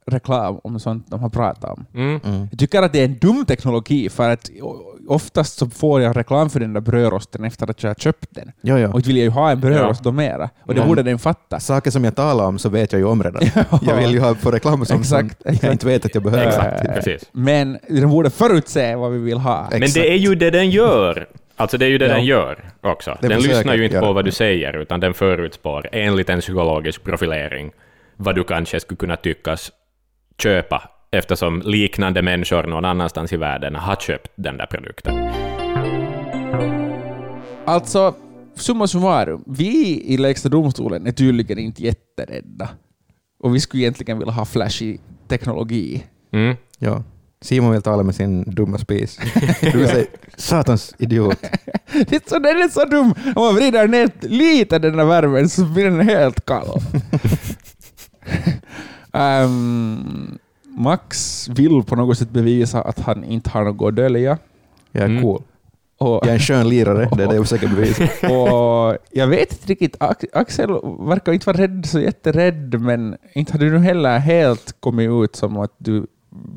reklam 0.06 0.60
om 0.64 0.80
sånt 0.80 1.06
de 1.10 1.20
har 1.20 1.28
pratat 1.28 1.70
om. 1.78 1.84
Mm. 1.94 2.20
Jag 2.50 2.58
tycker 2.58 2.82
att 2.82 2.92
det 2.92 3.00
är 3.00 3.04
en 3.04 3.18
dum 3.18 3.44
teknologi, 3.44 4.08
för 4.08 4.30
att 4.30 4.50
oftast 5.08 5.58
så 5.58 5.70
får 5.70 6.00
jag 6.00 6.16
reklam 6.16 6.50
för 6.50 6.60
den 6.60 6.72
där 6.72 6.80
brödrosten 6.80 7.44
efter 7.44 7.70
att 7.70 7.82
jag 7.82 7.90
har 7.90 7.94
köpt 7.94 8.26
den. 8.30 8.52
Ja, 8.60 8.78
ja. 8.78 8.88
Och 8.88 9.08
vill 9.08 9.16
jag 9.16 9.24
ju 9.24 9.30
ha 9.30 9.50
en 9.50 9.60
brödrost 9.60 10.02
då 10.02 10.12
mera. 10.12 10.50
Och 10.62 10.74
det 10.74 10.80
Ja. 10.80 10.86
borde 10.86 11.02
den 11.02 11.18
fatta. 11.18 11.60
Saker 11.60 11.90
som 11.90 12.04
jag 12.04 12.16
talar 12.16 12.44
om 12.44 12.58
så 12.58 12.68
vet 12.68 12.92
jag 12.92 12.98
ju 12.98 13.04
om 13.06 13.22
redan. 13.22 13.42
Jag 13.82 13.96
vill 13.96 14.10
ju 14.12 14.20
ha 14.20 14.34
få 14.34 14.50
reklam 14.50 14.84
som, 14.84 15.00
Exakt, 15.00 15.42
som 15.42 15.56
jag 15.62 15.72
inte 15.72 15.86
vet 15.86 16.04
att 16.04 16.14
jag 16.14 16.24
behöver. 16.24 16.46
Exakt, 16.48 16.94
precis. 16.94 17.28
Men 17.32 17.78
den 17.88 18.10
borde 18.10 18.30
förutse 18.30 18.96
vad 18.96 19.12
vi 19.12 19.18
vill 19.18 19.38
ha. 19.38 19.68
Men 19.70 19.82
Exakt. 19.82 19.94
det 19.94 20.12
är 20.12 20.16
ju 20.18 20.34
det 20.34 20.50
den 20.50 20.70
gör. 20.70 21.28
Alltså 21.58 21.78
det 21.78 21.84
är 21.84 21.88
ju 21.90 21.98
det 21.98 22.06
Ja. 22.06 22.14
den 22.14 22.24
gör 22.24 22.64
också. 22.80 23.18
Den 23.20 23.30
Den, 23.30 23.40
lyssnar 23.42 23.74
ju 23.74 23.84
inte 23.84 24.00
på 24.00 24.12
vad 24.12 24.24
det. 24.24 24.28
du 24.28 24.32
säger, 24.32 24.76
utan 24.76 25.00
den 25.00 25.14
förutspår 25.14 25.88
enligt 25.92 26.28
en 26.28 26.40
psykologisk 26.40 27.04
profilering 27.04 27.70
vad 28.16 28.34
du 28.34 28.44
kanske 28.44 28.80
skulle 28.80 28.96
kunna 28.98 29.16
tyckas 29.16 29.72
köpa, 30.42 30.90
eftersom 31.10 31.62
liknande 31.64 32.22
människor 32.22 32.62
någon 32.62 32.84
annanstans 32.84 33.32
i 33.32 33.36
världen 33.36 33.74
har 33.74 33.96
köpt 33.96 34.30
den 34.34 34.56
där 34.56 34.66
produkten. 34.66 35.14
Alltså, 37.64 38.14
summa 38.54 38.86
summarum, 38.86 39.44
vi 39.46 40.02
i 40.04 40.16
Lägsta 40.16 40.48
domstolen 40.48 41.06
är 41.06 41.12
tydligen 41.12 41.58
inte 41.58 41.82
jätterädda. 41.82 42.68
Och 43.40 43.54
vi 43.54 43.60
skulle 43.60 43.82
egentligen 43.82 44.18
vilja 44.18 44.32
ha 44.32 44.44
flashig 44.44 45.00
teknologi. 45.28 46.04
Mm. 46.32 46.56
Ja. 46.78 47.02
Simon 47.40 47.72
vill 47.72 47.82
tala 47.82 48.02
med 48.02 48.14
sin 48.14 48.42
dumma 48.46 48.78
spis. 48.86 49.18
Du 49.60 49.78
vill 49.78 49.88
säga 49.88 50.06
satans 50.36 50.94
idiot. 50.98 51.38
Det 51.92 52.12
är 52.16 52.28
så, 52.28 52.38
den 52.38 52.56
är 52.56 52.68
så 52.68 52.84
dum! 52.84 53.14
Om 53.36 53.42
man 53.44 53.54
vrider 53.54 53.88
ner 53.88 54.10
lite 54.20 54.78
den 54.78 54.96
där 54.96 55.04
värmen 55.04 55.48
så 55.48 55.64
blir 55.64 55.84
den 55.84 56.00
helt 56.08 56.44
kall. 56.46 56.66
Ehm, 59.12 60.38
Max 60.64 61.48
vill 61.48 61.82
på 61.86 61.96
något 61.96 62.18
sätt 62.18 62.30
bevisa 62.30 62.82
att 62.82 62.98
han 63.00 63.24
inte 63.24 63.50
har 63.50 63.64
något 63.64 63.88
att 63.88 63.96
dölja. 63.96 64.38
Jag 64.92 65.02
är 65.04 65.08
Mm. 65.08 65.22
cool. 65.22 65.42
Och, 66.00 66.20
Jag 66.22 66.28
är 66.28 66.32
en 66.32 66.38
skön 66.38 66.68
lirare, 66.68 67.08
det 67.16 67.22
är 67.24 67.28
det 67.28 67.34
jag 67.34 67.44
försöker 67.48 67.68
bevisa. 67.68 68.04
och 68.32 68.96
jag 69.10 69.26
vet 69.26 69.52
inte 69.52 69.66
riktigt, 69.66 69.96
Ax- 70.00 70.24
Axel 70.32 70.68
verkar 71.08 71.32
inte 71.32 71.46
vara 71.46 71.56
rädd, 71.56 71.86
så 71.86 72.00
jätterädd, 72.00 72.80
men 72.80 73.16
inte 73.34 73.52
har 73.52 73.58
du 73.58 73.70
nu 73.70 73.78
heller 73.78 74.18
helt 74.18 74.74
kommit 74.80 75.10
ut 75.10 75.36
som 75.36 75.56
att 75.56 75.72
du 75.78 76.06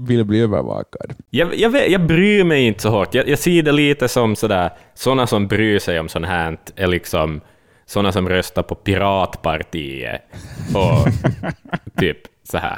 vill 0.08 0.26
bli 0.26 0.42
övervakad. 0.42 1.14
Jag, 1.30 1.56
jag, 1.56 1.70
vet, 1.70 1.92
jag 1.92 2.02
bryr 2.08 2.44
mig 2.44 2.64
inte 2.68 2.82
så 2.82 2.90
hårt. 2.90 3.14
Jag, 3.14 3.28
jag 3.30 3.40
ser 3.40 3.64
det 3.64 3.72
lite 3.72 4.08
som 4.08 4.36
sådär, 4.36 4.70
sådana 4.94 5.28
som 5.28 5.48
bryr 5.48 5.80
sig 5.80 6.00
om 6.00 6.10
sånt 6.10 6.26
här 6.26 6.58
är 6.76 6.88
liksom 6.88 7.42
sådana 7.86 8.12
som 8.12 8.30
röstar 8.30 8.64
på 8.64 8.76
Piratpartiet 8.76 10.22
och 10.76 11.08
typ 12.00 12.18
så 12.44 12.58
här. 12.58 12.78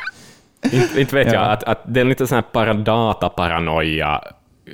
Inte, 0.73 1.01
inte 1.01 1.15
vet 1.15 1.27
Ja. 1.27 1.33
jag, 1.33 1.51
att, 1.51 1.63
att 1.63 1.81
det 1.93 1.99
är 1.99 2.05
lite 2.05 2.27
sån 2.27 2.35
här 2.35 2.43
para- 2.51 2.73
dataparanoia 2.73 4.21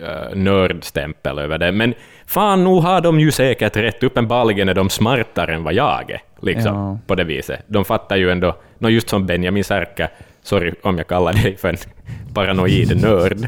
uh, 0.01 0.35
nördstämpel 0.35 1.39
över 1.39 1.57
det, 1.57 1.71
men 1.71 1.93
fan, 2.25 2.63
nu 2.63 2.69
har 2.81 3.01
de 3.01 3.19
ju 3.19 3.31
säkert 3.31 3.77
rätt. 3.77 4.03
Uppenbarligen 4.03 4.69
är 4.69 4.73
de 4.73 4.89
smartare 4.89 5.55
än 5.55 5.63
vad 5.63 5.73
jag 5.73 6.11
är, 6.11 6.21
liksom, 6.41 6.75
Ja. 6.75 6.99
på 7.07 7.15
det 7.15 7.23
viset. 7.23 7.63
De 7.67 7.85
fattar 7.85 8.15
ju 8.17 8.31
ändå, 8.31 8.55
just 8.79 9.09
som 9.09 9.25
Benjamin 9.25 9.63
Särkä, 9.63 10.09
sorry 10.49 10.73
om 10.83 10.97
jag 10.97 11.07
kallar 11.07 11.33
dig 11.33 11.57
för 11.57 11.69
en 11.69 11.77
paranoid 12.33 13.01
nörd, 13.01 13.47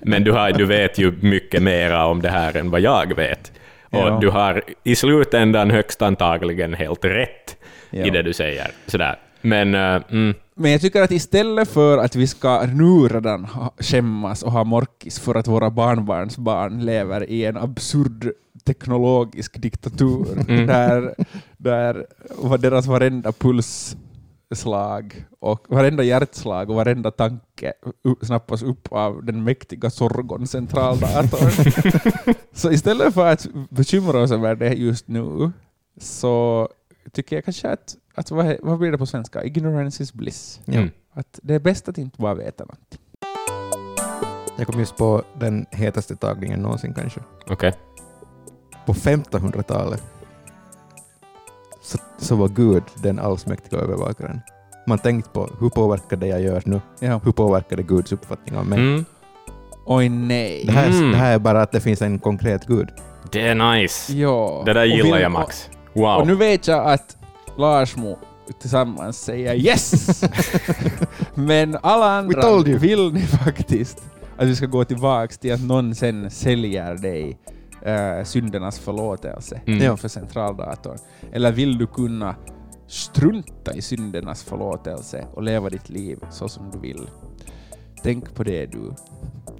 men 0.00 0.24
du, 0.24 0.32
har, 0.32 0.52
du 0.52 0.64
vet 0.66 0.98
ju 0.98 1.12
mycket 1.20 1.62
mera 1.62 2.06
om 2.06 2.22
det 2.22 2.30
här 2.30 2.56
än 2.56 2.70
vad 2.70 2.80
jag 2.80 3.14
vet. 3.16 3.52
Och 3.90 3.98
Ja. 3.98 4.18
du 4.20 4.28
har 4.30 4.62
i 4.84 4.94
slutändan 4.96 5.70
högst 5.70 6.02
antagligen 6.02 6.74
helt 6.74 7.04
rätt 7.04 7.56
Ja. 7.90 8.04
i 8.06 8.10
det 8.10 8.22
du 8.22 8.32
säger. 8.32 8.70
Sådär. 8.86 9.16
Men 9.40 9.74
eh, 9.74 10.02
mm, 10.10 10.34
Men 10.54 10.70
jag 10.72 10.80
tycker 10.80 11.02
att 11.02 11.10
istället 11.10 11.68
för 11.68 11.98
att 11.98 12.16
vi 12.16 12.26
ska 12.26 12.62
nu 12.66 13.08
redan 13.08 13.44
ha, 13.44 13.74
skämmas 13.78 14.42
och 14.42 14.52
ha 14.52 14.64
morkis 14.64 15.18
för 15.20 15.34
att 15.34 15.48
våra 15.48 15.70
barnbarns 15.70 16.38
barn 16.38 16.84
lever 16.86 17.30
i 17.30 17.44
en 17.44 17.56
absurd 17.56 18.30
teknologisk 18.66 19.60
diktatur 19.62 20.26
Mm. 20.48 20.66
där, 20.66 21.14
där 21.56 22.06
deras 22.58 22.86
varenda 22.86 23.32
pulsslag 24.48 25.24
och 25.40 25.66
varenda 25.68 26.02
hjärtslag 26.02 26.70
och 26.70 26.76
varenda 26.76 27.10
tanke 27.10 27.72
snappas 28.22 28.62
upp 28.62 28.92
av 28.92 29.24
den 29.24 29.44
mäktiga 29.44 29.90
Sorgon-centraldatorn. 29.90 32.34
så 32.52 32.70
istället 32.70 33.14
för 33.14 33.26
att 33.26 33.46
bekymra 33.70 34.22
oss 34.22 34.30
över 34.30 34.54
det 34.54 34.74
just 34.74 35.08
nu 35.08 35.52
så 36.00 36.68
tycker 37.12 37.36
jag 37.36 37.44
kanske 37.44 37.68
att, 37.68 37.96
att 38.14 38.30
vad, 38.30 38.56
vad 38.62 38.78
blir 38.78 38.92
det 38.92 38.98
på 38.98 39.06
svenska? 39.06 39.44
Ignorance 39.44 40.02
is 40.02 40.12
bliss. 40.12 40.60
Mm. 40.66 40.90
Att 41.12 41.40
det 41.42 41.54
är 41.54 41.60
bäst 41.60 41.88
att 41.88 41.98
inte 41.98 42.22
bara 42.22 42.34
veta 42.34 42.64
något. 42.64 42.98
Jag 44.58 44.66
kom 44.66 44.80
just 44.80 44.96
på 44.96 45.22
den 45.38 45.66
hetaste 45.70 46.16
tagningen 46.16 46.62
någonsin 46.62 46.94
kanske. 46.94 47.20
okej. 47.46 47.74
På 48.86 48.92
1500-talet 48.92 50.15
så, 51.86 51.98
så 52.18 52.36
var 52.36 52.48
Gud 52.48 52.82
den 53.02 53.18
allsmäktiga 53.18 53.80
övervakaren. 53.80 54.40
Man 54.86 54.98
tänkte 54.98 55.30
på 55.30 55.48
hur 55.60 55.68
påverkar 55.68 56.16
det 56.16 56.26
jag 56.26 56.40
gör 56.42 56.62
nu? 56.64 56.80
Ja. 57.00 57.20
Hur 57.24 57.32
påverkar 57.32 57.76
det 57.76 57.82
Guds 57.82 58.12
uppfattning 58.12 58.56
av 58.58 58.66
mig? 58.66 58.78
Mm. 58.78 59.04
Oj 59.86 60.08
nej. 60.08 60.62
Det, 60.66 60.72
här, 60.72 60.86
Mm. 60.90 61.10
det 61.10 61.16
här 61.16 61.34
är 61.34 61.38
bara 61.38 61.62
att 61.62 61.72
det 61.72 61.80
finns 61.80 62.02
en 62.02 62.18
konkret 62.18 62.66
Gud. 62.66 62.88
Det 63.32 63.40
är 63.48 63.54
nice. 63.54 64.12
Ja. 64.12 64.62
Det 64.66 64.72
där 64.72 64.80
Och 64.80 64.86
gillar 64.86 65.12
vill- 65.12 65.22
jag, 65.22 65.32
Max. 65.32 65.70
Wow. 65.92 66.20
och 66.20 66.26
nu 66.26 66.34
vet 66.34 66.68
jag 66.68 66.86
att 66.86 67.16
Larsmo 67.58 68.18
tillsammans 68.60 69.18
säger 69.24 69.54
yes! 69.54 70.22
Men 71.34 71.76
alla 71.82 72.22
We 72.22 72.34
told 72.34 72.44
andra 72.46 72.70
you. 72.70 72.78
vill 72.78 73.12
ni 73.12 73.20
faktiskt 73.22 74.02
att 74.36 74.46
vi 74.46 74.56
ska 74.56 74.66
gå 74.66 74.84
tillbaks 74.84 75.38
till 75.38 75.54
att 75.54 75.62
någon 75.62 75.94
sen 75.94 76.30
säljer 76.30 76.94
dig 76.94 77.38
äh, 77.86 78.24
syndernas 78.24 78.78
förlåtelse 78.78 79.60
Mm. 79.66 79.96
För 79.96 80.08
centraldatorn? 80.08 80.98
Eller 81.32 81.52
vill 81.52 81.78
du 81.78 81.86
kunna 81.86 82.36
strunta 82.86 83.74
i 83.74 83.82
syndernas 83.82 84.44
förlåtelse 84.44 85.26
och 85.34 85.42
leva 85.42 85.70
ditt 85.70 85.88
liv 85.88 86.18
så 86.30 86.48
som 86.48 86.70
du 86.70 86.78
vill? 86.78 87.10
Tänk 88.02 88.34
på 88.34 88.44
det 88.44 88.66
du. 88.66 88.94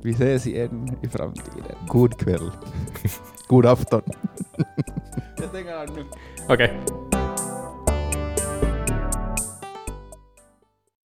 Vi 0.02 0.10
ses 0.10 0.46
igen 0.46 0.96
i 1.02 1.08
framtiden. 1.08 1.76
God 1.88 2.18
kväll. 2.18 2.50
God 3.48 3.66
afton. 3.66 4.02
Jag 5.36 5.52
tänker 5.52 5.96
nu. 5.96 6.04
Okej. 6.48 7.15